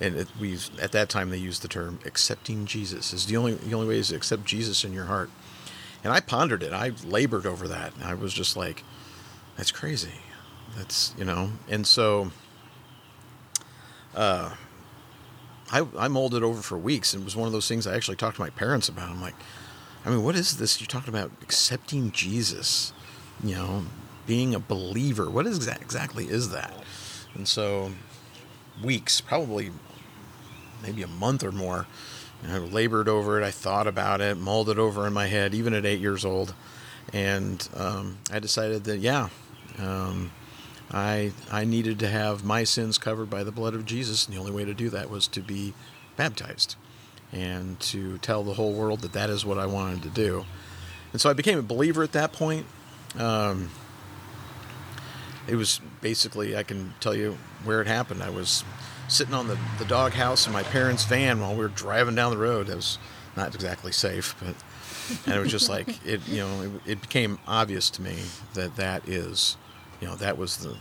and 0.00 0.16
it, 0.16 0.28
we 0.40 0.50
used- 0.50 0.78
at 0.78 0.92
that 0.92 1.08
time 1.08 1.30
they 1.30 1.38
used 1.38 1.62
the 1.62 1.68
term 1.68 1.98
accepting 2.04 2.66
Jesus 2.66 3.12
is 3.12 3.26
the 3.26 3.36
only 3.36 3.54
the 3.54 3.74
only 3.74 3.88
way 3.88 3.98
is 3.98 4.08
to 4.08 4.16
accept 4.16 4.44
Jesus 4.44 4.84
in 4.84 4.92
your 4.92 5.06
heart. 5.06 5.30
And 6.04 6.12
I 6.12 6.20
pondered 6.20 6.62
it. 6.62 6.72
I 6.72 6.92
labored 7.04 7.44
over 7.44 7.66
that. 7.68 7.92
I 8.02 8.14
was 8.14 8.32
just 8.32 8.56
like, 8.56 8.84
that's 9.56 9.72
crazy. 9.72 10.12
That's 10.76 11.12
you 11.18 11.24
know. 11.24 11.50
And 11.68 11.86
so, 11.86 12.30
uh, 14.14 14.54
I 15.72 15.86
I 15.98 16.08
molded 16.08 16.42
over 16.42 16.62
for 16.62 16.78
weeks, 16.78 17.12
and 17.12 17.22
it 17.22 17.24
was 17.24 17.36
one 17.36 17.46
of 17.46 17.52
those 17.52 17.68
things 17.68 17.86
I 17.86 17.94
actually 17.94 18.16
talked 18.16 18.36
to 18.36 18.42
my 18.42 18.50
parents 18.50 18.88
about. 18.88 19.08
I'm 19.08 19.20
like, 19.20 19.34
I 20.04 20.10
mean, 20.10 20.22
what 20.22 20.36
is 20.36 20.58
this? 20.58 20.80
You're 20.80 20.86
talking 20.86 21.12
about 21.12 21.32
accepting 21.42 22.12
Jesus, 22.12 22.92
you 23.42 23.54
know, 23.56 23.84
being 24.26 24.54
a 24.54 24.60
believer. 24.60 25.28
What 25.28 25.46
is 25.46 25.66
that 25.66 25.82
exactly 25.82 26.26
is 26.28 26.50
that? 26.50 26.72
And 27.34 27.48
so, 27.48 27.92
weeks, 28.82 29.20
probably 29.20 29.70
maybe 30.82 31.02
a 31.02 31.08
month 31.08 31.44
or 31.44 31.52
more. 31.52 31.86
And 32.42 32.52
I 32.52 32.58
labored 32.58 33.08
over 33.08 33.40
it. 33.40 33.44
I 33.44 33.50
thought 33.50 33.86
about 33.86 34.20
it, 34.20 34.36
mulled 34.36 34.68
it 34.68 34.78
over 34.78 35.06
in 35.06 35.12
my 35.12 35.26
head, 35.26 35.54
even 35.54 35.74
at 35.74 35.84
eight 35.84 36.00
years 36.00 36.24
old. 36.24 36.54
And 37.12 37.68
um, 37.74 38.18
I 38.30 38.38
decided 38.38 38.84
that, 38.84 38.98
yeah, 38.98 39.28
um, 39.78 40.30
I, 40.90 41.32
I 41.50 41.64
needed 41.64 41.98
to 42.00 42.08
have 42.08 42.44
my 42.44 42.64
sins 42.64 42.96
covered 42.96 43.28
by 43.28 43.42
the 43.42 43.52
blood 43.52 43.74
of 43.74 43.84
Jesus. 43.84 44.26
And 44.26 44.34
the 44.34 44.40
only 44.40 44.52
way 44.52 44.64
to 44.64 44.74
do 44.74 44.88
that 44.90 45.10
was 45.10 45.26
to 45.28 45.40
be 45.40 45.74
baptized 46.16 46.76
and 47.32 47.78
to 47.80 48.18
tell 48.18 48.42
the 48.42 48.54
whole 48.54 48.72
world 48.72 49.00
that 49.00 49.12
that 49.12 49.30
is 49.30 49.44
what 49.44 49.58
I 49.58 49.66
wanted 49.66 50.02
to 50.02 50.08
do. 50.08 50.44
And 51.12 51.20
so 51.20 51.28
I 51.28 51.32
became 51.32 51.58
a 51.58 51.62
believer 51.62 52.02
at 52.02 52.12
that 52.12 52.32
point. 52.32 52.66
Um, 53.18 53.70
it 55.48 55.56
was 55.56 55.80
basically, 56.00 56.56
I 56.56 56.62
can 56.62 56.94
tell 57.00 57.14
you 57.14 57.38
where 57.64 57.80
it 57.80 57.86
happened. 57.86 58.22
I 58.22 58.30
was 58.30 58.64
sitting 59.08 59.34
on 59.34 59.48
the, 59.48 59.58
the 59.78 59.86
doghouse 59.86 60.46
in 60.46 60.52
my 60.52 60.62
parents' 60.62 61.04
van 61.04 61.40
while 61.40 61.52
we 61.52 61.60
were 61.60 61.68
driving 61.68 62.14
down 62.14 62.30
the 62.30 62.38
road. 62.38 62.66
That 62.66 62.76
was 62.76 62.98
not 63.36 63.54
exactly 63.54 63.92
safe, 63.92 64.36
but 64.40 64.54
and 65.26 65.34
it 65.34 65.40
was 65.40 65.50
just 65.50 65.70
like 65.70 65.88
it. 66.06 66.26
You 66.28 66.38
know, 66.38 66.62
it, 66.62 66.92
it 66.92 67.00
became 67.00 67.38
obvious 67.46 67.88
to 67.90 68.02
me 68.02 68.16
that 68.54 68.76
that 68.76 69.08
is, 69.08 69.56
you 70.00 70.06
know, 70.06 70.16
that 70.16 70.36
was 70.36 70.58
the 70.58 70.76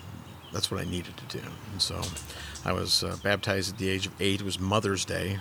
that's 0.52 0.70
what 0.70 0.82
I 0.82 0.90
needed 0.90 1.16
to 1.18 1.38
do. 1.38 1.44
And 1.72 1.82
so, 1.82 2.02
I 2.66 2.74
was 2.74 3.04
uh, 3.04 3.16
baptized 3.24 3.74
at 3.74 3.78
the 3.80 3.90
age 3.90 4.06
of 4.06 4.14
eight. 4.20 4.42
It 4.42 4.46
was 4.46 4.60
Mother's 4.60 5.06
Day, 5.06 5.40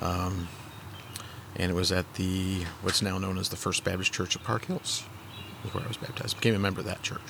um, 0.00 0.48
and 1.56 1.70
it 1.70 1.74
was 1.74 1.92
at 1.92 2.14
the 2.14 2.64
what's 2.82 3.00
now 3.00 3.16
known 3.18 3.38
as 3.38 3.48
the 3.48 3.56
First 3.56 3.84
Baptist 3.84 4.12
Church 4.12 4.34
of 4.34 4.42
Park 4.42 4.64
Hills, 4.64 5.04
was 5.62 5.72
where 5.72 5.84
I 5.84 5.88
was 5.88 5.96
baptized. 5.96 6.36
Became 6.36 6.56
a 6.56 6.58
member 6.58 6.80
of 6.80 6.86
that 6.86 7.02
church. 7.02 7.20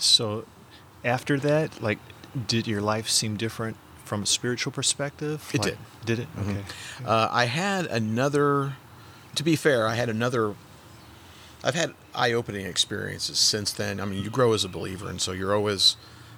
So, 0.00 0.44
after 1.04 1.38
that, 1.40 1.82
like, 1.82 1.98
did 2.46 2.66
your 2.66 2.80
life 2.80 3.08
seem 3.08 3.36
different 3.36 3.76
from 4.04 4.22
a 4.22 4.26
spiritual 4.26 4.72
perspective? 4.72 5.48
It 5.52 5.60
Like- 5.60 5.70
did. 5.70 5.78
Did 6.06 6.18
it? 6.20 6.28
Okay. 6.40 6.64
Uh, 7.04 7.28
I 7.30 7.44
had 7.46 7.86
another. 7.86 8.74
To 9.34 9.42
be 9.42 9.56
fair, 9.56 9.86
I 9.86 9.94
had 9.94 10.08
another. 10.08 10.54
I've 11.62 11.74
had 11.74 11.92
eye-opening 12.14 12.64
experiences 12.66 13.38
since 13.38 13.72
then. 13.72 14.00
I 14.00 14.04
mean, 14.04 14.22
you 14.22 14.30
grow 14.30 14.52
as 14.52 14.64
a 14.64 14.68
believer, 14.68 15.08
and 15.10 15.20
so 15.20 15.32
you're 15.32 15.54
always, 15.54 15.96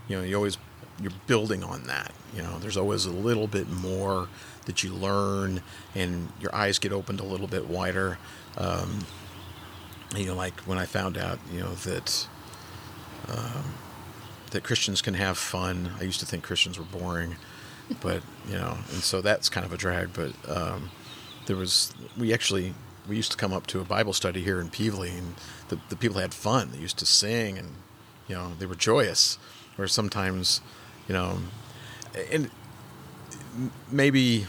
you 0.09 0.17
know, 0.17 0.23
you 0.25 0.35
always 0.35 0.57
you're 1.01 1.13
building 1.27 1.63
on 1.63 1.85
that. 1.85 2.13
You 2.35 2.43
know, 2.43 2.59
there's 2.59 2.77
always 2.77 3.05
a 3.07 3.11
little 3.13 3.47
bit 3.47 3.71
more 3.71 4.29
that 4.67 4.83
you 4.83 4.93
learn, 4.93 5.63
and 5.95 6.33
your 6.41 6.55
eyes 6.55 6.79
get 6.79 6.93
opened 6.93 7.21
a 7.21 7.25
little 7.25 7.47
bit 7.47 7.69
wider. 7.69 8.19
Um, 8.59 9.07
you 10.17 10.27
know, 10.27 10.35
like 10.35 10.59
when 10.63 10.79
I 10.79 10.87
found 10.87 11.17
out, 11.17 11.39
you 11.53 11.61
know, 11.61 11.75
that 11.75 12.27
um, 13.31 13.75
that 14.51 14.65
Christians 14.65 15.03
can 15.03 15.15
have 15.15 15.39
fun. 15.39 15.93
I 16.01 16.05
used 16.05 16.21
to 16.21 16.27
think 16.27 16.45
Christians 16.45 16.79
were 16.79 16.85
boring, 16.85 17.37
but 18.01 18.23
you 18.49 18.55
know, 18.55 18.79
and 18.93 19.03
so 19.03 19.21
that's 19.21 19.49
kind 19.49 19.65
of 19.65 19.73
a 19.73 19.77
drag. 19.77 20.13
But 20.13 20.33
um, 20.49 20.91
there 21.47 21.57
was 21.57 21.93
we 22.19 22.33
actually 22.33 22.75
we 23.09 23.17
used 23.17 23.33
to 23.33 23.39
come 23.39 23.53
up 23.53 23.67
to 23.69 23.81
a 23.81 23.85
Bible 23.85 24.13
study 24.13 24.43
here 24.43 24.61
in 24.61 24.69
Pevely, 24.71 25.17
and 25.17 25.35
the 25.69 25.79
the 25.89 25.97
people 25.97 26.21
had 26.21 26.35
fun. 26.35 26.71
They 26.73 26.79
used 26.79 26.99
to 26.99 27.07
sing, 27.07 27.59
and 27.59 27.77
you 28.29 28.35
know, 28.35 28.53
they 28.59 28.67
were 28.67 28.75
joyous. 28.75 29.39
Or 29.79 29.87
sometimes, 29.87 30.61
you 31.09 31.15
know, 31.15 31.39
and 32.31 32.51
maybe 33.91 34.47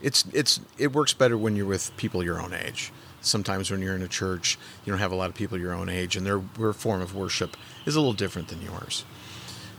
it's 0.00 0.24
it's 0.32 0.60
it 0.78 0.92
works 0.92 1.12
better 1.12 1.36
when 1.36 1.56
you're 1.56 1.66
with 1.66 1.94
people 1.96 2.24
your 2.24 2.40
own 2.40 2.54
age. 2.54 2.92
Sometimes 3.22 3.70
when 3.70 3.80
you're 3.80 3.94
in 3.94 4.02
a 4.02 4.08
church, 4.08 4.58
you 4.84 4.92
don't 4.92 5.00
have 5.00 5.12
a 5.12 5.16
lot 5.16 5.30
of 5.30 5.34
people 5.34 5.58
your 5.58 5.72
own 5.72 5.88
age, 5.88 6.16
and 6.16 6.26
their, 6.26 6.42
their 6.58 6.72
form 6.72 7.00
of 7.00 7.14
worship 7.14 7.56
is 7.86 7.96
a 7.96 8.00
little 8.00 8.12
different 8.12 8.48
than 8.48 8.60
yours. 8.60 9.04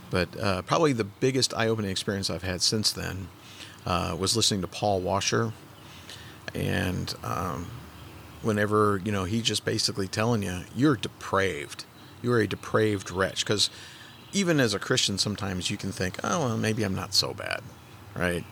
But 0.09 0.39
uh, 0.39 0.61
probably 0.61 0.93
the 0.93 1.03
biggest 1.03 1.53
eye-opening 1.53 1.91
experience 1.91 2.29
I've 2.29 2.43
had 2.43 2.61
since 2.61 2.91
then 2.91 3.27
uh, 3.85 4.15
was 4.17 4.35
listening 4.35 4.61
to 4.61 4.67
Paul 4.67 5.01
Washer, 5.01 5.53
and 6.53 7.13
um, 7.23 7.67
whenever 8.41 9.01
you 9.03 9.11
know 9.11 9.23
he's 9.23 9.43
just 9.43 9.65
basically 9.65 10.07
telling 10.07 10.43
you 10.43 10.61
you're 10.75 10.95
depraved, 10.95 11.85
you're 12.21 12.39
a 12.39 12.47
depraved 12.47 13.09
wretch. 13.11 13.43
Because 13.43 13.69
even 14.31 14.59
as 14.59 14.73
a 14.73 14.79
Christian, 14.79 15.17
sometimes 15.17 15.69
you 15.69 15.77
can 15.77 15.91
think, 15.91 16.19
oh 16.23 16.45
well, 16.45 16.57
maybe 16.57 16.83
I'm 16.83 16.95
not 16.95 17.13
so 17.13 17.33
bad, 17.33 17.61
right? 18.15 18.45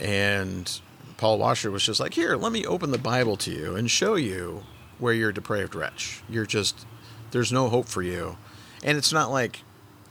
And 0.00 0.80
Paul 1.22 1.38
Washer 1.38 1.70
was 1.70 1.84
just 1.84 2.00
like, 2.00 2.14
here, 2.14 2.34
let 2.34 2.50
me 2.50 2.66
open 2.66 2.90
the 2.90 2.98
Bible 2.98 3.36
to 3.36 3.50
you 3.52 3.76
and 3.76 3.88
show 3.88 4.16
you 4.16 4.64
where 4.98 5.12
you're 5.12 5.30
a 5.30 5.32
depraved 5.32 5.76
wretch. 5.76 6.20
You're 6.28 6.46
just, 6.46 6.84
there's 7.30 7.52
no 7.52 7.68
hope 7.68 7.86
for 7.86 8.02
you. 8.02 8.38
And 8.82 8.98
it's 8.98 9.12
not 9.12 9.30
like, 9.30 9.60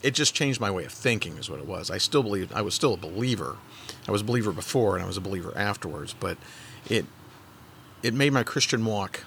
it 0.01 0.11
just 0.11 0.33
changed 0.33 0.61
my 0.61 0.71
way 0.71 0.85
of 0.85 0.93
thinking, 0.93 1.35
is 1.35 1.49
what 1.49 1.59
it 1.59 1.67
was. 1.67 1.91
I 1.91 1.97
still 1.97 2.23
believed, 2.23 2.53
I 2.53 2.61
was 2.61 2.75
still 2.75 2.93
a 2.93 2.97
believer. 2.97 3.57
I 4.07 4.11
was 4.11 4.21
a 4.21 4.23
believer 4.23 4.53
before 4.53 4.95
and 4.95 5.03
I 5.03 5.05
was 5.05 5.17
a 5.17 5.21
believer 5.21 5.51
afterwards, 5.53 6.15
but 6.17 6.37
it, 6.87 7.05
it 8.01 8.13
made 8.13 8.31
my 8.31 8.43
Christian 8.43 8.85
walk 8.85 9.25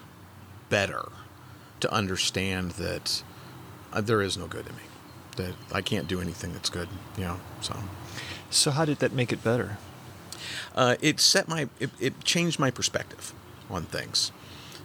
better 0.71 1.13
to 1.81 1.93
understand 1.93 2.71
that 2.71 3.23
uh, 3.93 4.01
there 4.01 4.23
is 4.23 4.39
no 4.39 4.47
good 4.47 4.67
in 4.67 4.75
me, 4.75 4.85
that 5.37 5.53
I 5.71 5.83
can't 5.83 6.09
do 6.09 6.23
anything 6.23 6.55
that's 6.55 6.71
good, 6.71 6.89
you 7.19 7.25
know, 7.25 7.41
so. 7.61 7.77
So, 8.49 8.71
how 8.71 8.87
did 8.87 9.01
that 9.01 9.13
make 9.13 9.35
it 9.35 9.45
better? 9.45 9.77
Uh, 10.75 10.97
it 11.01 11.21
set 11.21 11.49
my 11.49 11.69
it, 11.81 11.91
it 12.01 12.25
changed 12.25 12.59
my 12.59 12.71
perspective 12.71 13.33
on 13.71 13.85
things. 13.85 14.33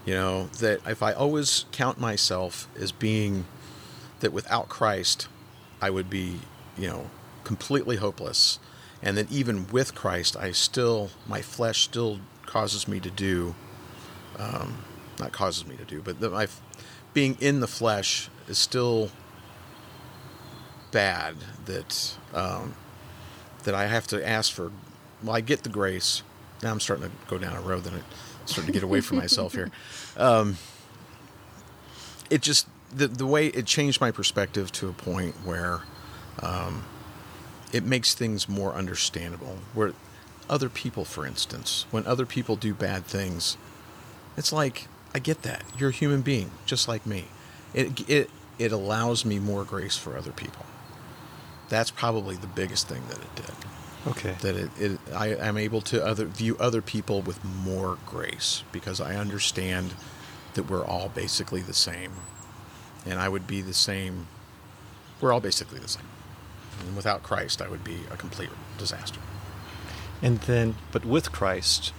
You 0.06 0.14
know 0.16 0.46
that 0.60 0.82
if 0.88 1.04
i 1.04 1.14
always 1.14 1.66
count 1.72 2.00
myself 2.00 2.68
as 2.80 2.92
being 2.92 3.46
that 4.22 4.34
without 4.34 4.70
christ 4.70 5.28
i 5.82 5.90
would 5.90 6.10
be 6.10 6.40
you 6.78 6.88
know 6.88 7.10
completely 7.44 7.98
hopeless. 7.98 8.60
And 9.02 9.18
that 9.18 9.32
even 9.32 9.68
with 9.68 9.96
christ 9.96 10.36
i 10.36 10.52
still 10.52 11.10
my 11.28 11.42
flesh 11.42 11.84
still 11.84 12.20
causes 12.46 12.88
me 12.88 13.00
to 13.00 13.12
do 13.12 13.56
um, 14.38 14.80
not 15.20 15.32
causes 15.32 15.68
me 15.68 15.76
to 15.78 15.86
do 15.86 16.02
but 16.02 16.20
my 16.20 16.48
being 17.14 17.38
in 17.40 17.60
the 17.60 17.68
flesh 17.68 18.30
is 18.48 18.58
still 18.58 19.12
bad 20.92 21.36
that 21.66 22.18
um, 22.34 22.74
that 23.64 23.76
i 23.76 23.86
have 23.86 24.08
to 24.08 24.28
ask 24.28 24.52
for 24.52 24.72
well, 25.24 25.36
I 25.36 25.42
get 25.42 25.64
the 25.64 25.70
grace. 25.70 26.24
Now 26.64 26.72
I'm 26.72 26.80
starting 26.80 27.06
to 27.06 27.12
go 27.28 27.38
down 27.38 27.56
a 27.56 27.62
road 27.62 27.84
that 27.84 27.94
I'm 27.94 28.04
starting 28.46 28.68
to 28.68 28.74
get 28.74 28.84
away 28.84 29.02
from 29.02 29.18
myself 29.18 29.54
here. 29.54 29.72
Um, 30.18 30.58
it 32.30 32.42
just 32.42 32.68
the 32.92 33.08
the 33.08 33.26
way 33.26 33.48
it 33.48 33.66
changed 33.66 34.02
my 34.02 34.12
perspective 34.12 34.70
to 34.74 34.90
a 34.90 34.92
point 34.92 35.34
where 35.46 35.82
um, 36.42 36.84
it 37.72 37.86
makes 37.86 38.14
things 38.14 38.50
more 38.50 38.74
understandable. 38.74 39.58
Where 39.74 39.94
other 40.50 40.68
people, 40.68 41.06
for 41.06 41.26
instance, 41.26 41.86
when 41.90 42.06
other 42.06 42.26
people 42.26 42.58
do 42.58 42.74
bad 42.74 43.06
things, 43.06 43.56
it's 44.36 44.52
like 44.52 44.88
I 45.14 45.20
get 45.20 45.44
that 45.44 45.64
you're 45.78 45.90
a 45.90 45.94
human 45.94 46.22
being 46.22 46.52
just 46.66 46.88
like 46.88 47.06
me. 47.06 47.26
It 47.74 48.10
it 48.10 48.30
it 48.58 48.72
allows 48.74 49.24
me 49.24 49.40
more 49.40 49.64
grace 49.64 49.96
for 49.96 50.18
other 50.18 50.32
people. 50.32 50.66
That's 51.70 51.92
probably 51.92 52.36
the 52.36 52.48
biggest 52.48 52.90
thing 52.90 53.04
that 53.08 53.20
it 53.20 53.36
did 53.36 53.69
Okay. 54.08 54.36
that 54.42 54.56
it, 54.56 54.70
it 54.80 55.00
I 55.14 55.28
am 55.36 55.58
able 55.58 55.82
to 55.82 56.04
other 56.06 56.26
view 56.26 56.56
other 56.58 56.82
people 56.82 57.22
with 57.22 57.44
more 57.44 57.98
grace 58.06 58.64
because 58.72 59.02
I 59.02 59.16
understand 59.16 59.94
that 60.54 60.70
we're 60.70 60.86
all 60.86 61.10
basically 61.10 61.62
the 61.62 61.74
same, 61.74 62.12
and 63.06 63.20
I 63.20 63.28
would 63.30 63.46
be 63.46 63.62
the 63.62 63.74
same. 63.74 64.28
We're 65.20 65.34
all 65.34 65.42
basically 65.42 65.80
the 65.80 65.90
same, 65.90 66.08
and 66.86 66.96
without 66.96 67.24
Christ, 67.24 67.62
I 67.62 67.68
would 67.68 67.84
be 67.84 68.00
a 68.10 68.16
complete 68.16 68.50
disaster. 68.78 69.20
And 70.22 70.40
then, 70.40 70.76
but 70.92 71.06
with 71.06 71.32
Christ, 71.32 71.94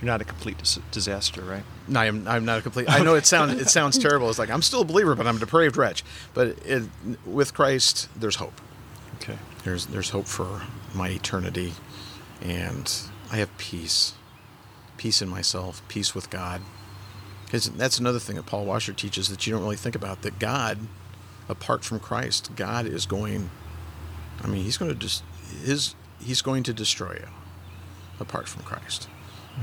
you're 0.00 0.06
not 0.06 0.20
a 0.20 0.24
complete 0.24 0.58
dis- 0.58 0.78
disaster, 0.90 1.42
right? 1.42 1.62
No, 1.86 2.00
I'm, 2.00 2.26
I'm 2.26 2.44
not 2.44 2.58
a 2.58 2.62
complete. 2.62 2.88
I 2.88 3.02
know 3.02 3.14
it 3.14 3.26
sounds 3.26 3.60
it 3.60 3.68
sounds 3.68 3.98
terrible. 3.98 4.30
It's 4.30 4.38
like 4.38 4.50
I'm 4.50 4.62
still 4.62 4.80
a 4.80 4.84
believer, 4.84 5.14
but 5.14 5.26
I'm 5.26 5.36
a 5.36 5.40
depraved 5.40 5.76
wretch. 5.76 6.02
But 6.32 6.56
it, 6.64 6.84
with 7.26 7.52
Christ, 7.52 8.08
there's 8.18 8.36
hope. 8.36 8.58
Okay. 9.20 9.38
There's 9.64 9.86
there's 9.86 10.10
hope 10.10 10.26
for 10.26 10.62
my 10.94 11.08
eternity, 11.10 11.74
and 12.40 12.90
I 13.30 13.36
have 13.36 13.56
peace, 13.58 14.14
peace 14.96 15.20
in 15.20 15.28
myself, 15.28 15.82
peace 15.88 16.14
with 16.14 16.30
God. 16.30 16.62
Because 17.44 17.68
that's 17.70 17.98
another 17.98 18.18
thing 18.18 18.36
that 18.36 18.46
Paul 18.46 18.64
Washer 18.64 18.92
teaches 18.92 19.28
that 19.28 19.46
you 19.46 19.52
don't 19.52 19.62
really 19.62 19.76
think 19.76 19.94
about. 19.94 20.22
That 20.22 20.38
God, 20.38 20.78
apart 21.48 21.84
from 21.84 22.00
Christ, 22.00 22.52
God 22.56 22.86
is 22.86 23.04
going. 23.04 23.50
I 24.42 24.46
mean, 24.46 24.62
He's 24.62 24.78
going 24.78 24.90
to 24.90 24.96
just 24.96 25.22
his 25.64 25.94
He's 26.18 26.40
going 26.40 26.62
to 26.62 26.72
destroy 26.72 27.12
you, 27.12 27.28
apart 28.18 28.48
from 28.48 28.62
Christ, 28.62 29.06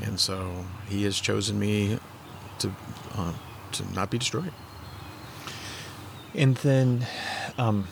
and 0.04 0.20
so 0.20 0.65
He 0.88 1.04
has 1.06 1.20
chosen 1.20 1.58
me 1.58 1.98
to 2.60 2.72
uh, 3.15 3.34
to 3.72 3.93
not 3.96 4.12
be 4.12 4.20
destroyed. 4.20 4.52
And 6.36 6.56
then, 6.58 7.08
um, 7.58 7.88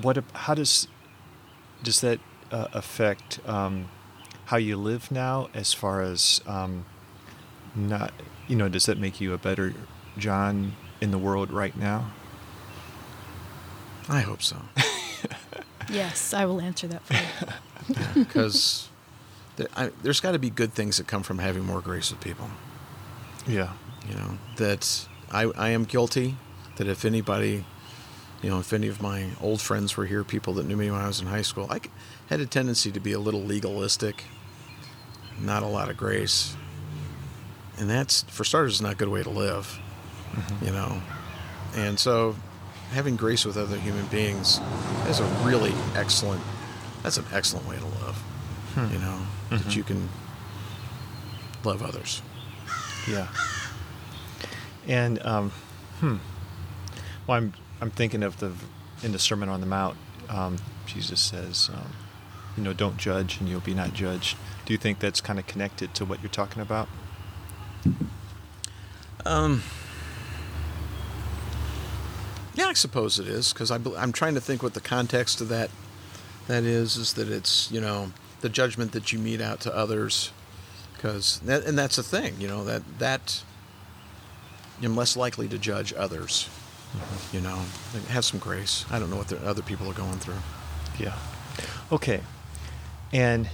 what? 0.00 0.22
How 0.32 0.54
does 0.54 0.88
does 1.84 2.00
that 2.00 2.18
uh, 2.50 2.68
affect 2.72 3.38
um, 3.46 3.88
how 4.46 4.56
you 4.56 4.76
live 4.76 5.10
now? 5.10 5.48
As 5.54 5.72
far 5.72 6.02
as 6.02 6.40
um, 6.46 6.84
not, 7.74 8.12
you 8.48 8.56
know, 8.56 8.68
does 8.68 8.86
that 8.86 8.98
make 8.98 9.20
you 9.20 9.32
a 9.32 9.38
better 9.38 9.72
John 10.18 10.74
in 11.00 11.12
the 11.12 11.18
world 11.18 11.52
right 11.52 11.76
now? 11.76 12.10
I 14.08 14.20
hope 14.20 14.42
so. 14.42 14.56
Yes, 15.90 16.32
I 16.32 16.44
will 16.44 16.60
answer 16.60 16.86
that 16.88 17.02
for 17.02 17.14
you. 17.14 17.94
Because 18.14 18.88
there, 19.56 19.68
there's 20.02 20.20
got 20.20 20.32
to 20.32 20.38
be 20.38 20.48
good 20.48 20.72
things 20.72 20.96
that 20.96 21.06
come 21.06 21.22
from 21.22 21.38
having 21.38 21.64
more 21.64 21.82
grace 21.82 22.10
with 22.10 22.20
people. 22.20 22.48
Yeah. 23.46 23.72
You 24.08 24.14
know, 24.14 24.38
that 24.56 25.06
I, 25.30 25.42
I 25.56 25.68
am 25.70 25.84
guilty, 25.84 26.36
that 26.76 26.88
if 26.88 27.04
anybody, 27.04 27.66
you 28.44 28.50
know, 28.50 28.58
if 28.58 28.74
any 28.74 28.88
of 28.88 29.00
my 29.00 29.30
old 29.40 29.62
friends 29.62 29.96
were 29.96 30.04
here, 30.04 30.22
people 30.22 30.52
that 30.54 30.66
knew 30.66 30.76
me 30.76 30.90
when 30.90 31.00
I 31.00 31.06
was 31.06 31.18
in 31.18 31.26
high 31.26 31.40
school, 31.40 31.66
I 31.70 31.80
had 32.26 32.40
a 32.40 32.46
tendency 32.46 32.92
to 32.92 33.00
be 33.00 33.12
a 33.12 33.18
little 33.18 33.40
legalistic, 33.40 34.24
not 35.40 35.62
a 35.62 35.66
lot 35.66 35.88
of 35.88 35.96
grace. 35.96 36.54
And 37.78 37.88
that's, 37.88 38.24
for 38.24 38.44
starters, 38.44 38.82
not 38.82 38.92
a 38.92 38.96
good 38.96 39.08
way 39.08 39.22
to 39.22 39.30
live, 39.30 39.80
you 40.60 40.70
know. 40.72 41.00
And 41.74 41.98
so 41.98 42.36
having 42.90 43.16
grace 43.16 43.46
with 43.46 43.56
other 43.56 43.78
human 43.78 44.04
beings 44.08 44.60
is 45.08 45.20
a 45.20 45.24
really 45.42 45.72
excellent, 45.94 46.42
that's 47.02 47.16
an 47.16 47.24
excellent 47.32 47.66
way 47.66 47.76
to 47.76 47.86
live, 48.04 48.22
you 48.92 48.98
know, 48.98 49.20
that 49.52 49.74
you 49.74 49.84
can 49.84 50.06
love 51.64 51.82
others. 51.82 52.20
Yeah. 53.08 53.26
And 54.86 55.24
um, 55.24 55.50
hmm. 56.00 56.16
Well, 57.26 57.38
I'm 57.38 57.54
I'm 57.80 57.90
thinking 57.90 58.22
of 58.22 58.38
the 58.38 58.52
in 59.02 59.12
the 59.12 59.18
Sermon 59.18 59.48
on 59.48 59.60
the 59.60 59.66
Mount. 59.66 59.96
Um, 60.28 60.56
Jesus 60.86 61.20
says, 61.20 61.70
um, 61.72 61.92
you 62.56 62.62
know, 62.62 62.72
don't 62.72 62.96
judge, 62.96 63.40
and 63.40 63.48
you'll 63.48 63.60
be 63.60 63.74
not 63.74 63.92
judged. 63.92 64.36
Do 64.64 64.72
you 64.72 64.78
think 64.78 64.98
that's 64.98 65.20
kind 65.20 65.38
of 65.38 65.46
connected 65.46 65.94
to 65.94 66.04
what 66.04 66.22
you're 66.22 66.30
talking 66.30 66.62
about? 66.62 66.88
Um, 69.26 69.62
yeah, 72.54 72.66
I 72.66 72.72
suppose 72.74 73.18
it 73.18 73.26
is 73.26 73.52
because 73.52 73.70
I'm 73.70 74.12
trying 74.12 74.34
to 74.34 74.40
think 74.40 74.62
what 74.62 74.74
the 74.74 74.80
context 74.80 75.40
of 75.40 75.48
that 75.48 75.70
that 76.46 76.64
is. 76.64 76.96
Is 76.96 77.14
that 77.14 77.28
it's 77.28 77.70
you 77.70 77.80
know 77.80 78.12
the 78.40 78.48
judgment 78.48 78.92
that 78.92 79.12
you 79.12 79.18
mete 79.18 79.40
out 79.40 79.60
to 79.60 79.74
others, 79.74 80.30
because 80.94 81.40
that, 81.40 81.64
and 81.64 81.76
that's 81.76 81.96
the 81.96 82.02
thing 82.02 82.34
you 82.38 82.48
know 82.48 82.64
that 82.64 82.82
that 82.98 83.42
you're 84.80 84.90
less 84.90 85.16
likely 85.16 85.48
to 85.48 85.58
judge 85.58 85.92
others. 85.94 86.48
You 87.32 87.40
know, 87.40 87.58
Like, 87.92 88.06
have 88.08 88.24
some 88.24 88.38
grace. 88.40 88.84
I 88.90 88.98
don't 88.98 89.10
know 89.10 89.16
what 89.16 89.28
the 89.28 89.38
other 89.46 89.62
people 89.62 89.88
are 89.90 89.94
going 89.94 90.18
through. 90.18 90.38
Yeah. 90.98 91.16
Okay. 91.92 92.20
And 93.12 93.48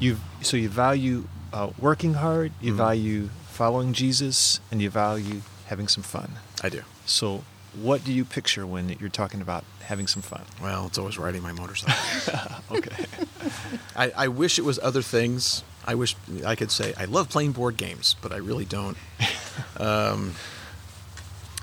you 0.00 0.18
so 0.42 0.56
you 0.56 0.68
value 0.68 1.28
uh, 1.52 1.70
working 1.78 2.14
hard, 2.14 2.52
you 2.60 2.72
Mhm. 2.72 2.76
value 2.76 3.30
following 3.52 3.92
Jesus, 3.92 4.58
and 4.70 4.82
you 4.82 4.90
value 4.90 5.42
having 5.66 5.86
some 5.88 6.02
fun. 6.02 6.32
I 6.62 6.68
do. 6.68 6.82
So, 7.06 7.44
what 7.74 8.02
do 8.04 8.12
you 8.12 8.24
picture 8.24 8.66
when 8.66 8.88
you're 9.00 9.08
talking 9.08 9.40
about 9.40 9.64
having 9.86 10.06
some 10.08 10.22
fun? 10.22 10.42
Well, 10.60 10.86
it's 10.86 10.98
always 10.98 11.16
riding 11.18 11.42
my 11.42 11.52
motorcycle. 11.52 12.56
okay. 12.72 13.04
I, 13.96 14.10
I 14.16 14.28
wish 14.28 14.58
it 14.58 14.64
was 14.64 14.78
other 14.82 15.02
things. 15.02 15.62
I 15.86 15.94
wish 15.94 16.16
I 16.44 16.54
could 16.56 16.70
say 16.72 16.94
I 16.98 17.04
love 17.04 17.28
playing 17.28 17.52
board 17.52 17.76
games, 17.76 18.16
but 18.20 18.32
I 18.32 18.36
really 18.38 18.64
don't. 18.64 18.96
Um, 19.78 20.34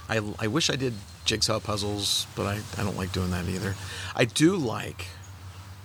I, 0.09 0.21
I 0.39 0.47
wish 0.47 0.69
I 0.69 0.75
did 0.75 0.93
jigsaw 1.25 1.59
puzzles, 1.59 2.27
but 2.35 2.45
I, 2.45 2.59
I 2.77 2.83
don't 2.83 2.97
like 2.97 3.11
doing 3.11 3.31
that 3.31 3.47
either. 3.47 3.75
I 4.15 4.25
do 4.25 4.55
like 4.55 5.07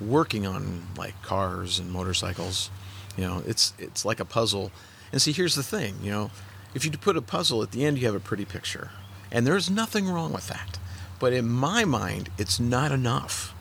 working 0.00 0.46
on 0.46 0.88
like 0.96 1.20
cars 1.22 1.78
and 1.78 1.90
motorcycles. 1.90 2.70
You 3.16 3.24
know, 3.24 3.42
it's 3.46 3.72
it's 3.78 4.04
like 4.04 4.20
a 4.20 4.24
puzzle. 4.24 4.72
And 5.12 5.22
see, 5.22 5.32
here's 5.32 5.54
the 5.54 5.62
thing. 5.62 5.96
You 6.02 6.10
know, 6.10 6.30
if 6.74 6.84
you 6.84 6.90
put 6.90 7.16
a 7.16 7.22
puzzle 7.22 7.62
at 7.62 7.70
the 7.70 7.84
end, 7.84 7.98
you 7.98 8.06
have 8.06 8.14
a 8.14 8.20
pretty 8.20 8.44
picture, 8.44 8.90
and 9.30 9.46
there's 9.46 9.70
nothing 9.70 10.08
wrong 10.08 10.32
with 10.32 10.48
that. 10.48 10.78
But 11.18 11.32
in 11.32 11.48
my 11.48 11.84
mind, 11.84 12.28
it's 12.36 12.60
not 12.60 12.92
enough 12.92 13.54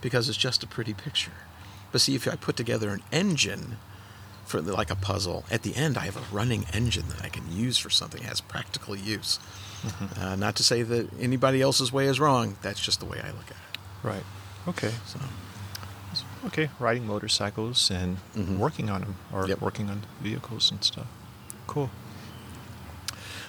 because 0.00 0.28
it's 0.28 0.38
just 0.38 0.62
a 0.62 0.66
pretty 0.66 0.94
picture. 0.94 1.32
But 1.90 2.00
see, 2.00 2.14
if 2.14 2.28
I 2.28 2.36
put 2.36 2.56
together 2.56 2.90
an 2.90 3.02
engine 3.10 3.76
for 4.44 4.60
like 4.60 4.90
a 4.90 4.96
puzzle, 4.96 5.44
at 5.50 5.62
the 5.62 5.74
end 5.76 5.96
I 5.96 6.02
have 6.02 6.16
a 6.16 6.34
running 6.34 6.66
engine 6.72 7.08
that 7.08 7.24
I 7.24 7.28
can 7.28 7.50
use 7.50 7.78
for 7.78 7.90
something. 7.90 8.22
It 8.22 8.26
has 8.26 8.40
practical 8.40 8.94
use. 8.96 9.38
Uh, 10.20 10.36
not 10.36 10.54
to 10.56 10.62
say 10.64 10.82
that 10.82 11.08
anybody 11.20 11.60
else's 11.60 11.92
way 11.92 12.06
is 12.06 12.20
wrong. 12.20 12.56
That's 12.62 12.80
just 12.80 13.00
the 13.00 13.06
way 13.06 13.18
I 13.22 13.28
look 13.28 13.46
at 13.50 13.56
it. 13.56 13.78
Right. 14.02 14.24
Okay. 14.68 14.92
So, 15.06 15.18
Okay. 16.46 16.70
Riding 16.80 17.06
motorcycles 17.06 17.90
and 17.90 18.16
Mhm. 18.36 18.58
working 18.58 18.90
on 18.90 19.00
them 19.02 19.14
or 19.32 19.46
Yep. 19.48 19.60
working 19.60 19.88
on 19.90 20.02
vehicles 20.20 20.70
and 20.70 20.82
stuff. 20.84 21.06
Cool. 21.66 21.88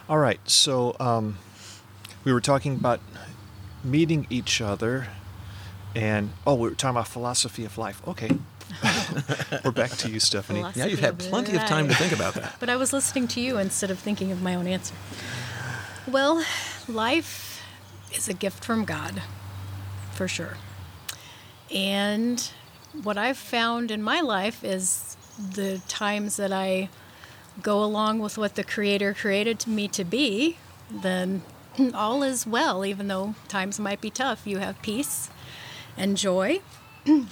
All 0.08 0.18
right. 0.20 0.40
So 0.46 0.96
um, 1.00 1.38
we 2.24 2.32
were 2.34 2.42
talking 2.42 2.76
about 2.76 3.00
meeting 3.84 4.28
each 4.30 4.62
other, 4.62 5.08
and 5.96 6.32
oh, 6.46 6.56
we 6.56 6.70
were 6.70 6.76
talking 6.76 6.96
about 6.96 7.08
philosophy 7.08 7.66
of 7.66 7.78
life. 7.78 8.02
Okay. 8.08 8.30
we're 9.66 9.72
back 9.72 9.92
to 9.92 10.10
you, 10.10 10.20
Stephanie. 10.20 10.60
Philosophy. 10.60 10.80
now 10.80 10.86
you've 10.88 11.00
had 11.00 11.20
plenty 11.20 11.56
of 11.56 11.66
time 11.66 11.88
to 11.88 11.94
think 11.96 12.12
about 12.14 12.34
that. 12.36 12.56
But 12.60 12.70
I 12.70 12.76
was 12.76 12.94
listening 12.94 13.28
to 13.30 13.42
you 13.42 13.58
instead 13.58 13.92
of 13.92 14.00
thinking 14.00 14.32
of 14.32 14.42
my 14.42 14.56
own 14.56 14.68
answer. 14.68 14.96
Well, 16.06 16.44
life 16.90 17.64
is 18.14 18.28
a 18.28 18.34
gift 18.34 18.66
from 18.66 18.84
God, 18.84 19.22
for 20.12 20.28
sure. 20.28 20.58
And 21.74 22.52
what 23.04 23.18
I've 23.18 23.38
found 23.38 23.90
in 23.90 24.04
my 24.04 24.20
life 24.20 24.66
is 24.66 25.16
the 25.38 25.82
times 25.88 26.36
that 26.36 26.52
I 26.52 26.90
go 27.62 27.82
along 27.82 28.20
with 28.20 28.38
what 28.38 28.56
the 28.56 28.66
Creator 28.66 29.14
created 29.14 29.66
me 29.66 29.88
to 29.90 30.04
be, 30.04 30.58
then 30.92 31.42
all 31.94 32.22
is 32.22 32.46
well, 32.46 32.86
even 32.86 33.08
though 33.08 33.36
times 33.48 33.80
might 33.80 34.02
be 34.02 34.10
tough. 34.10 34.46
You 34.46 34.58
have 34.58 34.82
peace 34.82 35.30
and 35.96 36.18
joy. 36.18 36.60
and 37.06 37.30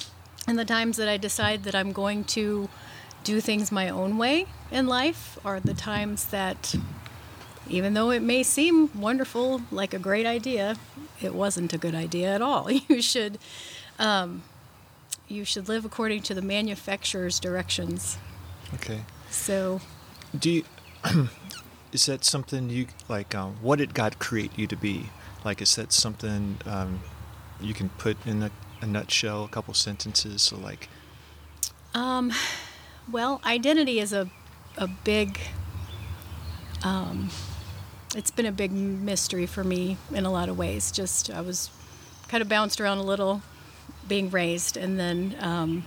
the 0.48 0.66
times 0.66 0.96
that 0.96 1.10
I 1.10 1.18
decide 1.18 1.64
that 1.64 1.76
I'm 1.76 1.92
going 1.92 2.24
to 2.26 2.70
do 3.26 3.42
things 3.42 3.72
my 3.72 3.90
own 3.90 4.18
way 4.18 4.46
in 4.72 4.88
life 4.88 5.38
are 5.44 5.60
the 5.60 5.74
times 5.74 6.26
that, 6.28 6.74
even 7.72 7.94
though 7.94 8.12
it 8.12 8.22
may 8.22 8.44
seem 8.44 8.90
wonderful, 9.00 9.62
like 9.72 9.94
a 9.94 10.00
great 10.00 10.26
idea, 10.26 10.76
it 11.22 11.34
wasn't 11.34 11.74
a 11.74 11.78
good 11.78 11.96
idea 11.96 12.34
at 12.36 12.42
all. 12.42 12.70
You 12.90 13.02
should, 13.02 13.38
um, 13.98 14.44
you 15.28 15.46
should 15.46 15.70
live 15.70 15.86
according 15.86 16.22
to 16.24 16.34
the 16.34 16.42
manufacturer's 16.42 17.40
directions. 17.40 18.18
Okay. 18.76 19.02
So, 19.30 19.80
Do 20.38 20.50
you, 20.52 20.64
is 21.94 22.06
that 22.08 22.26
something 22.26 22.70
you 22.70 22.88
like? 23.08 23.34
Um, 23.34 23.56
what 23.62 23.80
did 23.80 23.94
God 23.94 24.20
create 24.20 24.52
you 24.58 24.68
to 24.68 24.76
be? 24.76 25.10
Like, 25.46 25.62
is 25.62 25.76
that 25.76 25.94
something 25.94 26.58
um, 26.66 27.00
you 27.62 27.74
can 27.74 27.90
put 27.90 28.18
in 28.26 28.44
a, 28.44 28.52
a 28.82 28.86
nutshell, 28.86 29.46
a 29.46 29.48
couple 29.48 29.74
sentences? 29.74 30.42
So, 30.42 30.58
like, 30.58 30.90
um, 31.94 32.32
well, 33.10 33.42
identity 33.46 34.00
is 34.00 34.14
a, 34.14 34.30
a 34.78 34.88
big, 34.88 35.40
um, 36.84 37.30
it's 38.16 38.32
been 38.32 38.46
a 38.46 38.52
big 38.52 38.72
mystery 38.72 39.46
for 39.46 39.64
me 39.64 39.98
in 40.14 40.26
a 40.26 40.32
lot 40.32 40.50
of 40.50 40.58
ways. 40.58 40.92
Just, 40.92 41.30
I 41.30 41.42
was 41.42 41.70
kind 42.28 42.42
of 42.42 42.50
bounced 42.50 42.80
around 42.82 42.98
a 42.98 43.04
little 43.04 43.42
being 44.08 44.30
raised 44.30 44.76
and 44.78 45.00
then 45.00 45.36
um, 45.40 45.86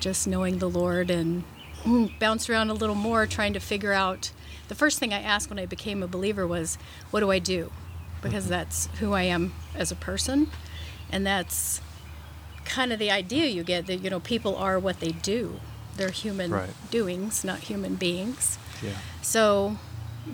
just 0.00 0.26
knowing 0.26 0.58
the 0.58 0.68
Lord 0.68 1.10
and 1.10 1.44
bounced 2.20 2.48
around 2.48 2.70
a 2.70 2.74
little 2.74 2.94
more 2.94 3.26
trying 3.26 3.52
to 3.52 3.60
figure 3.60 3.92
out. 3.92 4.30
The 4.68 4.74
first 4.74 4.98
thing 4.98 5.12
I 5.14 5.20
asked 5.22 5.48
when 5.50 5.58
I 5.58 5.66
became 5.66 6.02
a 6.02 6.06
believer 6.08 6.46
was, 6.46 6.76
What 7.10 7.20
do 7.20 7.30
I 7.30 7.38
do? 7.38 7.72
Because 8.22 8.48
that's 8.48 8.86
who 8.98 9.12
I 9.12 9.22
am 9.22 9.52
as 9.74 9.90
a 9.92 9.96
person. 9.96 10.50
And 11.10 11.26
that's 11.26 11.80
kind 12.64 12.92
of 12.92 12.98
the 12.98 13.10
idea 13.10 13.46
you 13.46 13.64
get 13.64 13.86
that, 13.86 13.96
you 13.96 14.10
know, 14.10 14.20
people 14.20 14.54
are 14.56 14.78
what 14.78 15.00
they 15.00 15.12
do. 15.12 15.60
They're 15.96 16.10
human 16.10 16.50
Right. 16.50 16.70
doings, 16.90 17.44
not 17.44 17.60
human 17.60 17.94
beings. 17.94 18.58
yeah. 18.82 18.90
So 19.22 19.78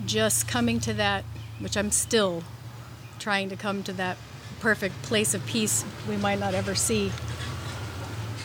just 0.05 0.47
coming 0.47 0.79
to 0.81 0.93
that, 0.93 1.23
which 1.59 1.77
I'm 1.77 1.91
still 1.91 2.43
trying 3.19 3.49
to 3.49 3.55
come 3.55 3.83
to 3.83 3.93
that 3.93 4.17
perfect 4.59 5.01
place 5.03 5.33
of 5.33 5.45
peace 5.45 5.85
we 6.07 6.17
might 6.17 6.39
not 6.39 6.53
ever 6.53 6.75
see 6.75 7.11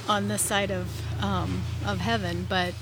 on 0.08 0.28
this 0.28 0.42
side 0.42 0.70
of 0.70 0.88
um, 1.22 1.62
of 1.86 1.98
heaven, 1.98 2.46
but 2.48 2.74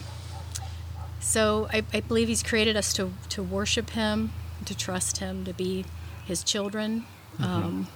so 1.21 1.69
I, 1.73 1.85
I 1.93 2.01
believe 2.01 2.29
He's 2.29 2.43
created 2.43 2.77
us 2.77 2.93
to 2.95 3.13
to 3.31 3.43
worship 3.43 3.91
Him, 3.91 4.33
to 4.65 4.77
trust 4.77 5.19
Him, 5.19 5.45
to 5.45 5.53
be 5.53 5.85
His 6.25 6.43
children. 6.43 7.05
Um, 7.39 7.87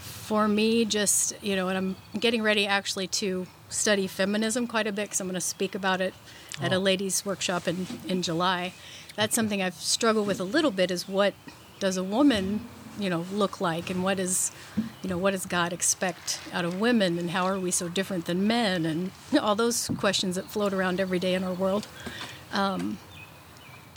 for 0.00 0.48
me, 0.48 0.84
just 0.84 1.34
you 1.42 1.56
know, 1.56 1.68
and 1.68 1.78
I'm 1.78 2.20
getting 2.20 2.42
ready 2.42 2.66
actually 2.66 3.06
to 3.06 3.46
study 3.68 4.06
feminism 4.06 4.66
quite 4.66 4.86
a 4.86 4.92
bit 4.92 5.04
because 5.04 5.20
I'm 5.20 5.26
going 5.26 5.34
to 5.34 5.40
speak 5.40 5.74
about 5.74 6.00
it 6.00 6.14
at 6.60 6.72
a 6.72 6.78
ladies' 6.78 7.24
workshop 7.24 7.68
in 7.68 7.86
in 8.08 8.22
July. 8.22 8.72
That's 9.18 9.34
something 9.34 9.60
I've 9.60 9.74
struggled 9.74 10.28
with 10.28 10.38
a 10.38 10.44
little 10.44 10.70
bit. 10.70 10.92
Is 10.92 11.08
what 11.08 11.34
does 11.80 11.96
a 11.96 12.04
woman 12.04 12.60
you 13.00 13.10
know 13.10 13.26
look 13.32 13.60
like 13.60 13.90
and 13.90 14.04
what 14.04 14.20
is 14.20 14.52
you 15.02 15.08
know 15.08 15.18
what 15.18 15.30
does 15.30 15.46
god 15.46 15.72
expect 15.72 16.40
out 16.52 16.64
of 16.64 16.80
women 16.80 17.18
and 17.18 17.30
how 17.30 17.44
are 17.44 17.58
we 17.58 17.70
so 17.70 17.88
different 17.88 18.24
than 18.26 18.44
men 18.44 18.84
and 18.84 19.12
all 19.40 19.54
those 19.54 19.88
questions 19.98 20.34
that 20.34 20.44
float 20.46 20.72
around 20.72 20.98
every 20.98 21.18
day 21.20 21.34
in 21.34 21.44
our 21.44 21.52
world 21.52 21.86
um, 22.52 22.98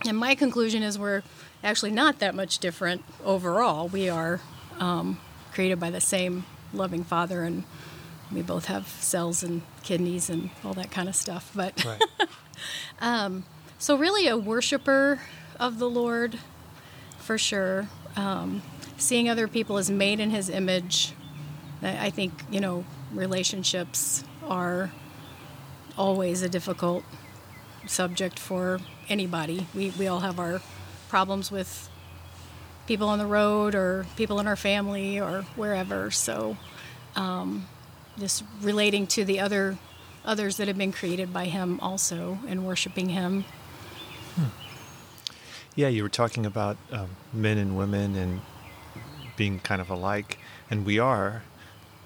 and 0.08 0.16
my 0.18 0.36
conclusion 0.36 0.84
is 0.84 1.00
we're 1.00 1.24
actually 1.64 1.90
not 1.90 2.20
that 2.20 2.36
much 2.36 2.60
different 2.60 3.04
overall 3.24 3.88
we 3.88 4.08
are 4.08 4.40
um, 4.80 5.20
created 5.52 5.80
by 5.80 5.90
the 5.90 6.02
same 6.02 6.46
loving 6.74 7.04
father 7.04 7.44
and 7.44 7.64
we 8.32 8.44
both 8.44 8.66
have 8.66 8.88
cells 8.88 9.42
and 9.42 9.64
kidneys 9.84 10.30
and 10.30 10.52
all 10.64 10.74
that 10.74 10.92
kind 10.92 11.10
of 11.10 11.16
stuff 11.16 11.52
but 11.56 11.84
Right. 11.84 12.04
so 13.82 13.98
really 13.98 14.28
a 14.28 14.38
worshiper 14.38 15.20
of 15.60 15.80
the 15.80 15.90
lord 15.90 16.38
for 17.18 17.38
sure 17.38 17.88
um, 18.16 18.62
seeing 18.98 19.30
other 19.30 19.48
people 19.48 19.78
as 19.78 19.90
made 19.90 20.20
in 20.20 20.30
his 20.30 20.50
image 20.50 21.14
I 21.84 22.12
think 22.12 22.34
you 22.52 22.60
know 22.60 22.86
relationships 23.12 24.24
are 24.48 24.92
always 25.98 26.42
a 26.42 26.50
difficult 26.50 27.04
subject 27.88 28.38
for 28.38 28.80
anybody. 29.10 29.66
We 29.74 29.92
we 29.98 30.08
all 30.08 30.20
have 30.20 30.40
our 30.40 30.62
problems 31.10 31.52
with 31.52 31.90
people 32.88 33.08
on 33.10 33.20
the 33.20 33.26
road 33.26 33.74
or 33.74 34.06
people 34.16 34.40
in 34.40 34.48
our 34.48 34.56
family 34.56 35.20
or 35.20 35.42
wherever. 35.56 36.12
So 36.12 36.58
um, 37.16 37.68
just 38.20 38.44
relating 38.62 39.08
to 39.08 39.26
the 39.26 39.40
other 39.40 39.78
others 40.24 40.58
that 40.58 40.68
have 40.68 40.78
been 40.78 40.92
created 40.92 41.34
by 41.34 41.46
him 41.46 41.80
also 41.80 42.38
and 42.48 42.66
worshiping 42.66 43.10
him. 43.10 43.44
Yeah, 45.74 45.88
you 45.88 46.04
were 46.04 46.10
talking 46.10 46.46
about 46.46 46.76
um, 46.92 47.12
men 47.32 47.58
and 47.58 47.78
women 47.78 48.16
and 48.16 48.42
being 49.38 49.60
kind 49.60 49.80
of 49.80 49.90
alike, 49.90 50.38
and 50.70 50.86
we 50.86 51.00
are, 51.00 51.44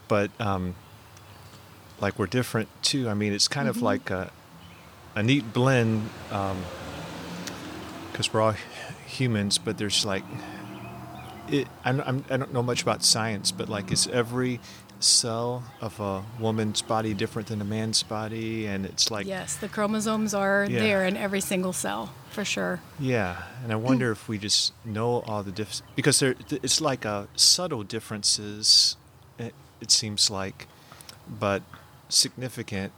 but 0.08 0.30
um, 0.39 0.75
like 1.99 2.19
we're 2.19 2.28
different 2.28 2.69
too. 2.84 3.10
I 3.10 3.15
mean, 3.15 3.34
it's 3.34 3.47
kind 3.47 3.67
of 3.67 3.82
like 3.82 4.12
a, 4.12 4.32
a 5.15 5.23
neat 5.23 5.51
blend 5.51 6.10
because 8.12 8.32
we're 8.32 8.41
all 8.41 8.56
humans, 9.08 9.58
but 9.58 9.80
there's 9.80 10.06
like, 10.06 10.23
it, 11.49 11.67
I'm, 11.84 12.01
I'm, 12.01 12.23
I 12.30 12.38
don't 12.38 12.54
know 12.54 12.63
much 12.63 12.84
about 12.84 13.04
science, 13.04 13.51
but 13.51 13.67
like, 13.67 13.91
is 13.91 14.08
every 14.08 14.60
cell 15.05 15.63
of 15.81 15.99
a 15.99 16.23
woman's 16.39 16.81
body 16.81 17.13
different 17.13 17.47
than 17.47 17.61
a 17.61 17.65
man's 17.65 18.03
body? 18.03 18.65
And 18.67 18.85
it's 18.85 19.09
like, 19.11 19.25
yes, 19.27 19.55
the 19.55 19.67
chromosomes 19.69 20.33
are 20.33 20.65
Yeah. 20.69 20.79
there 20.79 21.05
in 21.05 21.15
every 21.17 21.41
single 21.41 21.73
cell 21.73 22.11
for 22.31 22.43
sure. 22.45 22.81
Yeah, 22.99 23.43
and 23.63 23.71
I 23.71 23.75
wonder 23.75 24.11
if 24.11 24.27
we 24.27 24.37
just 24.37 24.73
know 24.83 25.21
all 25.27 25.43
the 25.43 25.51
diffs 25.51 25.81
because 25.95 26.19
there 26.19 26.35
it's 26.49 26.81
like 26.81 27.05
a 27.05 27.27
subtle 27.35 27.83
differences. 27.83 28.97
It, 29.39 29.53
it 29.81 29.91
seems 29.91 30.29
like, 30.29 30.67
but 31.27 31.61
significant. 32.09 32.91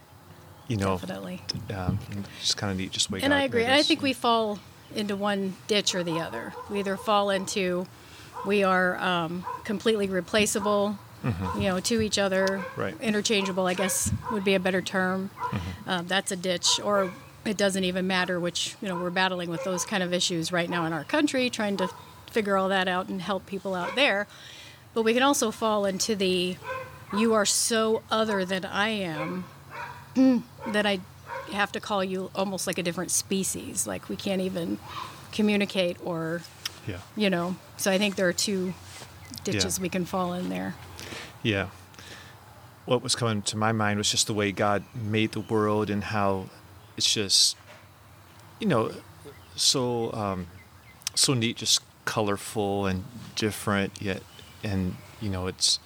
You 0.67 0.76
know, 0.76 0.98
Definitely. 0.98 1.41
um, 1.74 1.98
it's 2.41 2.54
kind 2.54 2.72
of 2.72 2.78
neat. 2.78 2.91
Just 2.91 3.10
way 3.10 3.22
And 3.22 3.32
God 3.32 3.38
I 3.38 3.43
agree. 3.43 3.63
And 3.63 3.72
I 3.74 3.84
think 3.84 4.02
we 4.02 4.12
fall 4.12 4.60
into 4.93 5.15
one 5.15 5.56
ditch 5.67 5.96
or 5.96 6.04
the 6.04 6.20
other. 6.20 6.52
We 6.70 6.80
either 6.80 6.98
fall 6.98 7.30
into 7.30 7.88
we 8.46 8.63
are 8.65 8.98
um, 8.98 9.46
completely 9.63 10.08
replaceable, 10.10 11.00
you 11.24 11.62
know, 11.64 11.80
to 11.80 12.02
each 12.02 12.18
other, 12.18 12.46
Mm-hmm. 12.48 12.82
Right. 12.82 13.02
interchangeable. 13.02 13.66
I 13.68 13.74
guess 13.74 14.12
would 14.32 14.44
be 14.44 14.54
a 14.56 14.60
better 14.60 14.82
term. 14.82 15.30
Mm-hmm. 15.40 15.90
Um, 15.90 16.08
that's 16.08 16.32
a 16.32 16.36
ditch, 16.36 16.80
or 16.84 17.12
it 17.46 17.58
doesn't 17.58 17.84
even 17.84 18.08
matter. 18.08 18.40
Which 18.40 18.76
you 18.82 18.88
know 18.88 18.96
we're 18.96 19.10
battling 19.10 19.50
with 19.50 19.64
those 19.64 19.86
kind 19.86 20.04
of 20.04 20.14
issues 20.14 20.52
right 20.52 20.70
now 20.70 20.86
in 20.86 20.94
our 20.94 21.04
country, 21.04 21.50
trying 21.50 21.78
to 21.78 21.90
figure 22.32 22.58
all 22.58 22.70
that 22.70 22.88
out 22.88 23.08
and 23.10 23.22
help 23.22 23.46
people 23.46 23.74
out 23.76 23.96
there. 23.96 24.28
But 24.94 25.04
we 25.04 25.14
can 25.14 25.24
also 25.24 25.52
fall 25.52 25.86
into 25.86 26.16
the 26.16 26.58
you 27.18 27.34
are 27.34 27.46
so 27.46 28.04
other 28.12 28.44
than 28.46 28.66
I 28.66 28.90
am 28.90 29.46
that 30.68 30.86
I 30.86 31.00
have 31.52 31.72
to 31.74 31.80
call 31.80 32.04
you 32.04 32.30
almost 32.36 32.68
like 32.68 32.78
a 32.78 32.84
different 32.84 33.12
species. 33.12 33.88
Like 33.88 34.10
we 34.10 34.16
can't 34.18 34.42
even 34.42 34.78
communicate 35.32 35.98
or, 36.04 36.42
Yeah, 36.88 36.98
you 37.16 37.30
know. 37.30 37.56
So 37.78 37.92
I 37.92 37.98
think 37.98 38.16
there 38.18 38.28
are 38.28 38.34
two 38.34 38.74
ditches 39.46 39.78
Yeah. 39.78 39.82
we 39.84 39.90
can 39.90 40.04
fall 40.06 40.34
in 40.34 40.50
there. 40.50 40.76
Yeah. 41.48 41.68
What 42.86 43.02
was 43.02 43.16
coming 43.16 43.42
to 43.44 43.58
my 43.58 43.72
mind 43.72 43.98
was 43.98 44.12
just 44.12 44.28
the 44.28 44.34
way 44.34 44.52
God 44.52 44.84
made 44.94 45.32
the 45.32 45.40
world 45.40 45.90
and 45.90 46.04
how 46.04 46.48
it's 46.98 47.14
just, 47.14 47.56
you 48.60 48.68
know, 48.68 48.92
so 49.56 50.12
um, 50.14 50.48
so 51.16 51.34
neat, 51.34 51.58
just 51.58 51.82
colorful 52.06 52.86
and 52.86 53.04
different. 53.36 54.02
Yet, 54.02 54.24
and 54.64 54.96
you 55.22 55.30
know, 55.30 55.48
it's 55.48 55.80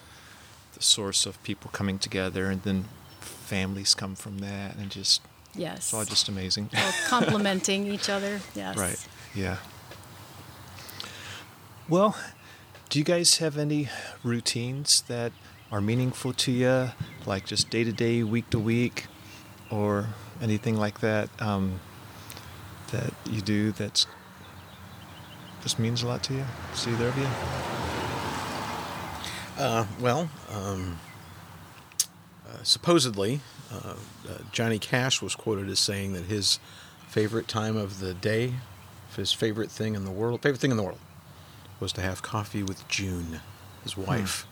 the 0.74 0.82
source 0.82 1.26
of 1.26 1.42
people 1.44 1.70
coming 1.72 1.98
together, 2.00 2.50
and 2.50 2.62
then 2.64 2.86
families 3.20 3.94
come 3.96 4.16
from 4.16 4.40
that, 4.40 4.76
and 4.76 4.90
just 4.90 5.22
Yes. 5.56 5.78
it's 5.78 5.94
all 5.94 6.06
just 6.06 6.30
amazing. 6.30 6.70
All 6.76 6.92
complementing 7.08 7.88
each 7.88 8.10
other. 8.10 8.42
Yes. 8.56 8.78
Right. 8.78 9.08
Yeah. 9.36 9.58
Well, 11.90 12.16
do 12.90 13.00
you 13.00 13.06
guys 13.06 13.38
have 13.38 13.58
any 13.58 13.90
routines 14.24 15.02
that 15.04 15.32
are 15.72 15.82
meaningful 15.82 16.34
to 16.34 16.52
you, 16.52 16.92
like 17.26 17.46
just 17.46 17.70
day 17.70 17.84
to 17.84 17.92
day, 17.92 18.24
week 18.24 18.50
to 18.50 18.60
week, 18.60 19.08
or 19.70 20.08
anything 20.42 20.78
like 20.78 21.00
that 21.00 21.30
um, 21.42 21.80
that 22.92 23.14
you 23.30 23.42
do 23.42 23.72
that's 23.72 24.06
just 25.62 25.80
means 25.80 26.04
a 26.04 26.08
lot 26.08 26.24
to 26.24 26.34
you? 26.34 26.46
See 26.74 26.92
either 26.92 27.08
of 27.08 27.18
you? 27.18 27.28
Uh, 29.58 29.86
well, 30.00 30.30
um, 30.52 31.00
uh, 32.50 32.64
supposedly, 32.64 33.42
uh, 33.72 33.94
uh, 34.28 34.38
Johnny 34.52 34.80
Cash 34.80 35.22
was 35.22 35.36
quoted 35.36 35.70
as 35.70 35.80
saying 35.80 36.14
that 36.14 36.26
his 36.26 36.60
favorite 37.08 37.48
time 37.48 37.78
of 37.78 38.00
the 38.00 38.14
day, 38.14 38.56
his 39.16 39.32
favorite 39.32 39.70
thing 39.70 39.96
in 39.96 40.04
the 40.04 40.12
world, 40.12 40.42
favorite 40.42 40.60
thing 40.60 40.72
in 40.72 40.78
the 40.78 40.84
world, 40.84 41.00
was 41.80 41.94
to 41.94 42.02
have 42.02 42.22
coffee 42.22 42.64
with 42.64 42.88
June, 42.88 43.42
his 43.84 43.96
wife. 43.96 44.48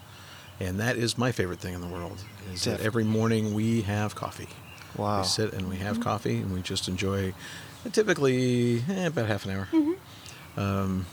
And 0.60 0.80
that 0.80 0.98
is 0.98 1.17
my 1.17 1.32
favorite 1.32 1.60
thing 1.60 1.74
in 1.74 1.82
the 1.82 1.88
world. 1.88 2.17
Is 2.54 2.65
that 2.65 2.82
every 2.82 3.04
morning 3.04 3.54
we 3.54 3.82
have 3.84 4.15
coffee. 4.15 4.50
Wow. 4.98 5.22
We 5.22 5.28
sit 5.28 5.54
and 5.54 5.69
we 5.69 5.78
have 5.78 6.02
coffee 6.02 6.38
and 6.38 6.54
we 6.54 6.62
just 6.62 6.88
enjoy, 6.88 7.34
typically 7.91 8.84
eh, 8.89 9.06
about 9.06 9.28
half 9.28 9.45
an 9.45 9.52
hour. 9.52 9.67
Um, 10.58 11.06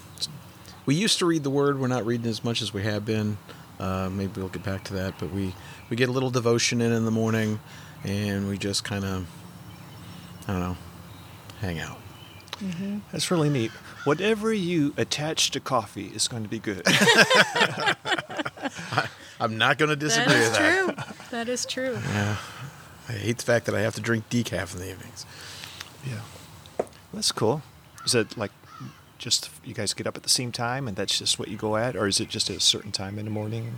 we 0.87 0.95
used 0.95 1.19
to 1.19 1.27
read 1.27 1.45
the 1.45 1.51
Word. 1.51 1.79
We're 1.79 1.87
not 1.87 2.05
reading 2.07 2.27
as 2.29 2.43
much 2.43 2.63
as 2.63 2.73
we 2.75 2.83
have 2.83 3.05
been. 3.05 3.39
Uh, 3.79 4.09
maybe 4.11 4.41
we'll 4.41 4.49
get 4.49 4.65
back 4.65 4.85
to 4.85 4.95
that. 4.95 5.19
But 5.19 5.31
we 5.33 5.55
we 5.91 5.97
get 5.97 6.09
a 6.09 6.13
little 6.13 6.31
devotion 6.31 6.81
in 6.81 6.93
in 6.93 7.05
the 7.05 7.11
morning, 7.11 7.61
and 8.05 8.49
we 8.49 8.57
just 8.59 8.85
kind 8.85 9.05
of, 9.05 9.27
I 10.49 10.53
don't 10.53 10.61
know, 10.61 10.77
hang 11.61 11.79
out. 11.79 11.99
Mhm. 12.59 13.03
That's 13.13 13.31
really 13.31 13.51
neat. 13.51 13.71
Whatever 14.05 14.53
you 14.53 14.95
attach 14.97 15.51
to 15.51 15.61
coffee 15.61 16.07
is 16.07 16.27
going 16.27 16.43
to 16.43 16.49
be 16.49 16.59
good. 16.59 16.87
I'm 19.41 19.59
not 19.59 19.79
going 19.79 19.91
to 19.91 19.97
disagree 19.97 20.33
That 20.35 20.41
is 20.43 20.49
with 20.51 20.59
that. 20.59 21.07
true. 21.07 21.15
That 21.31 21.49
is 21.49 21.67
true. 21.67 21.99
Yeah, 22.15 22.37
I 23.09 23.13
hate 23.13 23.39
the 23.39 23.45
fact 23.45 23.67
that 23.67 23.75
I 23.75 23.81
have 23.81 23.95
to 23.97 24.01
drink 24.01 24.29
decaf 24.31 24.73
in 24.75 24.81
the 24.81 24.91
evenings. 24.91 25.27
Yeah. 26.07 26.21
That's 27.13 27.33
cool. 27.33 27.63
Is 28.05 28.15
it 28.15 28.37
like 28.37 28.53
just 29.19 29.51
you 29.65 29.75
guys 29.75 29.93
get 29.95 30.07
up 30.07 30.17
at 30.17 30.23
the 30.23 30.29
same 30.29 30.53
time 30.53 30.87
and 30.89 30.97
that's 30.97 31.19
just 31.19 31.39
what 31.39 31.49
you 31.49 31.57
go 31.57 31.77
at? 31.77 31.97
Or 31.97 32.07
is 32.07 32.21
it 32.21 32.29
just 32.29 32.49
at 32.51 32.57
a 32.57 32.61
certain 32.61 32.93
time 32.93 33.19
in 33.19 33.25
the 33.25 33.31
morning? 33.31 33.75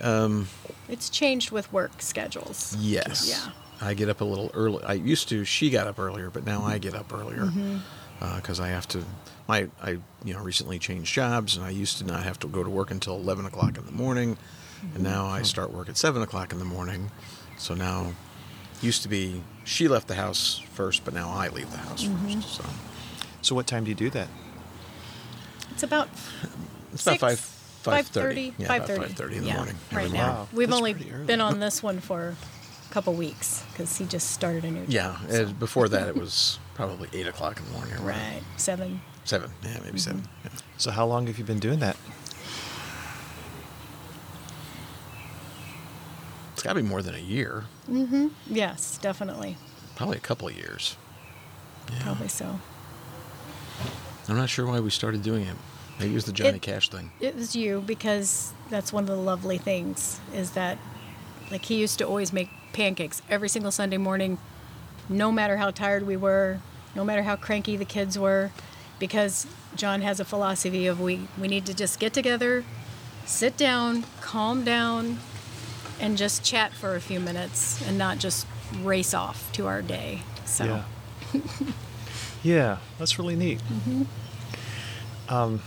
Or 0.00 0.06
Um, 0.08 0.48
It's 0.88 1.08
changed 1.10 1.50
with 1.50 1.72
work 1.72 2.00
schedules. 2.02 2.76
yes. 2.78 3.28
Yeah. 3.28 3.52
I 3.80 3.92
get 3.94 4.08
up 4.08 4.20
a 4.22 4.24
little 4.24 4.50
early. 4.54 4.82
I 4.84 4.94
used 4.94 5.28
to. 5.28 5.44
She 5.44 5.68
got 5.68 5.86
up 5.86 5.98
earlier, 5.98 6.30
but 6.30 6.46
now 6.46 6.62
I 6.64 6.78
get 6.78 6.94
up 6.94 7.12
earlier 7.12 7.50
because 8.36 8.58
I 8.58 8.68
have 8.68 8.88
to. 8.88 9.04
My 9.48 9.68
I 9.82 9.98
you 10.24 10.34
know 10.34 10.40
recently 10.40 10.78
changed 10.78 11.12
jobs, 11.12 11.56
and 11.56 11.64
I 11.64 11.70
used 11.70 11.98
to 11.98 12.04
not 12.04 12.24
have 12.24 12.38
to 12.40 12.48
go 12.48 12.62
to 12.64 12.70
work 12.70 12.90
until 12.90 13.14
eleven 13.16 13.46
o'clock 13.46 13.78
in 13.78 13.86
the 13.86 13.92
morning, 13.92 14.38
and 14.94 15.02
now 15.02 15.26
I 15.26 15.36
mm-hmm. 15.36 15.44
start 15.44 15.72
work 15.72 15.88
at 15.88 15.96
seven 15.96 16.22
o'clock 16.22 16.52
in 16.52 16.58
the 16.58 16.64
morning. 16.64 17.10
So 17.58 17.74
now, 17.74 18.12
used 18.82 19.02
to 19.02 19.08
be 19.08 19.42
she 19.64 19.88
left 19.88 20.08
the 20.08 20.14
house 20.14 20.58
first, 20.72 21.04
but 21.04 21.14
now 21.14 21.30
I 21.30 21.48
leave 21.48 21.70
the 21.70 21.78
house 21.78 22.02
first. 22.02 22.14
Mm-hmm. 22.14 22.40
So 22.40 22.64
so 23.42 23.54
what 23.54 23.66
time 23.66 23.84
do 23.84 23.90
you 23.90 23.94
do 23.94 24.10
that? 24.10 24.28
It's 25.70 25.82
about 25.84 26.08
it's 26.92 27.06
about 27.06 27.20
five 27.20 27.38
five 27.38 28.06
5:30, 28.06 28.08
thirty. 28.10 28.54
Yeah, 28.58 28.74
about 28.74 28.88
5:30. 28.88 29.32
in 29.32 29.40
the 29.42 29.46
Yeah, 29.46 29.56
morning. 29.56 29.76
Right 29.92 30.12
now. 30.12 30.26
morning. 30.26 30.48
We've 30.52 30.68
that's 30.68 30.78
only 30.78 30.92
been 30.94 31.40
on 31.40 31.60
this 31.60 31.82
one 31.82 32.00
for 32.00 32.34
a 32.90 32.92
couple 32.92 33.14
weeks 33.14 33.62
because 33.70 33.96
he 33.96 34.04
just 34.04 34.32
started 34.32 34.64
a 34.64 34.70
new 34.70 34.80
job. 34.80 34.90
Yeah, 34.90 35.28
so- 35.28 35.52
before 35.52 35.88
that 35.90 36.08
it 36.08 36.16
was 36.20 36.58
probably 36.74 37.08
eight 37.12 37.26
o'clock 37.26 37.58
in 37.58 37.66
the 37.66 37.72
morning. 37.72 37.94
or 37.94 38.02
whatever. 38.02 38.20
Right. 38.20 38.42
Seven. 38.56 39.00
Seven. 39.26 39.50
Yeah, 39.62 39.78
maybe 39.84 39.98
seven. 39.98 40.20
Mm-hmm. 40.22 40.46
Yeah. 40.46 40.60
So 40.78 40.90
how 40.92 41.04
long 41.06 41.26
have 41.26 41.36
you 41.38 41.44
been 41.44 41.58
doing 41.58 41.80
that? 41.80 41.96
It's 46.54 46.62
got 46.62 46.70
to 46.74 46.82
be 46.82 46.88
more 46.88 47.02
than 47.02 47.14
a 47.14 47.18
year. 47.18 47.64
Mm-hmm. 47.90 48.28
Yes, 48.46 48.98
definitely. 48.98 49.56
Probably 49.94 50.16
a 50.16 50.20
couple 50.20 50.48
of 50.48 50.56
years. 50.56 50.96
Yeah. 51.92 52.02
Probably 52.04 52.28
so. 52.28 52.60
I'm 54.28 54.36
not 54.36 54.48
sure 54.48 54.66
why 54.66 54.80
we 54.80 54.90
started 54.90 55.22
doing 55.22 55.42
it. 55.46 55.56
Maybe 55.98 56.12
it 56.12 56.14
was 56.14 56.24
the 56.24 56.32
Johnny 56.32 56.56
It- 56.56 56.62
Cash 56.62 56.88
thing. 56.88 57.10
It 57.20 57.36
was 57.36 57.54
you 57.56 57.82
because 57.86 58.52
that's 58.70 58.92
one 58.92 59.04
of 59.04 59.08
the 59.08 59.16
lovely 59.16 59.58
things 59.58 60.20
is 60.34 60.52
that, 60.52 60.78
like, 61.50 61.64
he 61.64 61.76
used 61.76 61.98
to 61.98 62.04
always 62.06 62.32
make 62.32 62.50
pancakes 62.72 63.22
every 63.30 63.48
single 63.48 63.70
Sunday 63.72 63.96
morning, 63.96 64.38
no 65.08 65.30
matter 65.32 65.56
how 65.56 65.70
tired 65.70 66.06
we 66.06 66.16
were, 66.16 66.58
no 66.94 67.04
matter 67.04 67.22
how 67.22 67.36
cranky 67.36 67.76
the 67.76 67.84
kids 67.84 68.18
were, 68.18 68.50
because 68.98 69.46
John 69.74 70.02
has 70.02 70.20
a 70.20 70.24
philosophy 70.24 70.86
of 70.86 71.00
we, 71.00 71.28
we 71.38 71.48
need 71.48 71.66
to 71.66 71.74
just 71.74 72.00
get 72.00 72.12
together, 72.12 72.64
sit 73.24 73.56
down, 73.56 74.04
calm 74.20 74.64
down, 74.64 75.18
and 76.00 76.16
just 76.16 76.44
chat 76.44 76.72
for 76.72 76.94
a 76.94 77.00
few 77.00 77.20
minutes 77.20 77.86
and 77.86 77.96
not 77.98 78.18
just 78.18 78.46
race 78.82 79.14
off 79.14 79.50
to 79.52 79.66
our 79.66 79.82
day. 79.82 80.22
So. 80.44 80.82
Yeah. 81.34 81.40
yeah, 82.42 82.78
that's 82.98 83.18
really 83.18 83.36
neat. 83.36 83.60
Um, 85.28 85.60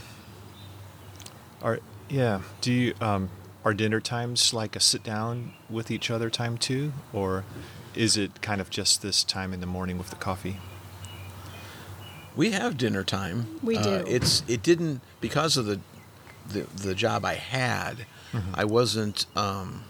are 1.61 1.79
yeah. 2.07 2.41
Do 2.61 2.71
you 2.71 2.93
um, 3.01 3.29
are 3.65 3.73
dinner 3.73 3.99
times 3.99 4.53
like 4.53 4.75
a 4.75 4.79
sit 4.79 5.03
down 5.03 5.53
with 5.69 5.91
each 5.91 6.09
other 6.09 6.29
time 6.29 6.57
too, 6.57 6.93
or 7.13 7.43
is 7.95 8.17
it 8.17 8.41
kind 8.41 8.61
of 8.61 8.69
just 8.69 9.01
this 9.01 9.23
time 9.23 9.53
in 9.53 9.59
the 9.59 9.67
morning 9.67 9.97
with 9.97 10.09
the 10.09 10.15
coffee? 10.15 10.57
We 12.39 12.51
have 12.51 12.77
dinner 12.77 13.03
time. 13.03 13.59
We 13.61 13.75
Uh, 13.75 13.83
do. 13.83 14.03
it's 14.07 14.43
it 14.47 14.63
didn't 14.63 15.01
because 15.19 15.57
of 15.57 15.65
the 15.65 15.81
the, 16.47 16.61
the 16.73 16.95
job 16.95 17.25
I 17.25 17.33
had. 17.35 18.05
Mm-hmm. 18.31 18.53
I 18.55 18.63
wasn't. 18.63 19.25
Um, 19.35 19.83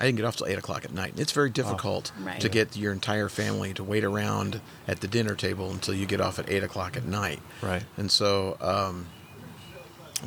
I 0.00 0.06
didn't 0.06 0.16
get 0.16 0.26
off 0.26 0.34
till 0.36 0.48
eight 0.48 0.58
o'clock 0.58 0.84
at 0.84 0.92
night. 0.92 1.14
It's 1.16 1.30
very 1.30 1.48
difficult 1.48 2.10
Right. 2.20 2.40
to 2.40 2.48
get 2.48 2.76
your 2.76 2.92
entire 2.92 3.28
family 3.28 3.72
to 3.74 3.84
wait 3.84 4.02
around 4.02 4.60
at 4.88 5.00
the 5.00 5.06
dinner 5.06 5.36
table 5.36 5.70
until 5.70 5.94
you 5.94 6.06
get 6.06 6.20
off 6.20 6.40
at 6.40 6.50
eight 6.50 6.64
o'clock 6.64 6.96
at 6.96 7.04
night. 7.06 7.40
Right. 7.62 7.84
And 7.96 8.10
so 8.10 8.56
um, 8.60 9.06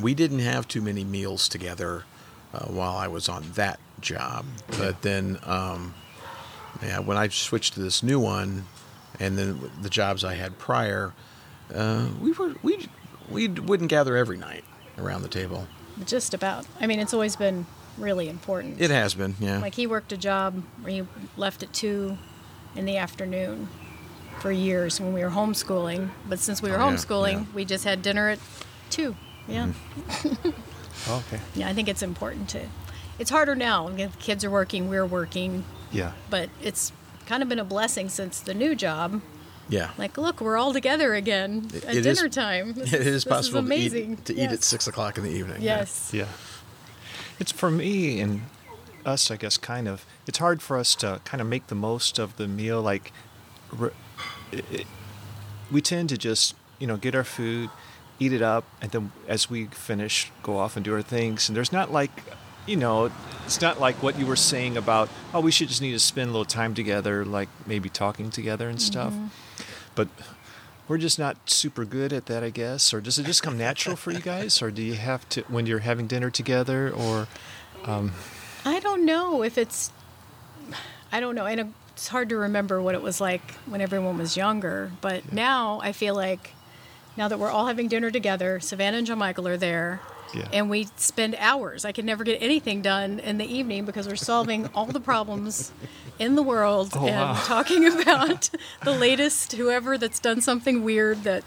we 0.01 0.13
didn't 0.13 0.39
have 0.39 0.65
too 0.67 0.81
many 0.81 1.03
meals 1.03 1.49
together 1.49 2.05
uh, 2.53 2.65
while 2.67 2.95
I 2.95 3.07
was 3.09 3.27
on 3.27 3.51
that 3.55 3.79
job. 3.99 4.45
But 4.77 5.01
then, 5.01 5.39
um, 5.43 5.93
yeah, 6.81 6.99
when 6.99 7.17
I 7.17 7.27
switched 7.27 7.73
to 7.73 7.81
this 7.81 8.01
new 8.01 8.19
one, 8.19 8.65
and 9.19 9.37
then 9.37 9.71
the 9.81 9.89
jobs 9.89 10.23
I 10.23 10.35
had 10.35 10.57
prior, 10.57 11.13
uh, 11.73 12.07
we 12.21 12.31
were 12.31 12.55
we 12.63 12.87
we 13.29 13.47
wouldn't 13.47 13.89
gather 13.89 14.15
every 14.17 14.37
night 14.37 14.63
around 14.97 15.21
the 15.23 15.27
table. 15.29 15.67
Just 16.05 16.33
about. 16.33 16.65
I 16.79 16.87
mean, 16.87 16.99
it's 16.99 17.13
always 17.13 17.35
been 17.35 17.65
really 17.97 18.29
important. 18.29 18.79
It 18.79 18.89
has 18.91 19.13
been, 19.13 19.35
yeah. 19.39 19.59
Like 19.59 19.75
he 19.75 19.85
worked 19.85 20.11
a 20.13 20.17
job 20.17 20.63
where 20.81 20.91
he 20.93 21.03
left 21.37 21.61
at 21.63 21.73
two 21.73 22.17
in 22.75 22.85
the 22.85 22.95
afternoon 22.97 23.67
for 24.39 24.51
years 24.51 25.01
when 25.01 25.13
we 25.13 25.21
were 25.21 25.31
homeschooling. 25.31 26.09
But 26.27 26.39
since 26.39 26.61
we 26.61 26.69
were 26.71 26.77
Oh, 26.79 26.89
yeah, 26.89 26.95
homeschooling, 26.95 27.33
yeah. 27.33 27.45
we 27.53 27.65
just 27.65 27.83
had 27.83 28.01
dinner 28.01 28.29
at 28.29 28.39
two. 28.89 29.15
Yeah. 29.49 29.67
Mm-hmm. 29.67 30.49
Oh, 31.11 31.23
okay. 31.33 31.41
Yeah, 31.55 31.67
I 31.67 31.73
think 31.73 31.89
it's 31.89 32.01
important 32.03 32.47
to. 32.49 32.61
It's 33.19 33.29
harder 33.29 33.55
now. 33.55 33.89
The 33.89 34.07
kids 34.19 34.45
are 34.45 34.49
working, 34.51 34.87
we're 34.87 35.05
working, 35.05 35.65
Yeah. 35.91 36.13
but 36.29 36.49
it's 36.61 36.93
kind 37.29 37.41
of 37.43 37.47
been 37.47 37.59
a 37.59 37.63
blessing 37.63 38.09
since 38.09 38.39
the 38.41 38.53
new 38.53 38.75
job. 38.75 39.21
yeah. 39.69 39.91
Like, 39.97 40.17
look, 40.17 40.41
we're 40.41 40.57
all 40.57 40.73
together 40.73 41.13
again 41.13 41.69
at 41.87 41.95
it 41.95 42.05
is- 42.05 42.17
dinner 42.17 42.27
time. 42.29 42.73
This 42.73 42.91
it 42.97 43.01
is 43.01 43.23
this 43.23 43.23
possible 43.25 43.59
amazing. 43.59 44.17
to 44.17 44.33
eat 44.33 44.37
to 44.37 44.43
eat 44.43 44.51
at 44.51 44.63
six 44.63 44.87
o'clock 44.87 45.17
in 45.17 45.23
the 45.23 45.29
evening. 45.31 45.61
yeah. 45.61 45.77
Yes. 45.79 46.11
Yeah. 46.13 46.25
It's 47.39 47.51
for 47.53 47.69
me 47.71 48.19
and 48.19 48.41
us, 49.05 49.31
I 49.31 49.37
guess, 49.37 49.57
kind 49.57 49.87
of. 49.87 50.05
It's 50.27 50.39
hard 50.39 50.61
for 50.61 50.77
us 50.77 50.93
to 50.95 51.21
kind 51.23 51.39
of 51.39 51.47
make 51.47 51.67
the 51.67 51.75
most 51.75 52.19
of 52.19 52.35
the 52.37 52.47
meal. 52.47 52.81
Like, 52.81 53.13
re- 53.71 53.91
it, 54.51 54.65
it- 54.71 54.87
we 55.71 55.81
tend 55.81 56.09
to 56.09 56.17
just, 56.17 56.55
you 56.79 56.87
know, 56.87 56.97
get 56.97 57.13
our 57.15 57.23
food, 57.23 57.69
eat 58.19 58.33
it 58.33 58.41
up, 58.41 58.65
and 58.81 58.89
then 58.91 59.11
as 59.27 59.49
we 59.51 59.67
finish, 59.67 60.31
go 60.41 60.57
off 60.57 60.75
and 60.75 60.83
do 60.83 60.93
our 60.95 61.03
things. 61.03 61.47
And 61.47 61.55
there's 61.55 61.71
not 61.71 61.91
like, 61.93 62.11
you 62.69 62.75
know, 62.75 63.11
it's 63.45 63.59
not 63.61 63.79
like 63.79 64.03
what 64.03 64.19
you 64.19 64.27
were 64.27 64.35
saying 64.35 64.77
about, 64.77 65.09
oh, 65.33 65.41
we 65.41 65.51
should 65.51 65.67
just 65.69 65.81
need 65.81 65.93
to 65.93 65.99
spend 65.99 66.29
a 66.29 66.31
little 66.31 66.45
time 66.45 66.75
together, 66.75 67.25
like 67.25 67.49
maybe 67.65 67.89
talking 67.89 68.29
together 68.29 68.69
and 68.69 68.79
stuff. 68.79 69.11
Mm-hmm. 69.11 69.27
But 69.95 70.07
we're 70.87 70.99
just 70.99 71.17
not 71.17 71.49
super 71.49 71.83
good 71.83 72.13
at 72.13 72.27
that, 72.27 72.43
I 72.43 72.51
guess. 72.51 72.93
Or 72.93 73.01
does 73.01 73.17
it 73.17 73.25
just 73.25 73.41
come 73.41 73.57
natural 73.57 73.95
for 73.95 74.11
you 74.11 74.19
guys, 74.19 74.61
or 74.61 74.69
do 74.69 74.83
you 74.83 74.93
have 74.93 75.27
to 75.29 75.41
when 75.47 75.65
you're 75.65 75.79
having 75.79 76.05
dinner 76.05 76.29
together, 76.29 76.91
or 76.91 77.27
um, 77.85 78.11
I 78.65 78.79
don't 78.79 79.03
know 79.03 79.43
if 79.43 79.57
it's. 79.57 79.91
I 81.11 81.19
don't 81.19 81.33
know. 81.33 81.47
And 81.47 81.73
it's 81.93 82.07
hard 82.07 82.29
to 82.29 82.37
remember 82.37 82.79
what 82.79 82.93
it 82.93 83.01
was 83.01 83.19
like 83.19 83.55
when 83.65 83.81
everyone 83.81 84.19
was 84.19 84.37
younger. 84.37 84.91
But 85.01 85.33
now 85.33 85.79
I 85.81 85.91
feel 85.91 86.13
like, 86.13 86.53
now 87.17 87.27
that 87.27 87.39
we're 87.39 87.49
all 87.49 87.65
having 87.65 87.87
dinner 87.87 88.11
together, 88.11 88.59
Savannah 88.59 88.97
and 88.97 89.07
John 89.07 89.17
Michael 89.17 89.47
are 89.47 89.57
there. 89.57 90.01
Yeah. 90.33 90.47
And 90.53 90.69
we 90.69 90.87
spend 90.95 91.35
hours. 91.39 91.85
I 91.85 91.91
can 91.91 92.05
never 92.05 92.23
get 92.23 92.41
anything 92.41 92.81
done 92.81 93.19
in 93.19 93.37
the 93.39 93.45
evening 93.45 93.85
because 93.85 94.07
we're 94.07 94.15
solving 94.15 94.67
all 94.75 94.85
the 94.85 94.99
problems 94.99 95.71
in 96.19 96.35
the 96.35 96.43
world 96.43 96.91
Oh, 96.95 97.07
and 97.07 97.15
wow. 97.15 97.41
talking 97.45 97.85
about 98.01 98.49
the 98.83 98.91
latest, 98.91 99.53
whoever 99.53 99.97
that's 99.97 100.19
done 100.19 100.41
something 100.41 100.83
weird, 100.83 101.23
that 101.23 101.43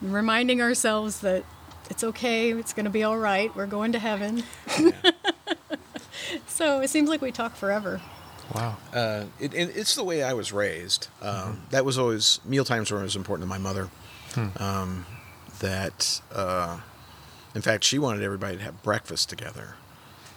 reminding 0.00 0.62
ourselves 0.62 1.20
that 1.20 1.44
it's 1.90 2.02
okay, 2.04 2.52
it's 2.52 2.72
going 2.72 2.84
to 2.84 2.90
be 2.90 3.02
all 3.02 3.18
right, 3.18 3.54
we're 3.54 3.66
going 3.66 3.92
to 3.92 3.98
heaven. 3.98 4.44
so 6.46 6.80
it 6.80 6.88
seems 6.88 7.08
like 7.08 7.20
we 7.20 7.32
talk 7.32 7.54
forever. 7.56 8.00
wow, 8.54 8.76
Uh, 8.92 9.24
it, 9.38 9.52
it, 9.54 9.76
it's 9.76 9.94
the 9.94 10.04
way 10.04 10.22
I 10.22 10.32
was 10.32 10.52
raised. 10.52 11.08
Um, 11.20 11.62
That 11.70 11.84
was 11.84 11.98
always 11.98 12.40
meal 12.44 12.64
times 12.64 12.90
were 12.90 12.98
always 12.98 13.16
important 13.16 13.44
to 13.46 13.48
my 13.48 13.58
mother. 13.58 13.88
Um, 14.58 15.06
that, 15.58 16.20
uh, 16.32 16.78
in 17.54 17.62
fact, 17.62 17.84
she 17.84 17.98
wanted 17.98 18.22
everybody 18.22 18.56
to 18.56 18.62
have 18.62 18.82
breakfast 18.82 19.28
together. 19.28 19.74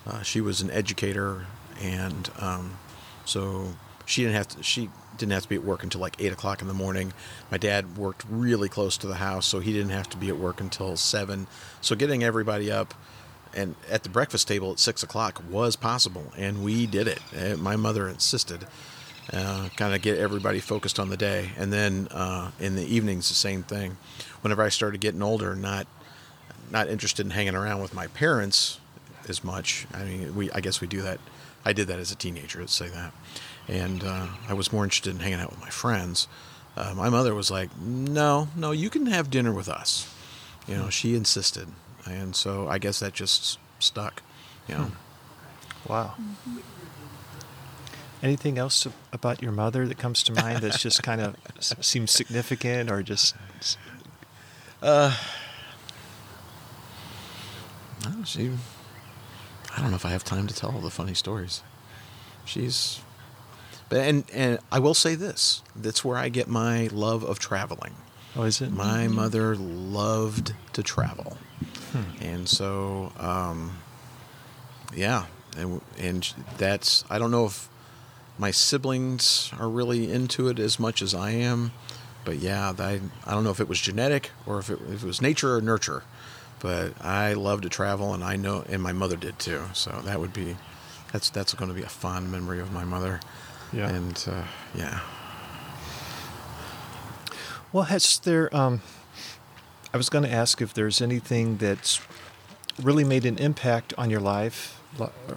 Uh, 0.06 0.22
she 0.22 0.42
was 0.42 0.62
an 0.62 0.72
educator, 0.72 1.46
and 1.82 2.30
um, 2.40 2.78
so 3.26 3.74
she 4.06 4.24
didn't 4.24 4.36
have 4.36 4.48
to. 4.50 4.64
She 4.64 4.90
didn't 5.18 5.32
have 5.32 5.44
to 5.44 5.50
be 5.50 5.56
at 5.56 5.64
work 5.64 5.84
until 5.84 6.02
like 6.02 6.16
eight 6.20 6.34
o'clock 6.34 6.62
in 6.62 6.68
the 6.68 6.74
morning. 6.74 7.14
My 7.52 7.58
dad 7.58 7.98
worked 7.98 8.26
really 8.30 8.68
close 8.68 8.98
to 8.98 9.08
the 9.08 9.16
house, 9.16 9.46
so 9.46 9.60
he 9.60 9.72
didn't 9.72 9.92
have 9.92 10.10
to 10.10 10.18
be 10.18 10.30
at 10.30 10.38
work 10.38 10.60
until 10.60 10.98
seven. 10.98 11.48
So 11.82 11.96
getting 11.96 12.24
everybody 12.24 12.72
up 12.72 12.94
and 13.54 13.76
at 13.90 14.04
the 14.04 14.10
breakfast 14.10 14.48
table 14.48 14.72
at 14.72 14.80
six 14.80 15.04
o'clock 15.04 15.42
was 15.50 15.76
possible, 15.76 16.34
and 16.38 16.64
we 16.64 16.86
did 16.86 17.08
it. 17.08 17.20
Uh, 17.38 17.56
my 17.58 17.76
mother 17.76 18.08
insisted, 18.08 18.66
uh, 19.32 19.70
kind 19.76 19.94
of 19.94 20.02
get 20.02 20.18
everybody 20.18 20.60
focused 20.60 21.00
on 21.00 21.10
the 21.10 21.18
day, 21.18 21.52
and 21.58 21.72
then 21.72 22.08
uh, 22.12 22.52
in 22.60 22.76
the 22.76 22.84
evenings 22.84 23.30
the 23.30 23.36
same 23.36 23.64
thing. 23.64 23.98
Whenever 24.42 24.64
I 24.64 24.70
started 24.70 25.00
getting 25.00 25.22
older, 25.22 25.56
not 25.56 25.88
not 26.72 26.90
interested 26.90 27.26
in 27.26 27.32
hanging 27.32 27.56
around 27.56 27.82
with 27.82 27.94
my 27.94 28.08
parents 28.08 28.80
as 29.28 29.44
much. 29.44 29.88
I 29.94 30.04
mean, 30.04 30.36
we 30.36 30.52
I 30.52 30.60
guess 30.60 30.82
we 30.82 30.88
do 30.88 31.02
that. 31.02 31.20
I 31.66 31.74
did 31.74 31.88
that 31.88 32.00
as 32.00 32.12
a 32.12 32.16
teenager. 32.16 32.60
Let's 32.60 32.74
say 32.74 32.90
that, 32.90 33.14
and 33.68 34.04
uh, 34.04 34.28
I 34.48 34.54
was 34.54 34.74
more 34.74 34.84
interested 34.84 35.12
in 35.12 35.20
hanging 35.20 35.40
out 35.40 35.52
with 35.52 35.62
my 35.62 35.70
friends. 35.70 36.28
Uh, 36.76 36.94
my 36.96 37.10
mother 37.10 37.34
was 37.34 37.52
like, 37.52 37.76
"No, 37.78 38.50
no, 38.56 38.72
you 38.72 38.90
can 38.90 39.06
have 39.06 39.30
dinner 39.30 39.54
with 39.54 39.70
us." 39.70 40.14
You 40.68 40.76
know, 40.76 40.90
she 40.90 41.16
insisted, 41.16 41.68
and 42.06 42.36
so 42.36 42.68
I 42.68 42.78
guess 42.80 43.00
that 43.00 43.14
just 43.14 43.60
stuck. 43.80 44.22
You 44.68 44.76
know, 44.76 44.92
wow. 45.88 46.16
Anything 48.22 48.58
else 48.58 48.88
about 49.12 49.42
your 49.42 49.52
mother 49.52 49.86
that 49.86 49.98
comes 49.98 50.24
to 50.24 50.34
mind 50.34 50.60
that's 50.60 50.82
just 50.82 51.04
kind 51.04 51.20
of 51.20 51.36
seems 51.60 52.12
significant, 52.12 52.90
or 52.90 53.04
just 53.04 53.36
Oh, 58.06 58.24
she. 58.26 58.52
I 59.76 59.82
don't 59.82 59.90
know 59.90 59.96
if 59.96 60.06
I 60.06 60.10
have 60.10 60.24
time 60.24 60.48
to 60.48 60.56
tell 60.56 60.72
all 60.72 60.82
the 60.82 60.90
funny 60.90 61.14
stories. 61.14 61.64
She's, 62.46 63.00
but 63.90 64.00
and 64.00 64.24
and 64.34 64.60
I 64.72 64.80
will 64.80 64.94
say 64.94 65.16
this: 65.16 65.62
that's 65.76 66.04
where 66.04 66.18
I 66.18 66.30
get 66.30 66.48
my 66.48 66.90
love 66.92 67.24
of 67.24 67.40
traveling. 67.40 67.96
oh, 68.36 68.44
is 68.44 68.62
it? 68.62 68.72
My 68.72 69.08
mother 69.08 69.56
loved 69.56 70.54
to 70.74 70.84
travel, 70.84 71.38
and 72.22 72.48
so 72.48 73.12
um, 73.18 73.78
yeah, 74.94 75.26
and 75.58 75.82
and 75.98 76.34
that's 76.58 77.06
I 77.10 77.18
don't 77.18 77.32
know 77.32 77.46
if 77.46 77.70
my 78.38 78.52
siblings 78.52 79.52
are 79.60 79.70
really 79.70 80.12
into 80.12 80.50
it 80.50 80.60
as 80.60 80.80
much 80.80 81.02
as 81.02 81.14
I 81.16 81.32
am, 81.32 81.72
but 82.26 82.38
yeah, 82.38 82.74
I 82.78 83.00
I 83.26 83.32
don't 83.32 83.44
know 83.44 83.52
if 83.52 83.60
it 83.60 83.70
was 83.70 83.80
genetic 83.80 84.32
or 84.46 84.60
if 84.60 84.70
it, 84.70 84.80
if 84.90 85.04
it 85.04 85.08
was 85.08 85.22
nature 85.22 85.56
or 85.56 85.62
nurture, 85.62 86.04
but 86.64 86.94
I 87.06 87.34
love 87.34 87.62
to 87.62 87.70
travel, 87.70 88.14
and 88.16 88.24
I 88.24 88.36
know, 88.38 88.64
and 88.68 88.82
my 88.82 88.94
mother 88.94 89.16
did 89.18 89.38
too. 89.38 89.62
So 89.74 89.92
that 90.06 90.20
would 90.20 90.34
be, 90.34 90.56
that's 91.12 91.30
that's 91.30 91.54
going 91.54 91.70
to 91.70 91.76
be 91.76 91.84
a 91.84 91.90
fond 91.90 92.32
memory 92.32 92.60
of 92.60 92.72
my 92.72 92.84
mother, 92.86 93.20
Yeah. 93.72 93.90
and 93.90 94.26
uh, 94.28 94.44
yeah. 94.74 95.02
Well, 97.72 97.86
has 97.86 98.20
there? 98.20 98.56
Um, 98.56 98.82
I 99.94 99.98
was 99.98 100.10
going 100.10 100.24
to 100.24 100.32
ask 100.32 100.62
if 100.62 100.74
there's 100.74 101.02
anything 101.02 101.58
that's 101.58 102.00
really 102.82 103.04
made 103.04 103.26
an 103.26 103.38
impact 103.38 103.94
on 103.98 104.10
your 104.10 104.20
life 104.20 104.80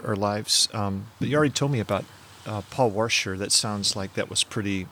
or 0.05 0.17
lives. 0.17 0.69
Um, 0.73 1.07
but 1.19 1.29
you 1.29 1.37
already 1.37 1.53
told 1.53 1.73
me 1.73 1.81
about 1.81 2.05
uh, 2.47 2.63
Paul 2.71 2.91
Washer. 2.91 3.37
That 3.37 3.53
sounds 3.53 3.97
like 3.97 4.15
that 4.15 4.31
was 4.31 4.45
pretty 4.45 4.87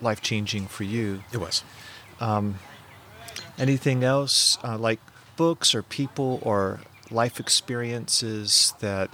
life 0.00 0.20
changing 0.20 0.66
for 0.68 0.84
you. 0.84 1.22
It 1.32 1.38
was. 1.38 1.62
And 2.20 2.54
Anything 3.58 4.02
else 4.04 4.58
uh, 4.64 4.78
like 4.78 5.00
books 5.40 5.74
or 5.74 5.82
people 5.82 6.38
or 6.42 6.80
life 7.10 7.40
experiences 7.40 8.74
that 8.80 9.08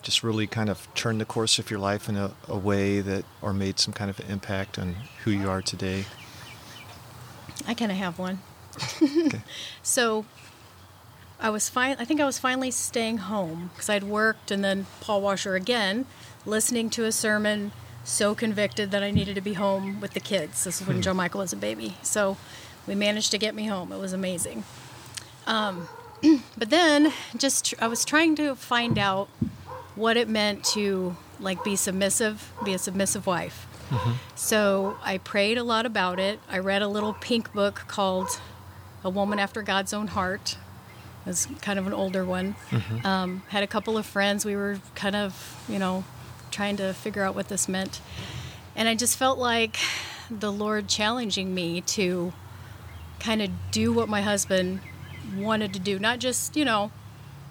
just 0.00 0.22
really 0.22 0.46
kind 0.46 0.70
of 0.70 0.86
turned 0.94 1.20
the 1.20 1.24
course 1.24 1.58
of 1.58 1.72
your 1.72 1.80
life 1.80 2.08
in 2.08 2.14
a, 2.16 2.30
a 2.46 2.56
way 2.56 3.00
that 3.00 3.24
or 3.40 3.52
made 3.52 3.80
some 3.80 3.92
kind 3.92 4.08
of 4.08 4.20
an 4.20 4.26
impact 4.30 4.78
on 4.78 4.94
who 5.24 5.32
you 5.32 5.50
are 5.50 5.60
today? 5.60 6.04
I 7.66 7.74
kind 7.74 7.90
of 7.90 7.98
have 7.98 8.16
one. 8.16 8.38
Okay. 9.02 9.42
So 9.82 10.24
I 11.40 11.50
was 11.50 11.68
fine. 11.68 11.96
I 11.98 12.04
think 12.04 12.20
I 12.20 12.26
was 12.26 12.38
finally 12.38 12.70
staying 12.70 13.18
home 13.18 13.70
because 13.72 13.88
I'd 13.88 14.04
worked, 14.04 14.52
and 14.52 14.62
then 14.62 14.86
Paul 15.00 15.20
Washer 15.20 15.56
again, 15.56 16.06
listening 16.46 16.90
to 16.90 17.06
a 17.06 17.10
sermon, 17.10 17.72
so 18.04 18.36
convicted 18.36 18.92
that 18.92 19.02
I 19.02 19.10
needed 19.10 19.34
to 19.34 19.40
be 19.40 19.54
home 19.54 20.00
with 20.00 20.12
the 20.12 20.20
kids. 20.20 20.62
This 20.62 20.80
is 20.80 20.86
when 20.86 20.98
hmm. 20.98 21.02
Joe 21.02 21.14
Michael 21.14 21.40
was 21.40 21.52
a 21.52 21.56
baby. 21.56 21.96
So 22.02 22.36
we 22.86 22.94
managed 22.94 23.32
to 23.32 23.38
get 23.38 23.56
me 23.56 23.66
home. 23.66 23.90
It 23.90 23.98
was 23.98 24.12
amazing. 24.12 24.62
Um, 25.46 25.88
but 26.56 26.70
then, 26.70 27.12
just 27.36 27.66
tr- 27.66 27.74
I 27.80 27.88
was 27.88 28.04
trying 28.04 28.36
to 28.36 28.54
find 28.54 28.98
out 28.98 29.28
what 29.94 30.16
it 30.16 30.28
meant 30.28 30.64
to 30.64 31.16
like 31.40 31.62
be 31.64 31.76
submissive, 31.76 32.52
be 32.64 32.72
a 32.74 32.78
submissive 32.78 33.26
wife. 33.26 33.66
So 34.36 34.96
I 35.02 35.18
prayed 35.18 35.58
a 35.58 35.64
lot 35.64 35.84
about 35.84 36.18
it. 36.18 36.40
I 36.48 36.58
read 36.58 36.80
a 36.80 36.88
little 36.88 37.12
pink 37.12 37.52
book 37.52 37.82
called 37.88 38.28
A 39.04 39.10
Woman 39.10 39.38
After 39.38 39.60
God's 39.60 39.92
Own 39.92 40.06
Heart. 40.06 40.56
It 41.26 41.28
was 41.28 41.46
kind 41.60 41.78
of 41.78 41.86
an 41.86 41.92
older 41.92 42.24
one. 42.24 42.54
Um, 43.04 43.42
had 43.48 43.62
a 43.62 43.66
couple 43.66 43.98
of 43.98 44.06
friends. 44.06 44.44
We 44.46 44.56
were 44.56 44.78
kind 44.94 45.14
of, 45.14 45.62
you 45.68 45.78
know, 45.78 46.04
trying 46.50 46.76
to 46.78 46.94
figure 46.94 47.22
out 47.22 47.34
what 47.34 47.48
this 47.48 47.68
meant. 47.68 48.00
And 48.74 48.88
I 48.88 48.94
just 48.94 49.18
felt 49.18 49.38
like 49.38 49.76
the 50.30 50.50
Lord 50.50 50.88
challenging 50.88 51.54
me 51.54 51.82
to 51.82 52.32
kind 53.20 53.42
of 53.42 53.50
do 53.70 53.92
what 53.92 54.08
my 54.08 54.22
husband 54.22 54.80
wanted 55.36 55.72
to 55.74 55.80
do. 55.80 55.98
Not 55.98 56.18
just, 56.18 56.56
you 56.56 56.64
know, 56.64 56.90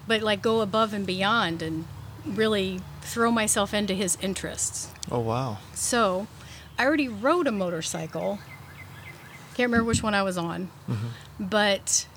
but 0.08 0.22
like 0.22 0.42
go 0.42 0.62
above 0.62 0.94
and 0.94 1.06
beyond 1.06 1.62
and 1.62 1.86
really 2.26 2.82
throw 3.02 3.32
myself 3.32 3.74
into 3.74 3.94
his 3.94 4.18
interests. 4.22 4.92
Oh 5.10 5.20
wow. 5.20 5.58
So, 5.74 6.28
I 6.78 6.86
already 6.86 7.08
rode 7.08 7.48
a 7.48 7.52
motorcycle. 7.52 8.40
Can't 9.56 9.70
remember 9.72 9.84
which 9.84 10.02
one 10.02 10.16
I 10.16 10.24
was 10.24 10.38
on, 10.38 10.70
mm-hmm. 10.90 11.08
but 11.40 12.08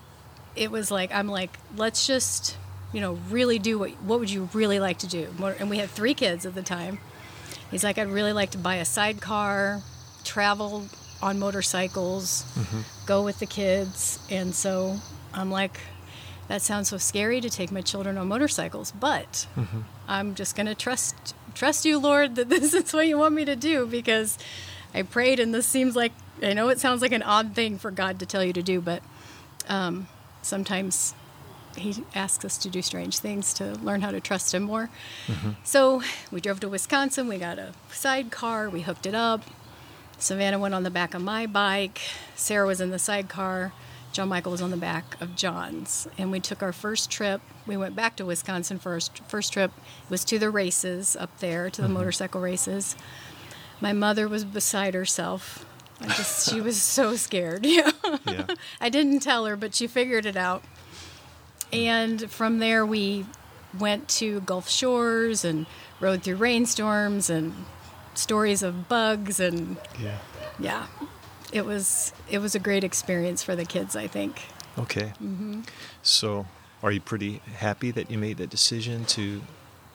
it 0.56 0.70
was 0.70 0.90
like 0.90 1.12
I'm 1.12 1.28
like, 1.28 1.58
let's 1.76 2.06
just, 2.06 2.56
you 2.92 3.00
know, 3.00 3.18
really 3.30 3.58
do 3.58 3.78
what 3.78 3.90
what 4.02 4.20
would 4.20 4.30
you 4.30 4.48
really 4.52 4.78
like 4.78 4.98
to 4.98 5.06
do? 5.06 5.28
And 5.58 5.68
we 5.68 5.78
had 5.78 5.90
three 5.90 6.14
kids 6.14 6.46
at 6.46 6.54
the 6.54 6.62
time. 6.62 6.98
He's 7.70 7.82
like, 7.82 7.98
I'd 7.98 8.08
really 8.08 8.32
like 8.32 8.50
to 8.50 8.58
buy 8.58 8.76
a 8.76 8.84
sidecar, 8.84 9.82
travel 10.22 10.86
on 11.20 11.38
motorcycles, 11.38 12.44
mm-hmm. 12.54 12.80
go 13.06 13.24
with 13.24 13.38
the 13.38 13.46
kids, 13.46 14.18
and 14.30 14.54
so 14.54 14.98
I'm 15.34 15.50
like, 15.50 15.80
that 16.48 16.62
sounds 16.62 16.88
so 16.88 16.98
scary 16.98 17.40
to 17.40 17.50
take 17.50 17.72
my 17.72 17.80
children 17.80 18.16
on 18.18 18.28
motorcycles, 18.28 18.92
but 18.92 19.46
I'm 20.08 20.34
just 20.34 20.56
going 20.56 20.66
to 20.66 20.74
trust 20.74 21.34
trust 21.54 21.84
you, 21.84 21.98
Lord, 21.98 22.34
that 22.36 22.48
this 22.54 22.74
is 22.74 22.92
what 22.92 23.06
you 23.06 23.18
want 23.18 23.34
me 23.34 23.44
to 23.44 23.56
do 23.56 23.86
because 23.86 24.38
I 24.94 25.02
prayed 25.02 25.40
and 25.40 25.54
this 25.54 25.66
seems 25.66 25.96
like 25.96 26.12
I 26.42 26.52
know 26.52 26.68
it 26.68 26.80
sounds 26.80 27.00
like 27.02 27.12
an 27.12 27.22
odd 27.22 27.54
thing 27.54 27.78
for 27.78 27.90
God 27.90 28.18
to 28.20 28.26
tell 28.26 28.44
you 28.44 28.52
to 28.52 28.62
do, 28.62 28.80
but 28.80 29.02
um, 29.68 30.08
sometimes 30.42 31.14
he 31.76 32.04
asks 32.14 32.44
us 32.44 32.58
to 32.58 32.68
do 32.68 32.82
strange 32.82 33.18
things 33.18 33.52
to 33.54 33.74
learn 33.76 34.00
how 34.02 34.10
to 34.12 34.20
trust 34.20 34.54
him 34.54 34.62
more. 34.64 34.90
So 35.64 36.02
we 36.30 36.40
drove 36.40 36.60
to 36.60 36.68
Wisconsin, 36.68 37.26
we 37.28 37.38
got 37.38 37.58
a 37.58 37.72
sidecar, 37.90 38.68
we 38.68 38.82
hooked 38.82 39.06
it 39.06 39.14
up. 39.14 39.42
Savannah 40.18 40.58
went 40.58 40.74
on 40.74 40.84
the 40.84 40.90
back 40.90 41.14
of 41.14 41.22
my 41.22 41.46
bike. 41.46 42.00
Sarah 42.36 42.66
was 42.66 42.80
in 42.80 42.90
the 42.90 42.98
sidecar. 42.98 43.72
John 44.14 44.28
Michael 44.28 44.52
was 44.52 44.62
on 44.62 44.70
the 44.70 44.76
back 44.76 45.20
of 45.20 45.34
John's. 45.34 46.06
And 46.16 46.30
we 46.30 46.38
took 46.38 46.62
our 46.62 46.72
first 46.72 47.10
trip. 47.10 47.40
We 47.66 47.76
went 47.76 47.96
back 47.96 48.14
to 48.16 48.24
Wisconsin 48.24 48.78
first. 48.78 49.18
First 49.26 49.52
trip 49.52 49.72
was 50.08 50.24
to 50.26 50.38
the 50.38 50.50
races 50.50 51.16
up 51.16 51.40
there, 51.40 51.68
to 51.68 51.82
the 51.82 51.88
mm-hmm. 51.88 51.96
motorcycle 51.96 52.40
races. 52.40 52.94
My 53.80 53.92
mother 53.92 54.28
was 54.28 54.44
beside 54.44 54.94
herself. 54.94 55.66
I 56.00 56.06
just 56.06 56.48
she 56.48 56.60
was 56.60 56.80
so 56.80 57.16
scared. 57.16 57.66
Yeah. 57.66 57.90
Yeah. 58.26 58.46
I 58.80 58.88
didn't 58.88 59.20
tell 59.20 59.44
her, 59.44 59.54
but 59.54 59.74
she 59.74 59.86
figured 59.86 60.24
it 60.24 60.36
out. 60.36 60.64
And 61.72 62.30
from 62.30 62.58
there 62.58 62.86
we 62.86 63.26
went 63.78 64.08
to 64.10 64.40
Gulf 64.40 64.68
Shores 64.70 65.44
and 65.44 65.66
rode 66.00 66.22
through 66.22 66.36
rainstorms 66.36 67.28
and 67.28 67.52
stories 68.14 68.62
of 68.62 68.88
bugs 68.88 69.40
and 69.40 69.76
Yeah. 70.00 70.18
yeah 70.58 70.86
it 71.52 71.64
was 71.64 72.12
it 72.30 72.38
was 72.38 72.54
a 72.54 72.58
great 72.58 72.84
experience 72.84 73.42
for 73.42 73.54
the 73.56 73.64
kids 73.64 73.94
i 73.96 74.06
think. 74.06 74.42
Okay. 74.76 75.12
Mm-hmm. 75.22 75.60
So, 76.02 76.46
are 76.82 76.90
you 76.90 77.00
pretty 77.00 77.40
happy 77.58 77.92
that 77.92 78.10
you 78.10 78.18
made 78.18 78.38
that 78.38 78.50
decision 78.50 79.04
to, 79.04 79.40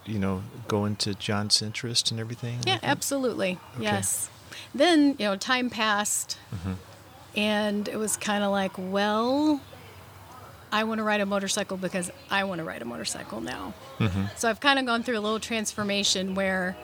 you 0.06 0.20
know, 0.20 0.42
go 0.70 0.86
into 0.86 1.14
John's 1.14 1.62
interest 1.62 2.12
and 2.12 2.20
everything? 2.20 2.60
yeah 2.66 2.74
like 2.76 2.84
absolutely 2.84 3.58
yes. 3.80 4.30
Then 4.74 5.16
you 5.20 5.26
know 5.26 5.36
time 5.36 5.70
passed 5.70 6.38
and 7.36 7.88
it 7.88 7.98
was 7.98 8.18
kind 8.18 8.44
of 8.44 8.52
like 8.52 8.72
well 8.78 9.62
i 10.72 10.84
want 10.84 11.00
to 11.00 11.04
ride 11.04 11.22
a 11.22 11.26
motorcycle 11.26 11.78
because 11.78 12.10
i 12.30 12.44
want 12.44 12.60
to 12.60 12.66
ride 12.66 12.82
a 12.82 12.86
motorcycle 12.86 13.42
now. 13.42 13.74
So 14.38 14.50
i've 14.50 14.60
kind 14.60 14.80
of 14.80 14.86
gone 14.86 15.04
through 15.04 15.18
a 15.18 15.22
little 15.22 15.40
transformation 15.40 16.36
where 16.36 16.76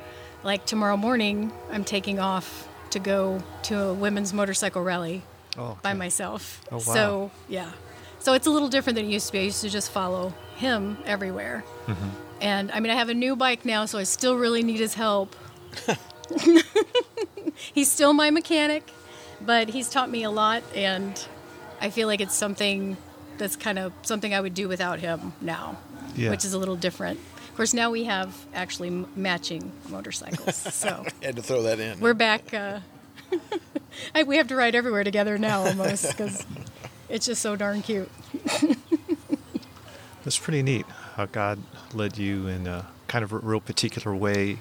like 0.44 0.66
tomorrow 0.66 0.98
morning 0.98 1.52
i'm 1.72 1.84
taking 1.84 2.20
off 2.20 2.68
to 2.96 3.00
go 3.00 3.42
to 3.64 3.80
a 3.80 3.94
women's 3.94 4.34
motorcycle 4.34 4.82
rally 4.84 5.22
Oh, 5.58 5.78
by 5.82 5.94
myself. 5.94 6.62
Oh, 6.72 6.76
wow. 6.78 6.80
So 6.98 7.32
yeah, 7.48 7.72
so 8.20 8.34
it's 8.34 8.48
a 8.48 8.52
little 8.52 8.68
different 8.70 8.96
than 8.96 9.06
it 9.06 9.12
used 9.14 9.28
to 9.28 9.32
be. 9.34 9.40
I 9.40 9.44
used 9.44 9.62
to 9.62 9.70
just 9.70 9.92
follow 9.92 10.34
him 10.58 10.98
everywhere, 11.06 11.64
Mm-hmm. 11.88 12.10
and 12.42 12.72
I 12.72 12.80
mean 12.82 12.92
I 12.92 12.96
have 12.96 13.10
a 13.10 13.14
new 13.14 13.36
bike 13.36 13.64
now, 13.66 13.86
so 13.86 13.98
I 14.00 14.04
still 14.04 14.36
really 14.36 14.64
need 14.64 14.80
his 14.80 14.96
help. 14.96 15.36
he's 17.74 17.92
still 17.92 18.14
my 18.14 18.32
mechanic, 18.32 18.84
but 19.42 19.70
he's 19.70 19.90
taught 19.90 20.10
me 20.10 20.24
a 20.24 20.32
lot, 20.32 20.64
and 20.74 21.14
I 21.82 21.90
feel 21.90 22.08
like 22.08 22.22
it's 22.22 22.36
something 22.36 22.98
that's 23.38 23.56
kind 23.56 23.78
of 23.80 23.92
something 24.02 24.34
I 24.34 24.40
would 24.42 24.54
do 24.54 24.68
without 24.68 25.00
him 25.00 25.34
now, 25.42 25.78
Yeah. 26.16 26.30
which 26.32 26.46
is 26.46 26.54
a 26.54 26.58
little 26.58 26.76
different. 26.78 27.20
Of 27.56 27.58
course, 27.58 27.74
now 27.74 27.90
we 27.90 28.04
have 28.04 28.36
actually 28.54 28.90
m- 28.90 29.08
matching 29.16 29.72
motorcycles, 29.88 30.58
so 30.76 31.06
Had 31.24 31.38
to 31.38 31.42
throw 31.42 31.62
that 31.64 31.80
in. 31.80 32.02
we're 32.02 32.14
back. 32.14 32.54
Uh, 32.54 32.82
we 34.28 34.36
have 34.36 34.50
to 34.50 34.58
ride 34.58 34.76
everywhere 34.76 35.06
together 35.06 35.38
now, 35.38 35.66
almost 35.66 36.10
because 36.10 36.46
it's 37.08 37.28
just 37.28 37.42
so 37.42 37.56
darn 37.56 37.82
cute. 37.82 38.12
That's 40.26 40.38
pretty 40.38 40.64
neat 40.64 40.86
how 41.16 41.28
God 41.28 41.60
led 41.94 42.18
you 42.18 42.46
in 42.48 42.68
a 42.68 42.88
kind 43.08 43.24
of 43.24 43.32
a 43.32 43.38
real 43.38 43.62
particular 43.62 44.14
way 44.14 44.58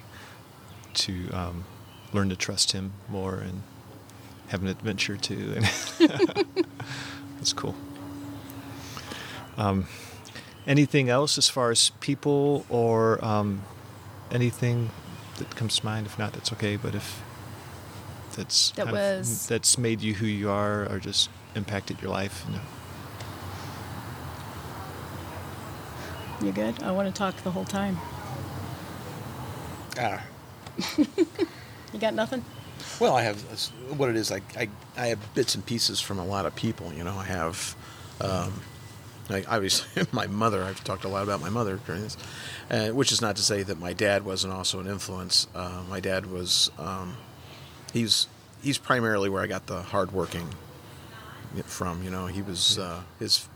to 0.94 1.28
um, 1.32 1.64
learn 2.12 2.28
to 2.28 2.36
trust 2.36 2.70
Him 2.70 2.92
more 3.08 3.34
and 3.38 3.62
have 4.50 4.62
an 4.62 4.68
adventure 4.68 5.16
too. 5.16 5.54
And 5.56 5.64
that's 7.38 7.52
cool. 7.52 7.74
Um, 9.56 9.88
anything 10.66 11.08
else 11.08 11.36
as 11.38 11.48
far 11.48 11.70
as 11.70 11.90
people 12.00 12.64
or 12.68 13.22
um, 13.24 13.62
anything 14.30 14.90
that 15.38 15.54
comes 15.56 15.78
to 15.78 15.84
mind? 15.84 16.06
If 16.06 16.18
not, 16.18 16.32
that's 16.32 16.52
okay. 16.54 16.76
But 16.76 16.94
if 16.94 17.22
that's 18.36 18.70
That 18.72 18.86
kind 18.86 18.96
of- 18.98 19.46
that's 19.48 19.78
made 19.78 20.00
you 20.00 20.14
who 20.14 20.26
you 20.26 20.50
are 20.50 20.86
or 20.90 20.98
just 20.98 21.28
impacted 21.54 22.00
your 22.02 22.10
life. 22.10 22.44
No. 22.50 22.60
You 26.46 26.52
good? 26.52 26.82
I 26.82 26.90
want 26.90 27.08
to 27.12 27.16
talk 27.16 27.36
the 27.42 27.50
whole 27.50 27.64
time. 27.64 27.96
Ah, 29.98 30.22
You 31.92 32.00
got 32.00 32.14
nothing? 32.14 32.44
well, 32.98 33.14
I 33.16 33.22
have 33.22 33.40
what 33.96 34.08
it 34.10 34.16
is. 34.16 34.32
I, 34.32 34.40
I 34.58 34.68
I 34.96 35.06
have 35.06 35.34
bits 35.34 35.54
and 35.54 35.64
pieces 35.64 36.00
from 36.00 36.18
a 36.18 36.24
lot 36.24 36.44
of 36.44 36.54
people. 36.56 36.92
You 36.92 37.04
know, 37.04 37.16
I 37.16 37.24
have. 37.24 37.76
Um, 38.20 38.60
I, 39.30 39.44
obviously, 39.48 40.06
my 40.12 40.26
mother. 40.26 40.62
I've 40.62 40.82
talked 40.84 41.04
a 41.04 41.08
lot 41.08 41.22
about 41.22 41.40
my 41.40 41.50
mother 41.50 41.80
during 41.86 42.02
this, 42.02 42.16
uh, 42.70 42.88
which 42.88 43.12
is 43.12 43.20
not 43.20 43.36
to 43.36 43.42
say 43.42 43.62
that 43.62 43.78
my 43.78 43.92
dad 43.92 44.24
wasn't 44.24 44.52
also 44.52 44.80
an 44.80 44.86
influence. 44.86 45.46
Uh, 45.54 45.82
my 45.88 46.00
dad 46.00 46.26
was. 46.26 46.70
Um, 46.78 47.16
he's 47.92 48.26
he's 48.62 48.78
primarily 48.78 49.28
where 49.28 49.42
I 49.42 49.46
got 49.46 49.66
the 49.66 49.82
hardworking 49.82 50.48
from. 51.64 52.02
You 52.02 52.10
know, 52.10 52.26
he 52.26 52.42
was 52.42 52.78
uh, 52.78 53.02
his 53.18 53.48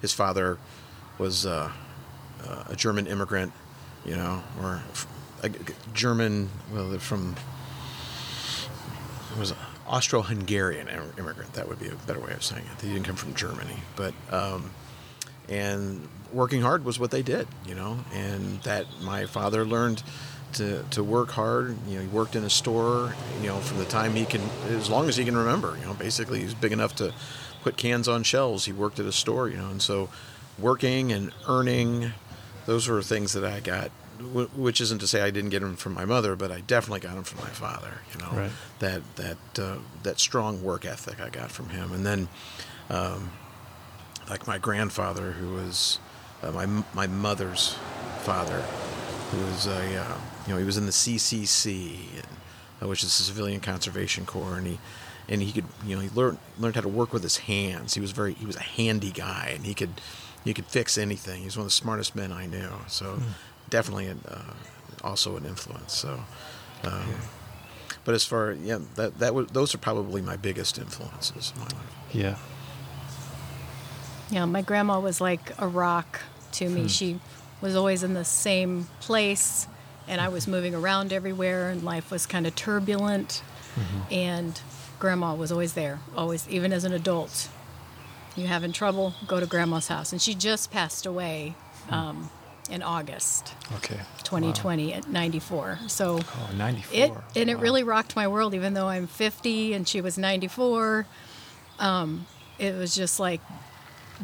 his 0.00 0.12
father 0.12 0.58
was 1.18 1.46
uh, 1.46 1.70
uh, 2.44 2.64
a 2.68 2.76
German 2.76 3.06
immigrant. 3.06 3.52
You 4.04 4.16
know, 4.16 4.42
or 4.60 4.82
a 5.42 5.50
German. 5.94 6.50
Well, 6.72 6.98
from 6.98 7.36
was 9.38 9.54
Austro-Hungarian 9.86 10.88
immigrant. 11.18 11.52
That 11.54 11.68
would 11.68 11.78
be 11.78 11.88
a 11.88 11.94
better 12.06 12.20
way 12.20 12.32
of 12.32 12.42
saying 12.42 12.64
it. 12.64 12.82
He 12.82 12.92
didn't 12.92 13.06
come 13.06 13.16
from 13.16 13.34
Germany, 13.34 13.76
but 13.96 14.14
um, 14.30 14.70
and 15.48 16.08
working 16.32 16.62
hard 16.62 16.84
was 16.84 16.98
what 16.98 17.10
they 17.10 17.22
did, 17.22 17.46
you 17.66 17.74
know. 17.74 17.98
And 18.12 18.60
that 18.62 18.86
my 19.02 19.26
father 19.26 19.64
learned 19.64 20.02
to, 20.54 20.82
to 20.90 21.02
work 21.04 21.30
hard. 21.30 21.76
You 21.88 21.96
know, 21.96 22.02
he 22.02 22.08
worked 22.08 22.36
in 22.36 22.44
a 22.44 22.50
store. 22.50 23.14
You 23.40 23.48
know, 23.48 23.58
from 23.58 23.78
the 23.78 23.84
time 23.84 24.14
he 24.14 24.24
can, 24.24 24.42
as 24.68 24.88
long 24.90 25.08
as 25.08 25.16
he 25.16 25.24
can 25.24 25.36
remember. 25.36 25.76
You 25.80 25.86
know, 25.86 25.94
basically 25.94 26.40
he's 26.40 26.54
big 26.54 26.72
enough 26.72 26.94
to 26.96 27.12
put 27.62 27.76
cans 27.76 28.08
on 28.08 28.22
shelves. 28.22 28.64
He 28.64 28.72
worked 28.72 28.98
at 29.00 29.06
a 29.06 29.12
store. 29.12 29.48
You 29.48 29.56
know, 29.58 29.68
and 29.70 29.82
so 29.82 30.08
working 30.58 31.12
and 31.12 31.32
earning, 31.48 32.12
those 32.66 32.88
were 32.88 33.02
things 33.02 33.32
that 33.34 33.44
I 33.44 33.60
got. 33.60 33.90
Which 34.54 34.80
isn't 34.80 35.00
to 35.00 35.06
say 35.08 35.20
I 35.22 35.30
didn't 35.30 35.50
get 35.50 35.60
them 35.62 35.74
from 35.74 35.94
my 35.94 36.04
mother, 36.04 36.36
but 36.36 36.52
I 36.52 36.60
definitely 36.60 37.00
got 37.00 37.16
them 37.16 37.24
from 37.24 37.40
my 37.40 37.50
father. 37.50 37.94
You 38.14 38.20
know, 38.20 38.30
Right. 38.32 38.52
that 38.78 39.02
that 39.16 39.58
uh, 39.58 39.76
that 40.04 40.20
strong 40.20 40.62
work 40.62 40.84
ethic 40.84 41.20
I 41.20 41.28
got 41.28 41.50
from 41.50 41.70
him, 41.70 41.90
and 41.92 42.06
then 42.06 42.28
um, 42.88 43.30
like 44.30 44.46
my 44.46 44.58
grandfather, 44.58 45.32
who 45.32 45.54
was 45.54 45.98
uh, 46.42 46.50
my 46.52 46.66
my 46.94 47.06
mother's 47.06 47.76
father, 48.22 48.60
who 49.30 49.44
was 49.46 49.66
a 49.66 49.96
uh, 49.96 50.18
you 50.46 50.52
know 50.52 50.58
he 50.58 50.64
was 50.64 50.76
in 50.76 50.86
the 50.86 50.92
CCC, 50.92 51.96
and, 52.16 52.26
uh, 52.82 52.88
which 52.88 53.02
is 53.02 53.16
the 53.18 53.24
Civilian 53.24 53.60
Conservation 53.60 54.24
Corps, 54.26 54.56
and 54.56 54.66
he 54.66 54.78
and 55.28 55.42
he 55.42 55.52
could 55.52 55.64
you 55.86 55.96
know 55.96 56.02
he 56.02 56.08
learned 56.10 56.38
learned 56.58 56.74
how 56.74 56.80
to 56.82 56.88
work 56.88 57.12
with 57.12 57.22
his 57.22 57.38
hands. 57.38 57.94
He 57.94 58.00
was 58.00 58.12
very 58.12 58.34
he 58.34 58.46
was 58.46 58.56
a 58.56 58.62
handy 58.62 59.10
guy, 59.10 59.52
and 59.54 59.64
he 59.64 59.74
could 59.74 60.00
he 60.44 60.52
could 60.54 60.66
fix 60.66 60.98
anything. 60.98 61.40
He 61.40 61.44
was 61.46 61.56
one 61.56 61.62
of 61.62 61.68
the 61.68 61.72
smartest 61.72 62.14
men 62.16 62.32
I 62.32 62.46
knew. 62.46 62.70
So 62.88 63.18
definitely 63.70 64.06
an, 64.08 64.20
uh, 64.28 64.52
also 65.04 65.36
an 65.36 65.44
influence. 65.46 65.94
So. 65.94 66.20
Um, 66.84 67.14
But 68.04 68.14
as 68.16 68.24
far 68.24 68.50
yeah, 68.50 68.80
that 68.96 69.20
that 69.20 69.32
was, 69.32 69.46
those 69.52 69.76
are 69.76 69.78
probably 69.78 70.20
my 70.22 70.36
biggest 70.36 70.76
influences 70.76 71.52
in 71.54 71.60
my 71.60 71.66
life. 71.66 71.94
Yeah. 72.12 72.36
Yeah, 74.32 74.44
my 74.46 74.62
grandma 74.62 74.98
was 74.98 75.20
like 75.20 75.52
a 75.58 75.68
rock 75.68 76.20
to 76.52 76.66
Hmm. 76.68 76.74
me. 76.74 76.88
She 76.88 77.20
was 77.60 77.76
always 77.76 78.02
in 78.02 78.14
the 78.14 78.24
same 78.24 78.88
place, 79.00 79.68
and 80.08 80.20
I 80.20 80.28
was 80.28 80.48
moving 80.48 80.74
around 80.74 81.12
everywhere, 81.12 81.68
and 81.68 81.82
life 81.84 82.10
was 82.10 82.26
kind 82.26 82.46
of 82.46 82.56
turbulent. 82.56 83.42
Mm-hmm. 83.78 84.12
And 84.12 84.60
grandma 84.98 85.34
was 85.34 85.52
always 85.52 85.74
there, 85.74 86.00
always, 86.16 86.48
even 86.48 86.72
as 86.72 86.84
an 86.84 86.92
adult. 86.92 87.48
You 88.36 88.46
having 88.46 88.72
trouble? 88.72 89.14
Go 89.26 89.38
to 89.40 89.46
grandma's 89.46 89.88
house. 89.88 90.12
And 90.12 90.20
she 90.20 90.34
just 90.34 90.70
passed 90.70 91.04
away 91.06 91.54
Hmm. 91.88 91.94
um, 91.94 92.30
in 92.70 92.82
August 92.82 93.52
Okay. 93.76 94.00
2020 94.24 94.94
at 94.94 95.08
94. 95.08 95.78
So 95.88 96.20
Oh, 96.22 96.50
94. 96.56 96.98
it 96.98 97.12
and 97.40 97.50
it 97.50 97.58
really 97.58 97.82
rocked 97.82 98.14
my 98.16 98.26
world 98.28 98.54
even 98.54 98.72
though 98.74 98.86
i'm 98.88 99.08
50 99.08 99.74
and 99.74 99.86
she 99.86 100.00
was 100.00 100.16
94 100.16 101.04
um, 101.80 102.26
it 102.60 102.74
was 102.76 102.94
just 102.94 103.18
like 103.18 103.40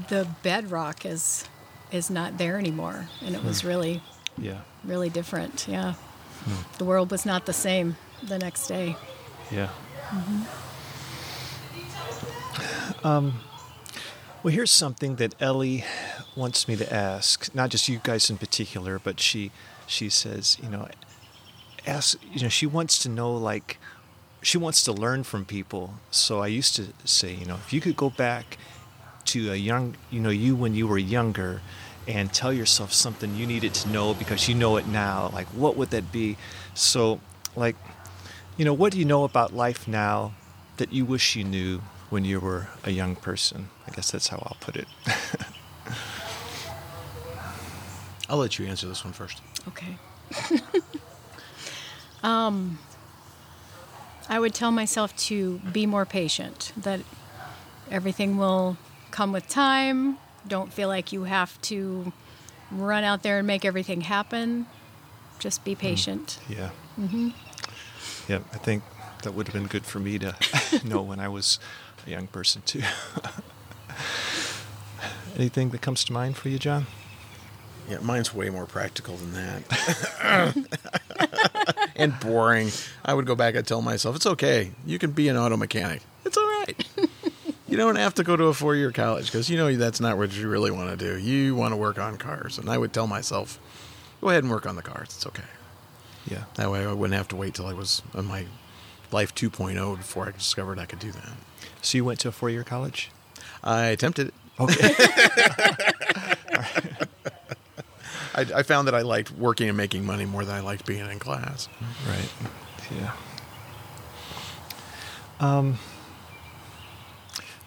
the 0.09 0.26
bedrock 0.42 1.05
is 1.05 1.44
is 1.90 2.11
not 2.11 2.38
there 2.38 2.59
anymore 2.59 3.09
and 3.24 3.34
it 3.34 3.42
was 3.42 3.62
hmm. 3.62 3.68
really 3.68 4.03
Yeah. 4.36 4.61
really 4.84 5.09
different 5.11 5.66
yeah 5.68 5.94
hmm. 6.44 6.78
the 6.78 6.84
world 6.84 7.11
was 7.11 7.24
not 7.26 7.46
the 7.46 7.53
same 7.53 7.96
the 8.22 8.38
next 8.38 8.66
day 8.68 8.96
Yeah. 9.51 9.70
Mm-hmm. 10.11 10.42
Um, 13.07 13.40
well, 14.42 14.53
here's 14.53 14.70
something 14.70 15.16
that 15.16 15.34
Ellie 15.40 15.84
wants 16.36 16.68
me 16.68 16.76
to 16.76 16.92
ask. 16.92 17.55
Not 17.55 17.70
just 17.70 17.88
you 17.88 18.01
guys 18.03 18.30
in 18.30 18.38
particular, 18.38 18.99
but 18.99 19.20
she 19.20 19.51
she 19.86 20.09
says, 20.09 20.59
you 20.62 20.68
know, 20.68 20.88
ask. 21.86 22.18
You 22.32 22.42
know, 22.42 22.49
she 22.49 22.66
wants 22.66 22.99
to 23.01 23.09
know 23.09 23.34
like 23.34 23.78
she 24.42 24.59
wants 24.59 24.82
to 24.84 24.92
learn 24.92 25.24
from 25.24 25.44
people. 25.44 25.94
So 26.11 26.40
I 26.40 26.46
used 26.46 26.76
to 26.76 26.88
say, 27.05 27.34
you 27.34 27.46
know, 27.46 27.57
if 27.57 27.72
you 27.72 27.80
could 27.80 27.96
go 27.96 28.11
back 28.11 28.57
to 29.32 29.52
a 29.52 29.56
young, 29.56 29.96
you 30.10 30.20
know, 30.20 30.30
you 30.30 30.54
when 30.56 30.74
you 30.74 30.86
were 30.86 30.98
younger, 30.98 31.60
and 32.06 32.32
tell 32.32 32.52
yourself 32.52 32.92
something 32.92 33.34
you 33.34 33.46
needed 33.46 33.74
to 33.74 33.88
know 33.88 34.14
because 34.14 34.48
you 34.48 34.54
know 34.54 34.76
it 34.76 34.86
now. 34.86 35.30
Like, 35.32 35.46
what 35.48 35.76
would 35.76 35.90
that 35.90 36.10
be? 36.10 36.36
So, 36.74 37.20
like, 37.54 37.76
you 38.56 38.64
know, 38.64 38.72
what 38.72 38.92
do 38.92 38.98
you 38.98 39.04
know 39.04 39.24
about 39.24 39.54
life 39.54 39.86
now 39.86 40.32
that 40.78 40.92
you 40.92 41.04
wish 41.04 41.36
you 41.36 41.44
knew 41.44 41.82
when 42.10 42.24
you 42.24 42.40
were 42.40 42.68
a 42.84 42.90
young 42.90 43.14
person? 43.16 43.68
I 43.86 43.90
guess 43.90 44.10
that's 44.10 44.28
how 44.28 44.38
I'll 44.38 44.56
put 44.60 44.76
it. 44.76 44.88
I'll 48.28 48.38
let 48.38 48.58
you 48.58 48.66
answer 48.66 48.86
this 48.86 49.04
one 49.04 49.12
first. 49.12 49.40
okay 49.68 49.96
um 52.22 52.78
i 54.28 54.38
would 54.38 54.52
tell 54.52 54.70
myself 54.70 55.16
to 55.16 55.58
be 55.72 55.86
more 55.86 56.04
patient 56.04 56.72
that 56.76 57.00
everything 57.90 58.36
will 58.36 58.76
come 59.11 59.32
with 59.32 59.48
time 59.48 60.18
don't 60.46 60.72
feel 60.72 60.88
like 60.88 61.12
you 61.12 61.24
have 61.24 61.61
to 61.62 62.12
run 62.70 63.04
out 63.04 63.22
there 63.22 63.38
and 63.38 63.46
make 63.46 63.64
everything 63.64 64.02
happen 64.02 64.66
just 65.38 65.64
be 65.64 65.74
patient 65.74 66.38
yeah. 66.48 66.70
Mm-hmm. 66.98 67.30
Yeah, 68.28 68.40
I 68.52 68.59
think 68.59 68.82
that 69.22 69.32
would 69.32 69.48
have 69.48 69.54
been 69.54 69.66
good 69.66 69.86
for 69.86 70.00
me 70.00 70.18
to 70.18 70.34
know 70.84 71.00
when 71.00 71.20
I 71.20 71.28
was 71.28 71.59
a 72.06 72.11
young 72.11 72.26
person, 72.26 72.62
too. 72.66 72.82
Anything 75.36 75.70
that 75.70 75.80
comes 75.80 76.04
to 76.04 76.12
mind 76.12 76.36
for 76.36 76.48
you, 76.48 76.59
John? 76.59 76.86
Yeah, 77.88 78.00
mine's 78.00 78.34
way 78.34 78.50
more 78.50 78.66
practical 78.66 79.16
than 79.16 79.32
that. 79.32 80.52
and 81.96 82.20
boring. 82.20 82.70
I 83.02 83.14
would 83.14 83.24
go 83.24 83.34
back 83.34 83.54
and 83.54 83.66
tell 83.66 83.80
myself, 83.80 84.14
it's 84.16 84.26
okay. 84.26 84.72
You 84.84 84.98
can 84.98 85.12
be 85.12 85.28
an 85.28 85.38
auto 85.38 85.56
mechanic. 85.56 86.02
It's 86.26 86.36
all 86.36 86.44
right. 86.44 86.86
You 87.78 87.84
don't 87.84 87.96
have 87.96 88.14
to 88.14 88.24
go 88.24 88.34
to 88.34 88.46
a 88.46 88.54
four 88.54 88.74
year 88.74 88.90
college 88.90 89.26
because 89.26 89.48
you 89.48 89.56
know 89.56 89.72
that's 89.76 90.00
not 90.00 90.18
what 90.18 90.36
you 90.36 90.48
really 90.48 90.72
want 90.72 90.90
to 90.90 90.96
do. 90.96 91.16
You 91.16 91.54
want 91.54 91.70
to 91.70 91.76
work 91.76 91.96
on 91.96 92.16
cars. 92.16 92.58
And 92.58 92.68
I 92.68 92.76
would 92.76 92.92
tell 92.92 93.06
myself, 93.06 93.60
go 94.20 94.30
ahead 94.30 94.42
and 94.42 94.50
work 94.50 94.66
on 94.66 94.74
the 94.74 94.82
cars. 94.82 95.10
It's 95.14 95.24
okay. 95.26 95.44
Yeah. 96.26 96.42
That 96.56 96.72
way 96.72 96.84
I 96.84 96.92
wouldn't 96.92 97.16
have 97.16 97.28
to 97.28 97.36
wait 97.36 97.54
till 97.54 97.66
I 97.66 97.72
was 97.74 98.02
on 98.16 98.26
my 98.26 98.46
life 99.12 99.32
2.0 99.32 99.96
before 99.96 100.26
I 100.26 100.32
discovered 100.32 100.80
I 100.80 100.86
could 100.86 100.98
do 100.98 101.12
that. 101.12 101.28
So 101.80 101.98
you 101.98 102.04
went 102.04 102.18
to 102.20 102.28
a 102.28 102.32
four 102.32 102.50
year 102.50 102.64
college? 102.64 103.12
I 103.62 103.86
attempted 103.86 104.28
it. 104.28 104.34
Okay. 104.58 104.94
I, 108.34 108.40
I 108.56 108.62
found 108.64 108.88
that 108.88 108.94
I 108.96 109.02
liked 109.02 109.30
working 109.30 109.68
and 109.68 109.76
making 109.76 110.04
money 110.04 110.26
more 110.26 110.44
than 110.44 110.56
I 110.56 110.60
liked 110.60 110.84
being 110.84 111.08
in 111.08 111.18
class. 111.20 111.68
Right. 112.08 112.28
Yeah. 113.00 113.12
Um. 115.38 115.78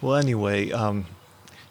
Well, 0.01 0.15
anyway, 0.15 0.71
um, 0.71 1.05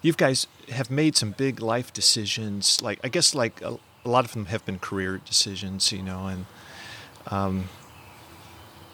you 0.01 0.13
guys 0.13 0.47
have 0.69 0.89
made 0.89 1.17
some 1.17 1.31
big 1.31 1.59
life 1.61 1.91
decisions. 1.91 2.81
Like 2.81 2.99
I 3.03 3.09
guess, 3.09 3.35
like 3.35 3.61
a, 3.61 3.77
a 4.05 4.09
lot 4.09 4.25
of 4.25 4.33
them 4.33 4.45
have 4.45 4.65
been 4.65 4.79
career 4.79 5.19
decisions, 5.25 5.91
you 5.91 6.01
know, 6.01 6.27
and 6.27 6.45
um, 7.27 7.69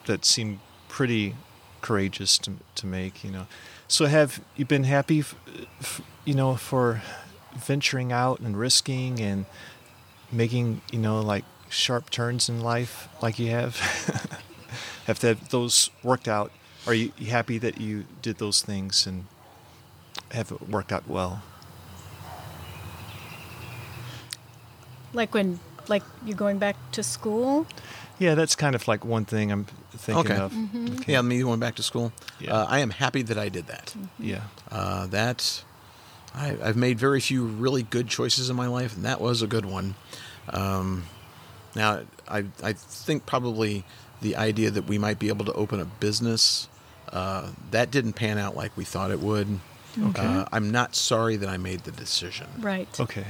that 0.05 0.25
seem 0.25 0.59
pretty 0.89 1.35
courageous 1.81 2.37
to 2.39 2.53
to 2.75 2.87
make, 2.87 3.23
you 3.23 3.31
know. 3.31 3.47
So, 3.87 4.07
have 4.07 4.41
you 4.55 4.65
been 4.65 4.83
happy, 4.83 5.19
f- 5.19 5.35
f- 5.79 6.01
you 6.25 6.33
know, 6.33 6.55
for 6.55 7.01
venturing 7.55 8.11
out 8.11 8.39
and 8.39 8.57
risking 8.57 9.19
and 9.19 9.45
making 10.31 10.81
you 10.91 10.99
know 10.99 11.21
like 11.21 11.43
sharp 11.69 12.09
turns 12.09 12.49
in 12.49 12.61
life 12.61 13.07
like 13.21 13.39
you 13.39 13.49
have 13.49 13.77
have 15.07 15.19
that 15.19 15.49
those 15.49 15.89
worked 16.03 16.27
out 16.27 16.51
are 16.87 16.93
you 16.93 17.11
you 17.17 17.27
happy 17.27 17.57
that 17.59 17.79
you 17.79 18.05
did 18.21 18.37
those 18.37 18.61
things 18.61 19.05
and 19.05 19.25
have 20.31 20.51
it 20.51 20.69
worked 20.69 20.91
out 20.91 21.07
well 21.07 21.41
like 25.13 25.33
when 25.33 25.59
like 25.87 26.03
you're 26.25 26.35
going 26.37 26.57
back 26.57 26.75
to 26.91 27.01
school 27.03 27.65
yeah 28.19 28.35
that's 28.35 28.55
kind 28.55 28.75
of 28.75 28.87
like 28.87 29.05
one 29.05 29.25
thing 29.25 29.51
i'm 29.51 29.65
thinking 29.91 30.31
Okay. 30.31 30.35
of 30.41 30.53
okay. 31.01 31.13
Yeah, 31.13 31.21
me 31.21 31.41
going 31.41 31.59
back 31.59 31.75
to 31.75 31.83
school. 31.83 32.13
Yeah. 32.39 32.53
Uh, 32.55 32.65
I 32.69 32.79
am 32.79 32.91
happy 32.91 33.21
that 33.23 33.37
I 33.37 33.49
did 33.49 33.67
that. 33.67 33.93
yeah 34.19 34.43
Uh, 34.71 35.05
that 35.07 35.63
I, 36.35 36.55
I've 36.63 36.77
made 36.77 36.97
very 36.99 37.19
few 37.19 37.45
really 37.45 37.83
good 37.83 38.07
choices 38.07 38.49
in 38.49 38.55
my 38.55 38.67
life, 38.67 38.95
and 38.95 39.03
that 39.03 39.19
was 39.19 39.41
a 39.41 39.47
good 39.47 39.65
one. 39.65 39.95
Um, 40.53 41.05
now, 41.75 42.01
I 42.27 42.45
I 42.63 42.73
think 42.73 43.25
probably 43.25 43.83
the 44.21 44.35
idea 44.35 44.69
that 44.71 44.83
we 44.87 44.97
might 44.97 45.17
be 45.19 45.29
able 45.29 45.45
to 45.45 45.53
open 45.53 45.79
a 45.79 45.85
business 45.85 46.67
uh, 47.13 47.49
that 47.71 47.91
didn't 47.91 48.13
pan 48.13 48.37
out 48.37 48.55
like 48.55 48.75
we 48.77 48.83
thought 48.83 49.11
it 49.11 49.19
would. 49.19 49.59
Okay. 49.99 50.21
Uh, 50.25 50.45
I'm 50.51 50.69
not 50.71 50.95
sorry 50.95 51.37
that 51.37 51.49
I 51.49 51.57
made 51.57 51.81
the 51.85 51.91
decision. 51.91 52.47
right 52.59 52.87
okay 52.99 53.25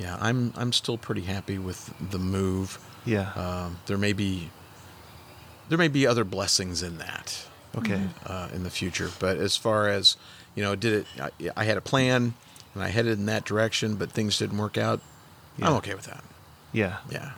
Yeah, 0.00 0.16
I'm 0.20 0.52
I'm 0.56 0.72
still 0.72 0.98
pretty 0.98 1.22
happy 1.22 1.58
with 1.58 1.92
the 2.10 2.18
move. 2.18 2.78
yeah 3.06 3.32
Um, 3.32 3.78
there 3.86 3.98
may 3.98 4.12
be 4.12 4.50
there 5.68 5.78
may 5.78 5.88
be 5.88 6.06
other 6.06 6.24
blessings 6.24 6.82
in 6.82 6.98
that 6.98 7.46
okay 7.78 8.02
uh, 8.26 8.48
in 8.52 8.62
the 8.64 8.70
future. 8.70 9.10
But 9.18 9.38
as 9.38 9.56
far 9.56 9.88
as 9.88 10.16
you 10.54 10.62
know, 10.62 10.74
did 10.76 10.92
it? 10.92 11.06
I, 11.20 11.30
I 11.62 11.64
had 11.64 11.78
a 11.78 11.80
plan 11.80 12.34
and 12.74 12.82
I 12.82 12.88
headed 12.88 13.18
in 13.18 13.26
that 13.26 13.44
direction, 13.46 13.94
but 13.96 14.10
things 14.12 14.36
didn't 14.38 14.58
work 14.58 14.76
out. 14.76 15.00
I'm 15.62 15.74
okay 15.74 15.94
with 15.94 16.04
that. 16.06 16.24
yeah 16.72 16.98
Yeah. 17.10 17.32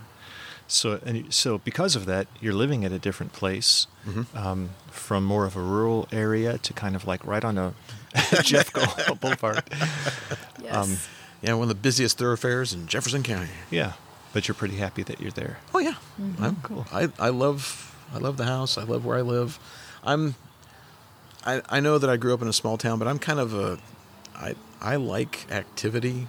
So 0.66 0.98
and 1.04 1.32
so 1.32 1.58
because 1.58 1.94
of 1.96 2.06
that 2.06 2.26
you're 2.40 2.54
living 2.54 2.84
at 2.84 2.92
a 2.92 2.98
different 2.98 3.32
place 3.32 3.86
Mhm. 4.06 4.26
um, 4.36 4.70
from 4.90 5.24
more 5.24 5.44
of 5.46 5.56
a 5.56 5.60
rural 5.60 6.06
area 6.12 6.58
to 6.58 6.72
kind 6.72 6.94
of 6.96 7.06
like 7.06 7.24
right 7.26 7.44
on 7.44 7.56
a 7.58 7.74
Jeffco 8.14 9.18
Boulevard 9.20 9.62
yes 10.62 10.74
um, 10.74 10.96
Yeah, 11.42 11.54
one 11.54 11.64
of 11.64 11.68
the 11.68 11.74
busiest 11.74 12.16
thoroughfares 12.18 12.72
in 12.72 12.86
Jefferson 12.86 13.22
County. 13.22 13.50
Yeah. 13.70 13.92
but 14.32 14.48
you're 14.48 14.54
pretty 14.54 14.76
happy 14.76 15.02
that 15.04 15.20
you're 15.20 15.30
there. 15.32 15.58
Oh 15.74 15.78
yeah, 15.80 15.94
I'm 16.40 16.56
Cool. 16.62 16.86
I, 16.92 17.08
I 17.18 17.28
love 17.30 17.94
I 18.14 18.18
love 18.18 18.36
the 18.36 18.44
house. 18.46 18.78
I 18.78 18.84
love 18.84 19.04
where 19.04 19.18
I 19.18 19.22
live. 19.22 19.58
I'm 20.02 20.34
I 21.44 21.60
I 21.68 21.80
know 21.80 21.98
that 21.98 22.08
I 22.10 22.16
grew 22.16 22.32
up 22.34 22.42
in 22.42 22.48
a 22.48 22.52
small 22.52 22.76
town, 22.78 22.98
but 22.98 23.06
I'm 23.08 23.18
kind 23.18 23.38
of 23.38 23.52
a 23.54 23.78
I 24.34 24.54
I 24.80 24.96
like 24.96 25.46
activity. 25.50 26.26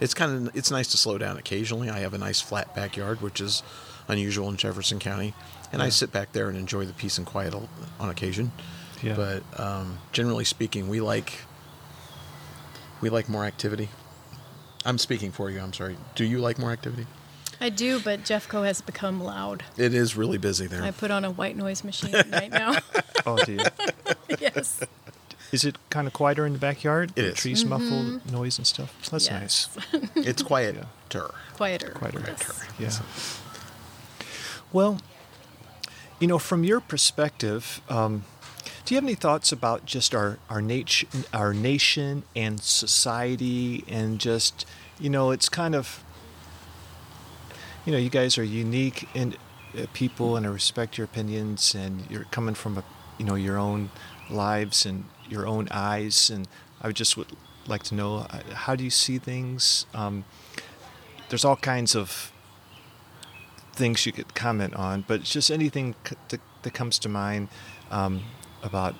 It's 0.00 0.14
kind 0.14 0.48
of 0.48 0.56
it's 0.56 0.70
nice 0.70 0.88
to 0.88 0.96
slow 0.96 1.18
down 1.18 1.36
occasionally. 1.38 1.88
I 1.90 2.00
have 2.00 2.14
a 2.14 2.18
nice 2.18 2.40
flat 2.40 2.74
backyard, 2.74 3.20
which 3.20 3.40
is 3.40 3.62
unusual 4.08 4.48
in 4.48 4.56
Jefferson 4.56 4.98
County, 4.98 5.34
and 5.72 5.82
I 5.82 5.88
sit 5.88 6.12
back 6.12 6.32
there 6.32 6.48
and 6.48 6.56
enjoy 6.56 6.84
the 6.84 6.92
peace 6.92 7.18
and 7.18 7.26
quiet 7.26 7.54
on 7.54 7.68
on 7.98 8.10
occasion. 8.10 8.52
Yeah. 9.02 9.14
But 9.14 9.60
um, 9.60 9.98
generally 10.12 10.44
speaking, 10.44 10.88
we 10.88 11.00
like 11.00 11.40
we 13.00 13.10
like 13.10 13.28
more 13.28 13.44
activity. 13.44 13.88
I'm 14.84 14.98
speaking 14.98 15.32
for 15.32 15.50
you. 15.50 15.60
I'm 15.60 15.72
sorry. 15.72 15.96
Do 16.14 16.24
you 16.24 16.38
like 16.38 16.58
more 16.58 16.70
activity? 16.70 17.06
I 17.60 17.70
do, 17.70 18.00
but 18.00 18.20
Jeffco 18.20 18.64
has 18.66 18.80
become 18.80 19.22
loud. 19.22 19.64
It 19.76 19.94
is 19.94 20.16
really 20.16 20.38
busy 20.38 20.66
there. 20.66 20.82
I 20.82 20.90
put 20.90 21.10
on 21.10 21.24
a 21.24 21.30
white 21.30 21.56
noise 21.56 21.84
machine 21.84 22.12
right 22.30 22.50
now. 22.50 22.76
Oh, 23.28 23.36
do 23.44 23.54
you? 23.54 23.58
yes. 24.40 24.80
Is 25.52 25.64
it 25.64 25.76
kind 25.90 26.06
of 26.06 26.12
quieter 26.12 26.44
in 26.46 26.52
the 26.52 26.58
backyard? 26.58 27.10
It 27.16 27.22
The 27.22 27.28
is. 27.28 27.34
Trees 27.38 27.64
muffle 27.64 28.20
noise 28.30 28.58
and 28.58 28.66
stuff. 28.66 28.92
That's 29.10 29.28
Mm-hmm. 29.28 29.42
Yes. 29.42 29.68
nice. 29.92 30.10
It's 30.26 30.42
quieter. 30.42 30.86
Quieter. 31.54 31.90
Quieter. 31.90 32.20
Yes. 32.78 33.00
Yeah. 33.00 34.26
Well, 34.72 35.00
you 36.18 36.26
know, 36.26 36.38
from 36.38 36.64
your 36.64 36.80
perspective, 36.80 37.80
um, 37.88 38.24
do 38.84 38.94
you 38.94 38.96
have 38.96 39.04
any 39.04 39.14
thoughts 39.14 39.52
about 39.52 39.84
just 39.86 40.14
our 40.14 40.38
our 40.50 40.60
nation, 40.62 41.08
our 41.32 41.52
nation 41.54 42.24
and 42.34 42.60
society, 42.60 43.84
and 43.88 44.18
just 44.18 44.64
you 44.98 45.10
know, 45.10 45.30
it's 45.30 45.48
kind 45.48 45.74
of 45.74 46.02
you 47.84 47.92
know, 47.92 47.98
you 47.98 48.10
guys 48.10 48.36
are 48.36 48.42
unique 48.44 49.08
in 49.14 49.36
uh, 49.78 49.86
people, 49.92 50.36
and 50.36 50.44
I 50.46 50.48
respect 50.50 50.98
your 50.98 51.04
opinions, 51.04 51.74
and 51.74 52.04
you're 52.10 52.24
coming 52.32 52.54
from 52.54 52.78
a 52.78 52.84
you 53.18 53.24
know 53.24 53.34
your 53.36 53.56
own 53.58 53.90
lives 54.30 54.86
and 54.86 55.04
your 55.28 55.46
own 55.46 55.68
eyes, 55.70 56.30
and 56.30 56.48
I 56.80 56.88
would 56.88 56.96
just 56.96 57.16
would 57.16 57.28
like 57.66 57.82
to 57.84 57.94
know 57.94 58.18
uh, 58.30 58.40
how 58.54 58.76
do 58.76 58.84
you 58.84 58.90
see 58.90 59.18
things. 59.18 59.86
Um, 59.94 60.24
there's 61.28 61.44
all 61.44 61.56
kinds 61.56 61.96
of 61.96 62.32
things 63.72 64.06
you 64.06 64.12
could 64.12 64.34
comment 64.34 64.74
on, 64.74 65.04
but 65.06 65.20
it's 65.20 65.32
just 65.32 65.50
anything 65.50 65.94
c- 66.08 66.16
that, 66.28 66.40
that 66.62 66.72
comes 66.74 66.98
to 67.00 67.08
mind 67.08 67.48
um, 67.90 68.22
about 68.62 68.94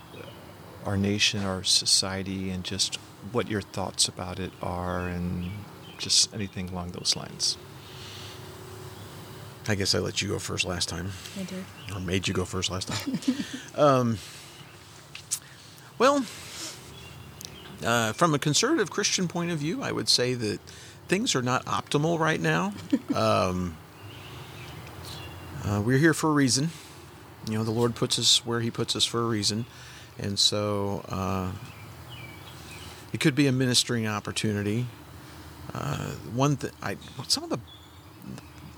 our 0.84 0.96
nation, 0.96 1.44
our 1.44 1.64
society, 1.64 2.50
and 2.50 2.64
just 2.64 2.96
what 3.32 3.48
your 3.48 3.60
thoughts 3.62 4.08
about 4.08 4.38
it 4.38 4.52
are, 4.62 5.08
and 5.08 5.50
just 5.98 6.32
anything 6.34 6.68
along 6.70 6.90
those 6.92 7.16
lines. 7.16 7.56
I 9.68 9.74
guess 9.74 9.94
I 9.96 9.98
let 9.98 10.22
you 10.22 10.28
go 10.28 10.38
first 10.38 10.64
last 10.64 10.88
time, 10.88 11.10
I 11.38 11.42
did. 11.42 11.64
or 11.92 12.00
made 12.00 12.28
you 12.28 12.34
go 12.34 12.44
first 12.44 12.70
last 12.70 12.86
time. 12.88 13.18
um, 13.74 14.18
well, 15.98 16.24
uh, 17.84 18.12
from 18.12 18.34
a 18.34 18.38
conservative 18.38 18.90
Christian 18.90 19.28
point 19.28 19.50
of 19.50 19.58
view, 19.58 19.82
I 19.82 19.92
would 19.92 20.08
say 20.08 20.34
that 20.34 20.60
things 21.08 21.34
are 21.34 21.42
not 21.42 21.64
optimal 21.66 22.18
right 22.18 22.40
now. 22.40 22.72
um, 23.14 23.76
uh, 25.64 25.82
we're 25.84 25.98
here 25.98 26.14
for 26.14 26.30
a 26.30 26.32
reason. 26.32 26.70
You 27.48 27.58
know, 27.58 27.64
the 27.64 27.70
Lord 27.70 27.94
puts 27.94 28.18
us 28.18 28.44
where 28.44 28.60
He 28.60 28.70
puts 28.70 28.96
us 28.96 29.04
for 29.04 29.20
a 29.20 29.26
reason, 29.26 29.66
and 30.18 30.38
so 30.38 31.04
uh, 31.08 31.52
it 33.12 33.20
could 33.20 33.34
be 33.34 33.46
a 33.46 33.52
ministering 33.52 34.06
opportunity. 34.06 34.86
Uh, 35.74 36.12
one 36.34 36.56
that 36.56 36.72
I 36.82 36.96
some 37.28 37.44
of 37.44 37.50
the 37.50 37.58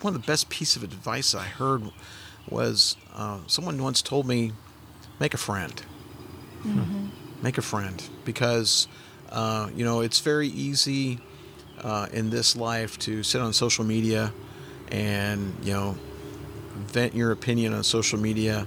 one 0.00 0.14
of 0.14 0.20
the 0.20 0.26
best 0.26 0.48
piece 0.48 0.76
of 0.76 0.82
advice 0.82 1.34
I 1.34 1.44
heard 1.44 1.82
was 2.48 2.96
uh, 3.14 3.40
someone 3.46 3.82
once 3.82 4.00
told 4.02 4.26
me, 4.26 4.52
make 5.18 5.34
a 5.34 5.38
friend. 5.38 5.82
Make 7.42 7.58
a 7.58 7.62
friend 7.62 8.02
because 8.24 8.88
uh, 9.30 9.70
you 9.74 9.84
know 9.84 10.00
it's 10.00 10.20
very 10.20 10.48
easy 10.48 11.20
uh, 11.82 12.08
in 12.12 12.30
this 12.30 12.56
life 12.56 12.98
to 13.00 13.22
sit 13.22 13.40
on 13.40 13.52
social 13.52 13.84
media 13.84 14.32
and 14.90 15.54
you 15.62 15.72
know 15.72 15.96
vent 16.74 17.14
your 17.14 17.30
opinion 17.30 17.74
on 17.74 17.84
social 17.84 18.18
media 18.18 18.66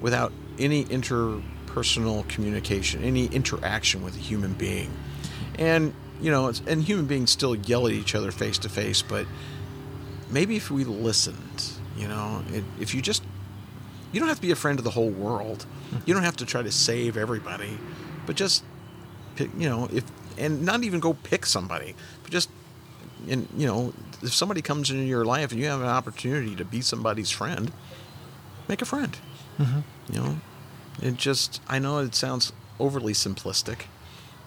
without 0.00 0.32
any 0.58 0.84
interpersonal 0.86 2.28
communication, 2.28 3.02
any 3.02 3.26
interaction 3.26 4.02
with 4.02 4.14
a 4.14 4.18
human 4.20 4.52
being, 4.54 4.90
and 5.58 5.94
you 6.22 6.30
know, 6.30 6.52
and 6.66 6.84
human 6.84 7.06
beings 7.06 7.30
still 7.30 7.56
yell 7.56 7.86
at 7.86 7.92
each 7.92 8.14
other 8.14 8.30
face 8.30 8.56
to 8.58 8.68
face, 8.68 9.02
but 9.02 9.26
maybe 10.30 10.56
if 10.56 10.70
we 10.70 10.84
listened, 10.84 11.72
you 11.98 12.06
know, 12.06 12.42
it, 12.52 12.62
if 12.80 12.94
you 12.94 13.02
just, 13.02 13.24
you 14.12 14.20
don't 14.20 14.28
have 14.28 14.38
to 14.38 14.42
be 14.42 14.52
a 14.52 14.56
friend 14.56 14.78
of 14.78 14.84
the 14.84 14.90
whole 14.90 15.10
world. 15.10 15.66
You 16.06 16.14
don't 16.14 16.22
have 16.22 16.36
to 16.36 16.46
try 16.46 16.62
to 16.62 16.72
save 16.72 17.16
everybody, 17.16 17.76
but 18.26 18.36
just, 18.36 18.64
pick, 19.36 19.50
you 19.56 19.68
know, 19.68 19.88
if 19.92 20.04
and 20.38 20.62
not 20.62 20.82
even 20.82 20.98
go 21.00 21.12
pick 21.12 21.44
somebody, 21.44 21.94
but 22.22 22.32
just, 22.32 22.48
and 23.28 23.46
you 23.56 23.66
know, 23.66 23.92
if 24.22 24.32
somebody 24.32 24.62
comes 24.62 24.90
into 24.90 25.04
your 25.04 25.24
life 25.24 25.52
and 25.52 25.60
you 25.60 25.66
have 25.66 25.80
an 25.80 25.88
opportunity 25.88 26.56
to 26.56 26.64
be 26.64 26.80
somebody's 26.80 27.30
friend, 27.30 27.70
make 28.68 28.80
a 28.82 28.86
friend. 28.86 29.16
You 30.10 30.20
know, 30.20 30.40
it 31.02 31.16
just, 31.16 31.60
I 31.68 31.78
know 31.78 31.98
it 31.98 32.14
sounds 32.14 32.52
overly 32.80 33.12
simplistic, 33.12 33.82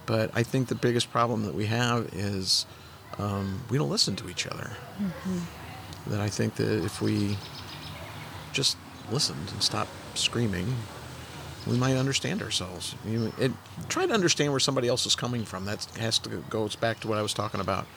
but 0.05 0.31
I 0.33 0.43
think 0.43 0.67
the 0.67 0.75
biggest 0.75 1.11
problem 1.11 1.45
that 1.45 1.53
we 1.55 1.67
have 1.67 2.09
is 2.13 2.65
um, 3.19 3.61
we 3.69 3.77
don't 3.77 3.89
listen 3.89 4.15
to 4.17 4.29
each 4.29 4.47
other. 4.47 4.71
That 6.07 6.19
I 6.19 6.29
think 6.29 6.55
that 6.55 6.83
if 6.83 7.01
we 7.01 7.37
just 8.51 8.77
listened 9.11 9.51
and 9.51 9.61
stopped 9.61 9.91
screaming, 10.15 10.75
we 11.67 11.77
might 11.77 11.95
understand 11.95 12.41
ourselves. 12.41 12.95
You 13.05 13.33
it, 13.39 13.51
try 13.89 14.05
to 14.05 14.13
understand 14.13 14.51
where 14.51 14.59
somebody 14.59 14.87
else 14.87 15.05
is 15.05 15.15
coming 15.15 15.45
from. 15.45 15.65
That 15.65 15.85
has 15.97 16.19
to 16.19 16.29
goes 16.49 16.75
back 16.75 16.99
to 17.01 17.07
what 17.07 17.17
I 17.17 17.21
was 17.21 17.33
talking 17.33 17.59
about 17.61 17.87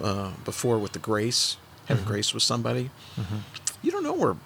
uh, 0.00 0.32
before 0.44 0.78
with 0.78 0.92
the 0.92 0.98
grace, 0.98 1.56
having 1.86 2.04
grace 2.04 2.34
with 2.34 2.42
somebody. 2.42 2.90
You 3.82 3.90
don't 3.90 4.02
know 4.02 4.14
where 4.14 4.36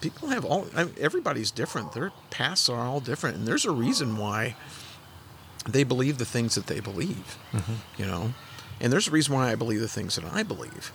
people 0.00 0.28
have 0.28 0.44
all. 0.44 0.66
I 0.74 0.84
mean, 0.84 0.94
everybody's 1.00 1.50
different. 1.50 1.92
Their 1.92 2.12
paths 2.30 2.68
are 2.68 2.80
all 2.80 3.00
different, 3.00 3.36
and 3.36 3.46
there's 3.46 3.64
a 3.64 3.70
reason 3.70 4.16
why 4.16 4.56
they 5.68 5.84
believe 5.84 6.18
the 6.18 6.24
things 6.24 6.54
that 6.54 6.66
they 6.66 6.80
believe. 6.80 7.38
You 7.96 8.06
know, 8.06 8.34
and 8.80 8.92
there's 8.92 9.08
a 9.08 9.12
reason 9.12 9.34
why 9.34 9.50
I 9.50 9.54
believe 9.54 9.80
the 9.80 9.88
things 9.88 10.16
that 10.16 10.24
I 10.24 10.42
believe. 10.42 10.92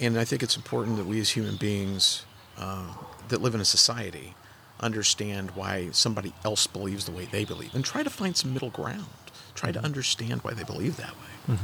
And 0.00 0.18
I 0.18 0.24
think 0.24 0.42
it's 0.42 0.56
important 0.56 0.96
that 0.96 1.06
we 1.06 1.20
as 1.20 1.30
human 1.30 1.56
beings 1.56 2.24
uh, 2.58 2.94
that 3.28 3.42
live 3.42 3.54
in 3.54 3.60
a 3.60 3.66
society 3.66 4.34
understand 4.82 5.52
why 5.52 5.90
somebody 5.92 6.32
else 6.44 6.66
believes 6.66 7.04
the 7.06 7.12
way 7.12 7.26
they 7.26 7.44
believe 7.44 7.74
and 7.74 7.84
try 7.84 8.02
to 8.02 8.10
find 8.10 8.36
some 8.36 8.52
middle 8.52 8.70
ground. 8.70 9.06
Try 9.54 9.72
to 9.72 9.82
understand 9.84 10.42
why 10.42 10.54
they 10.54 10.64
believe 10.64 10.96
that 10.96 11.12
way. 11.12 11.56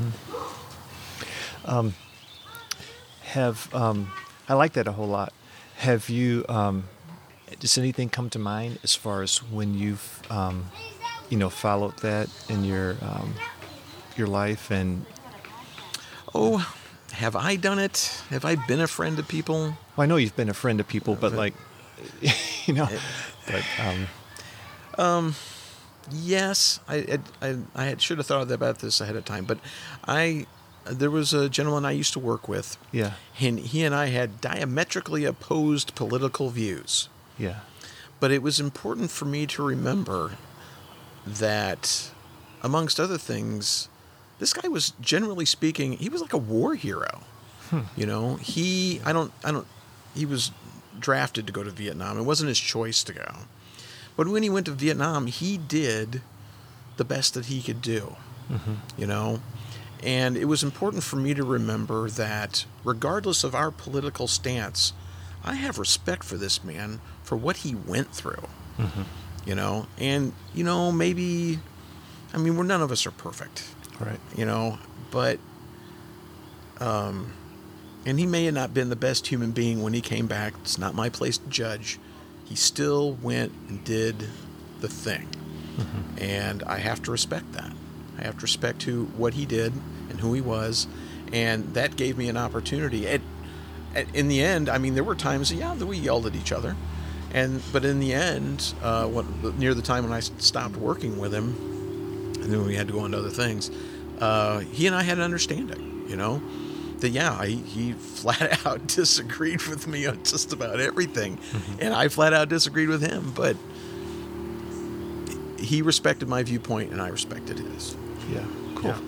Have 3.23 3.73
um, 3.75 4.11
I 4.49 4.55
like 4.55 4.73
that 4.75 4.87
a 4.87 4.93
whole 4.93 5.09
lot? 5.09 5.33
Have 5.79 6.09
you? 6.09 6.45
Um, 6.49 6.85
does 7.61 7.79
anything 7.79 8.09
come 8.09 8.31
to 8.31 8.39
mind 8.39 8.79
as 8.83 8.95
far 8.95 9.23
as 9.23 9.39
when 9.43 9.75
you've, 9.75 10.23
um, 10.31 10.67
you 11.31 11.37
know, 11.39 11.51
followed 11.51 11.99
that 11.99 12.29
in 12.49 12.65
your 12.65 12.97
um, 13.03 13.35
your 14.17 14.27
life 14.27 14.71
and 14.71 15.05
Oh, 16.35 16.59
have 17.13 17.37
I 17.37 17.57
done 17.57 17.79
it? 17.79 18.23
Have 18.31 18.45
I 18.45 18.55
been 18.55 18.81
a 18.81 18.87
friend 18.87 19.17
to 19.17 19.23
people? 19.23 19.77
Well, 19.97 20.05
I 20.05 20.07
know 20.07 20.17
you've 20.17 20.37
been 20.37 20.49
a 20.49 20.55
friend 20.55 20.79
to 20.79 20.85
people, 20.85 21.15
but 21.15 21.33
like, 21.33 21.55
you 22.67 22.75
know, 22.75 22.89
but 23.47 23.65
um, 24.99 25.35
Yes, 26.11 26.81
I, 26.89 27.19
I, 27.43 27.57
I 27.75 27.97
should 27.99 28.19
have 28.19 28.27
thought 28.27 28.51
about 28.51 28.79
this 28.79 29.01
ahead 29.01 29.17
of 29.17 29.25
time, 29.25 29.45
but 29.45 29.59
I 30.07 30.47
there 30.87 31.11
was 31.11 31.35
a 31.35 31.51
gentleman 31.51 31.85
I 31.85 31.91
used 31.91 32.15
to 32.15 32.19
work 32.19 32.49
with, 32.49 32.79
yeah, 32.93 33.13
and 33.39 33.59
he 33.59 33.85
and 33.85 33.95
I 33.95 34.07
had 34.07 34.41
diametrically 34.41 35.25
opposed 35.27 35.95
political 35.95 36.49
views. 36.49 37.11
yeah, 37.37 37.61
But 38.21 38.31
it 38.31 38.43
was 38.43 38.59
important 38.59 39.11
for 39.11 39.27
me 39.27 39.47
to 39.49 39.63
remember 39.63 40.33
that, 41.27 42.11
amongst 42.63 42.99
other 42.99 43.19
things, 43.19 43.91
this 44.39 44.55
guy 44.55 44.69
was 44.69 44.93
generally 45.01 45.45
speaking, 45.45 45.93
he 45.93 46.09
was 46.09 46.23
like 46.23 46.33
a 46.33 46.39
war 46.39 46.75
hero. 46.75 47.21
You 47.97 48.07
know, 48.07 48.37
he, 48.37 49.03
I 49.05 49.13
don't, 49.13 49.31
I 49.45 49.53
don't, 49.53 49.67
he 50.15 50.25
was 50.25 50.53
drafted 51.01 51.47
to 51.47 51.53
go 51.53 51.63
to 51.63 51.71
Vietnam. 51.71 52.19
It 52.19 52.23
wasn't 52.23 52.49
his 52.49 52.59
choice 52.59 53.03
to 53.05 53.13
go. 53.13 53.35
But 54.17 54.29
when 54.29 54.43
he 54.43 54.51
went 54.51 54.67
to 54.67 54.73
Vietnam, 54.73 55.27
he 55.27 55.57
did 55.59 56.23
the 56.97 57.05
best 57.05 57.35
that 57.35 57.47
he 57.47 57.63
could 57.63 57.81
do. 57.81 58.17
You 58.97 59.07
know, 59.07 59.41
and 60.03 60.37
it 60.37 60.47
was 60.47 60.63
important 60.63 61.03
for 61.03 61.17
me 61.17 61.35
to 61.35 61.45
remember 61.45 62.09
that 62.11 62.65
regardless 62.83 63.45
of 63.45 63.55
our 63.55 63.71
political 63.71 64.27
stance, 64.27 64.93
I 65.45 65.55
have 65.55 65.79
respect 65.79 66.25
for 66.25 66.37
this 66.37 66.65
man 66.65 67.01
for 67.23 67.37
what 67.37 67.59
he 67.59 67.75
went 67.75 68.13
through. 68.13 68.49
You 69.45 69.55
know, 69.55 69.87
and 69.99 70.33
you 70.55 70.65
know 70.65 70.91
maybe, 70.93 71.59
I 72.33 72.39
mean, 72.39 72.57
we're 72.57 72.65
none 72.65 72.81
of 72.83 72.91
us 72.91 73.07
are 73.07 73.11
perfect. 73.11 73.65
right, 74.01 74.19
You 74.37 74.47
know, 74.47 74.79
but 75.11 75.39
um, 76.81 77.33
And 78.07 78.19
he 78.19 78.27
may 78.27 78.45
have 78.45 78.55
not 78.55 78.73
been 78.73 78.89
the 78.89 78.97
best 78.97 79.27
human 79.27 79.51
being 79.51 79.83
when 79.83 79.93
he 79.93 80.01
came 80.01 80.27
back. 80.27 80.55
It's 80.63 80.79
not 80.79 80.95
my 80.95 81.09
place 81.09 81.39
to 81.39 81.49
judge. 81.49 81.99
He 82.45 82.55
still 82.55 83.13
went 83.13 83.53
and 83.69 83.85
did 83.85 84.27
the 84.81 84.89
thing. 84.89 85.29
And 86.19 86.63
I 86.65 86.79
have 86.79 87.03
to 87.03 87.11
respect 87.11 87.53
that. 87.53 87.73
I 88.19 88.25
have 88.25 88.37
to 88.39 88.43
respect 88.43 88.83
who 88.83 89.05
what 89.17 89.35
he 89.35 89.47
did 89.47 89.73
and 90.11 90.21
who 90.21 90.33
he 90.33 90.41
was. 90.41 90.87
And 91.33 91.75
that 91.75 91.97
gave 91.97 92.17
me 92.17 92.29
an 92.29 92.37
opportunity. 92.37 93.07
It, 93.07 93.21
in 94.15 94.29
the 94.29 94.43
end, 94.43 94.69
I 94.69 94.79
mean, 94.79 94.95
there 94.95 95.05
were 95.05 95.15
times, 95.15 95.53
yeah, 95.53 95.75
that 95.75 95.87
we 95.87 95.99
yelled 95.99 96.27
at 96.27 96.35
each 96.35 96.53
other, 96.53 96.77
and 97.33 97.63
but 97.73 97.85
in 97.85 98.01
the 98.01 98.13
end, 98.13 98.75
uh, 98.83 99.07
what, 99.07 99.27
near 99.59 99.75
the 99.75 99.83
time 99.83 100.05
when 100.05 100.13
I 100.13 100.21
stopped 100.21 100.77
working 100.77 101.19
with 101.19 101.33
him, 101.33 101.55
and 102.43 102.53
then 102.53 102.65
we 102.65 102.75
had 102.77 102.87
to 102.89 102.93
go 102.93 103.01
on 103.01 103.13
to 103.13 103.19
other 103.19 103.31
things, 103.31 103.71
uh, 104.21 104.61
he 104.61 104.87
and 104.87 104.95
I 104.95 105.03
had 105.03 105.19
an 105.19 105.25
understanding, 105.25 106.05
you 106.09 106.17
know, 106.17 106.43
that 107.01 107.11
yeah, 107.11 107.33
I, 107.33 107.47
he 107.47 107.93
flat 107.93 108.67
out 108.67 108.87
disagreed 108.87 109.63
with 109.63 109.87
me 109.87 110.07
on 110.07 110.23
just 110.25 110.53
about 110.53 110.81
everything, 110.81 111.37
mm-hmm. 111.37 111.81
and 111.81 111.95
I 111.95 112.09
flat 112.09 112.33
out 112.33 112.49
disagreed 112.49 112.89
with 112.89 113.03
him, 113.03 113.33
but 113.35 113.57
he 115.59 115.83
respected 115.83 116.29
my 116.29 116.43
viewpoint 116.43 116.93
and 116.93 117.03
I 117.03 117.09
respected 117.09 117.59
his. 117.59 117.97
Yeah, 118.33 118.45
cool. 118.75 118.91
Yeah. 118.91 118.99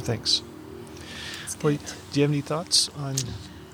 Thanks. 0.00 0.42
Well, 1.62 1.76
do 2.12 2.20
you 2.20 2.22
have 2.22 2.30
any 2.30 2.40
thoughts 2.40 2.88
on 2.96 3.16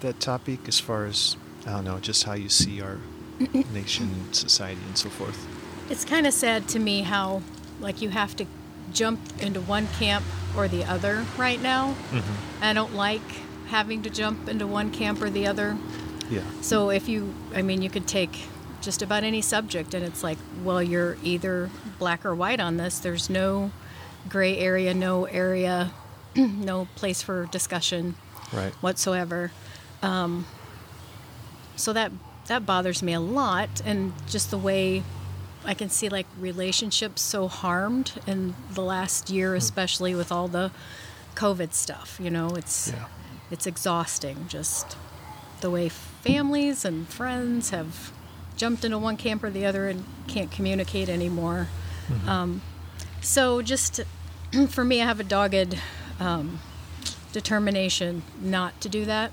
that 0.01 0.19
topic 0.19 0.61
as 0.67 0.81
far 0.81 1.07
as, 1.07 1.37
I 1.67 1.71
don't 1.71 1.85
know, 1.85 2.01
just 2.01 2.25
how 2.25 2.35
you 2.35 2.49
see 2.49 2.81
our 2.83 2.99
nation, 3.73 4.33
society, 4.33 4.81
and 4.87 4.99
so 4.99 5.09
forth? 5.09 5.47
It's 5.89 6.05
kind 6.05 6.27
of 6.27 6.35
sad 6.35 6.67
to 6.69 6.81
me 6.81 7.03
how, 7.03 7.43
like, 7.81 8.03
you 8.03 8.09
have 8.09 8.35
to 8.37 8.47
jump 8.97 9.21
into 9.41 9.61
one 9.61 9.87
camp 9.99 10.25
or 10.57 10.67
the 10.69 10.83
other 10.85 11.25
right 11.37 11.61
now. 11.61 11.95
I 12.63 12.73
don't 12.73 12.95
like 12.95 13.21
having 13.69 14.03
to 14.03 14.11
jump 14.11 14.49
into 14.49 14.67
one 14.67 14.91
camp 14.91 15.21
or 15.21 15.29
the 15.31 15.47
other. 15.47 15.77
Yeah. 16.31 16.41
So 16.63 16.91
if 16.91 17.09
you, 17.09 17.35
I 17.55 17.63
mean, 17.63 17.83
you 17.83 17.91
could 17.91 18.09
take 18.09 18.37
just 18.81 19.03
about 19.03 19.23
any 19.23 19.43
subject 19.43 19.93
and 19.95 20.05
it's 20.05 20.23
like, 20.23 20.39
well, 20.65 20.83
you're 20.83 21.17
either 21.23 21.71
black 21.99 22.25
or 22.25 22.35
white 22.35 22.59
on 22.59 22.79
this. 22.79 22.99
There's 22.99 23.29
no 23.29 23.71
gray 24.29 24.57
area, 24.59 24.95
no 24.95 25.27
area, 25.27 25.93
no 26.37 26.89
place 26.97 27.23
for 27.23 27.47
discussion 27.47 28.17
Right. 28.53 28.73
whatsoever. 28.75 29.53
Um, 30.03 30.47
so 31.77 31.93
that 31.93 32.13
that 32.47 32.65
bothers 32.65 33.03
me 33.03 33.13
a 33.13 33.21
lot, 33.21 33.69
and 33.85 34.13
just 34.29 34.51
the 34.53 34.59
way 34.59 35.03
I 35.67 35.75
can 35.75 35.91
see 35.91 36.09
like 36.09 36.27
relationships 36.39 37.21
so 37.23 37.49
harmed 37.49 38.13
in 38.27 38.55
the 38.71 38.83
last 38.83 39.29
year, 39.31 39.55
especially 39.55 40.15
with 40.15 40.31
all 40.33 40.49
the 40.49 40.71
COVID 41.35 41.73
stuff. 41.75 42.19
You 42.23 42.31
know, 42.31 42.51
it's 42.51 42.89
Yeah. 42.93 43.07
it's 43.51 43.67
exhausting. 43.67 44.47
Just 44.49 44.97
the 45.61 45.71
way 45.71 45.89
families 45.89 46.85
and 46.85 47.09
friends 47.09 47.71
have 47.71 48.13
jumped 48.57 48.85
into 48.85 48.99
one 48.99 49.17
camp 49.17 49.43
or 49.45 49.51
the 49.51 49.67
other 49.67 49.89
and 49.89 50.05
can't 50.29 50.51
communicate 50.51 51.09
anymore. 51.09 51.69
Um, 52.27 52.63
so 53.21 53.61
just 53.63 54.01
for 54.69 54.85
me, 54.85 55.03
I 55.03 55.05
have 55.05 55.19
a 55.21 55.25
dogged 55.25 55.77
um, 56.21 56.61
determination 57.33 58.23
not 58.41 58.81
to 58.81 58.89
do 58.89 59.05
that 59.05 59.33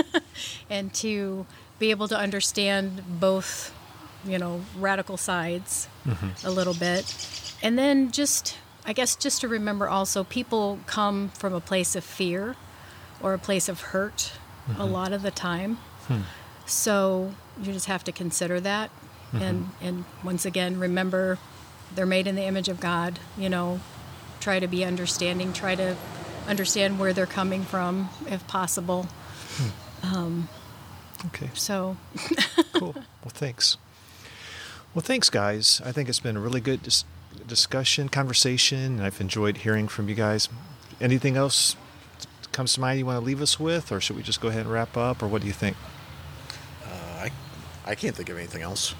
and 0.70 0.92
to 0.94 1.46
be 1.78 1.90
able 1.90 2.08
to 2.08 2.16
understand 2.16 3.02
both 3.20 3.72
you 4.24 4.38
know 4.38 4.60
radical 4.76 5.16
sides 5.16 5.88
mm-hmm. 6.06 6.46
a 6.46 6.50
little 6.50 6.74
bit. 6.74 7.52
And 7.62 7.78
then 7.78 8.10
just 8.10 8.56
i 8.86 8.92
guess 8.94 9.14
just 9.14 9.42
to 9.42 9.48
remember 9.48 9.88
also 9.88 10.24
people 10.24 10.78
come 10.86 11.28
from 11.30 11.52
a 11.52 11.60
place 11.60 11.94
of 11.94 12.02
fear 12.02 12.56
or 13.22 13.34
a 13.34 13.38
place 13.38 13.68
of 13.68 13.80
hurt 13.80 14.32
a 14.66 14.72
mm-hmm. 14.72 14.92
lot 14.92 15.12
of 15.12 15.22
the 15.22 15.30
time. 15.30 15.76
Hmm. 16.06 16.20
So 16.66 17.34
you 17.60 17.72
just 17.72 17.86
have 17.86 18.04
to 18.04 18.12
consider 18.12 18.60
that 18.60 18.90
and 19.32 19.64
mm-hmm. 19.64 19.86
and 19.86 20.04
once 20.24 20.44
again 20.44 20.78
remember 20.78 21.38
they're 21.94 22.06
made 22.06 22.26
in 22.26 22.34
the 22.34 22.42
image 22.42 22.68
of 22.68 22.80
god 22.80 23.18
you 23.38 23.48
know 23.48 23.80
try 24.40 24.58
to 24.58 24.66
be 24.66 24.84
understanding 24.84 25.52
try 25.52 25.74
to 25.74 25.96
understand 26.50 26.98
where 26.98 27.12
they're 27.12 27.26
coming 27.26 27.62
from 27.62 28.10
if 28.26 28.46
possible. 28.46 29.06
Hmm. 29.56 30.14
Um, 30.14 30.48
okay. 31.26 31.50
so 31.54 31.96
cool. 32.72 32.94
Well, 33.22 33.28
thanks. 33.28 33.76
Well, 34.92 35.02
thanks, 35.02 35.30
guys. 35.30 35.80
I 35.84 35.92
think 35.92 36.08
it's 36.08 36.18
been 36.18 36.36
a 36.36 36.40
really 36.40 36.60
good 36.60 36.82
dis- 36.82 37.04
discussion, 37.46 38.08
conversation, 38.08 38.78
and 38.78 39.02
I've 39.02 39.20
enjoyed 39.20 39.58
hearing 39.58 39.86
from 39.86 40.08
you 40.08 40.16
guys. 40.16 40.48
Anything 41.00 41.36
else 41.36 41.76
comes 42.50 42.72
to 42.74 42.80
mind 42.80 42.98
you 42.98 43.06
want 43.06 43.20
to 43.20 43.24
leave 43.24 43.40
us 43.40 43.60
with, 43.60 43.92
or 43.92 44.00
should 44.00 44.16
we 44.16 44.24
just 44.24 44.40
go 44.40 44.48
ahead 44.48 44.62
and 44.62 44.72
wrap 44.72 44.96
up, 44.96 45.22
or 45.22 45.28
what 45.28 45.42
do 45.42 45.46
you 45.46 45.52
think? 45.52 45.76
Uh, 46.84 46.88
I, 47.18 47.30
I 47.86 47.94
can't 47.94 48.16
think 48.16 48.30
of 48.30 48.36
anything 48.36 48.62
else. 48.62 48.96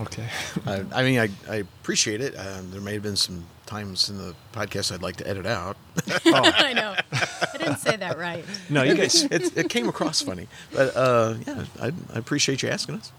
Okay. 0.00 0.28
I, 0.66 0.84
I 0.92 1.02
mean, 1.02 1.18
I, 1.18 1.30
I 1.48 1.56
appreciate 1.56 2.20
it. 2.20 2.34
Um, 2.36 2.70
there 2.70 2.82
may 2.82 2.92
have 2.92 3.02
been 3.02 3.16
some 3.16 3.46
times 3.64 4.10
in 4.10 4.18
the 4.18 4.34
podcast 4.52 4.92
I'd 4.92 5.00
like 5.00 5.16
to 5.16 5.26
edit 5.26 5.46
out. 5.46 5.78
oh, 6.10 6.20
i 6.26 6.74
know 6.74 6.94
i 7.14 7.56
didn't 7.56 7.78
say 7.78 7.96
that 7.96 8.18
right 8.18 8.44
no, 8.68 8.82
you 8.82 8.94
guys. 8.94 9.24
it, 9.24 9.56
it 9.56 9.70
came 9.70 9.88
across 9.88 10.20
funny, 10.20 10.46
but 10.74 10.94
uh, 10.94 11.34
yeah, 11.46 11.64
I, 11.80 11.86
I 11.86 12.18
appreciate 12.18 12.62
you 12.62 12.68
asking 12.68 12.96
us. 12.96 13.12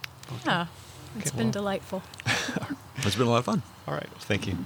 yeah 0.45 0.68
it's 1.18 1.28
Okay, 1.30 1.38
been 1.38 1.47
well. 1.47 1.51
delightful 1.53 2.01
It's 2.97 3.16
been 3.16 3.28
a 3.28 3.30
lot 3.30 3.38
of 3.38 3.45
fun. 3.45 3.61
All 3.88 3.93
right. 3.93 4.07
Thank 4.22 4.47
you. 4.47 4.57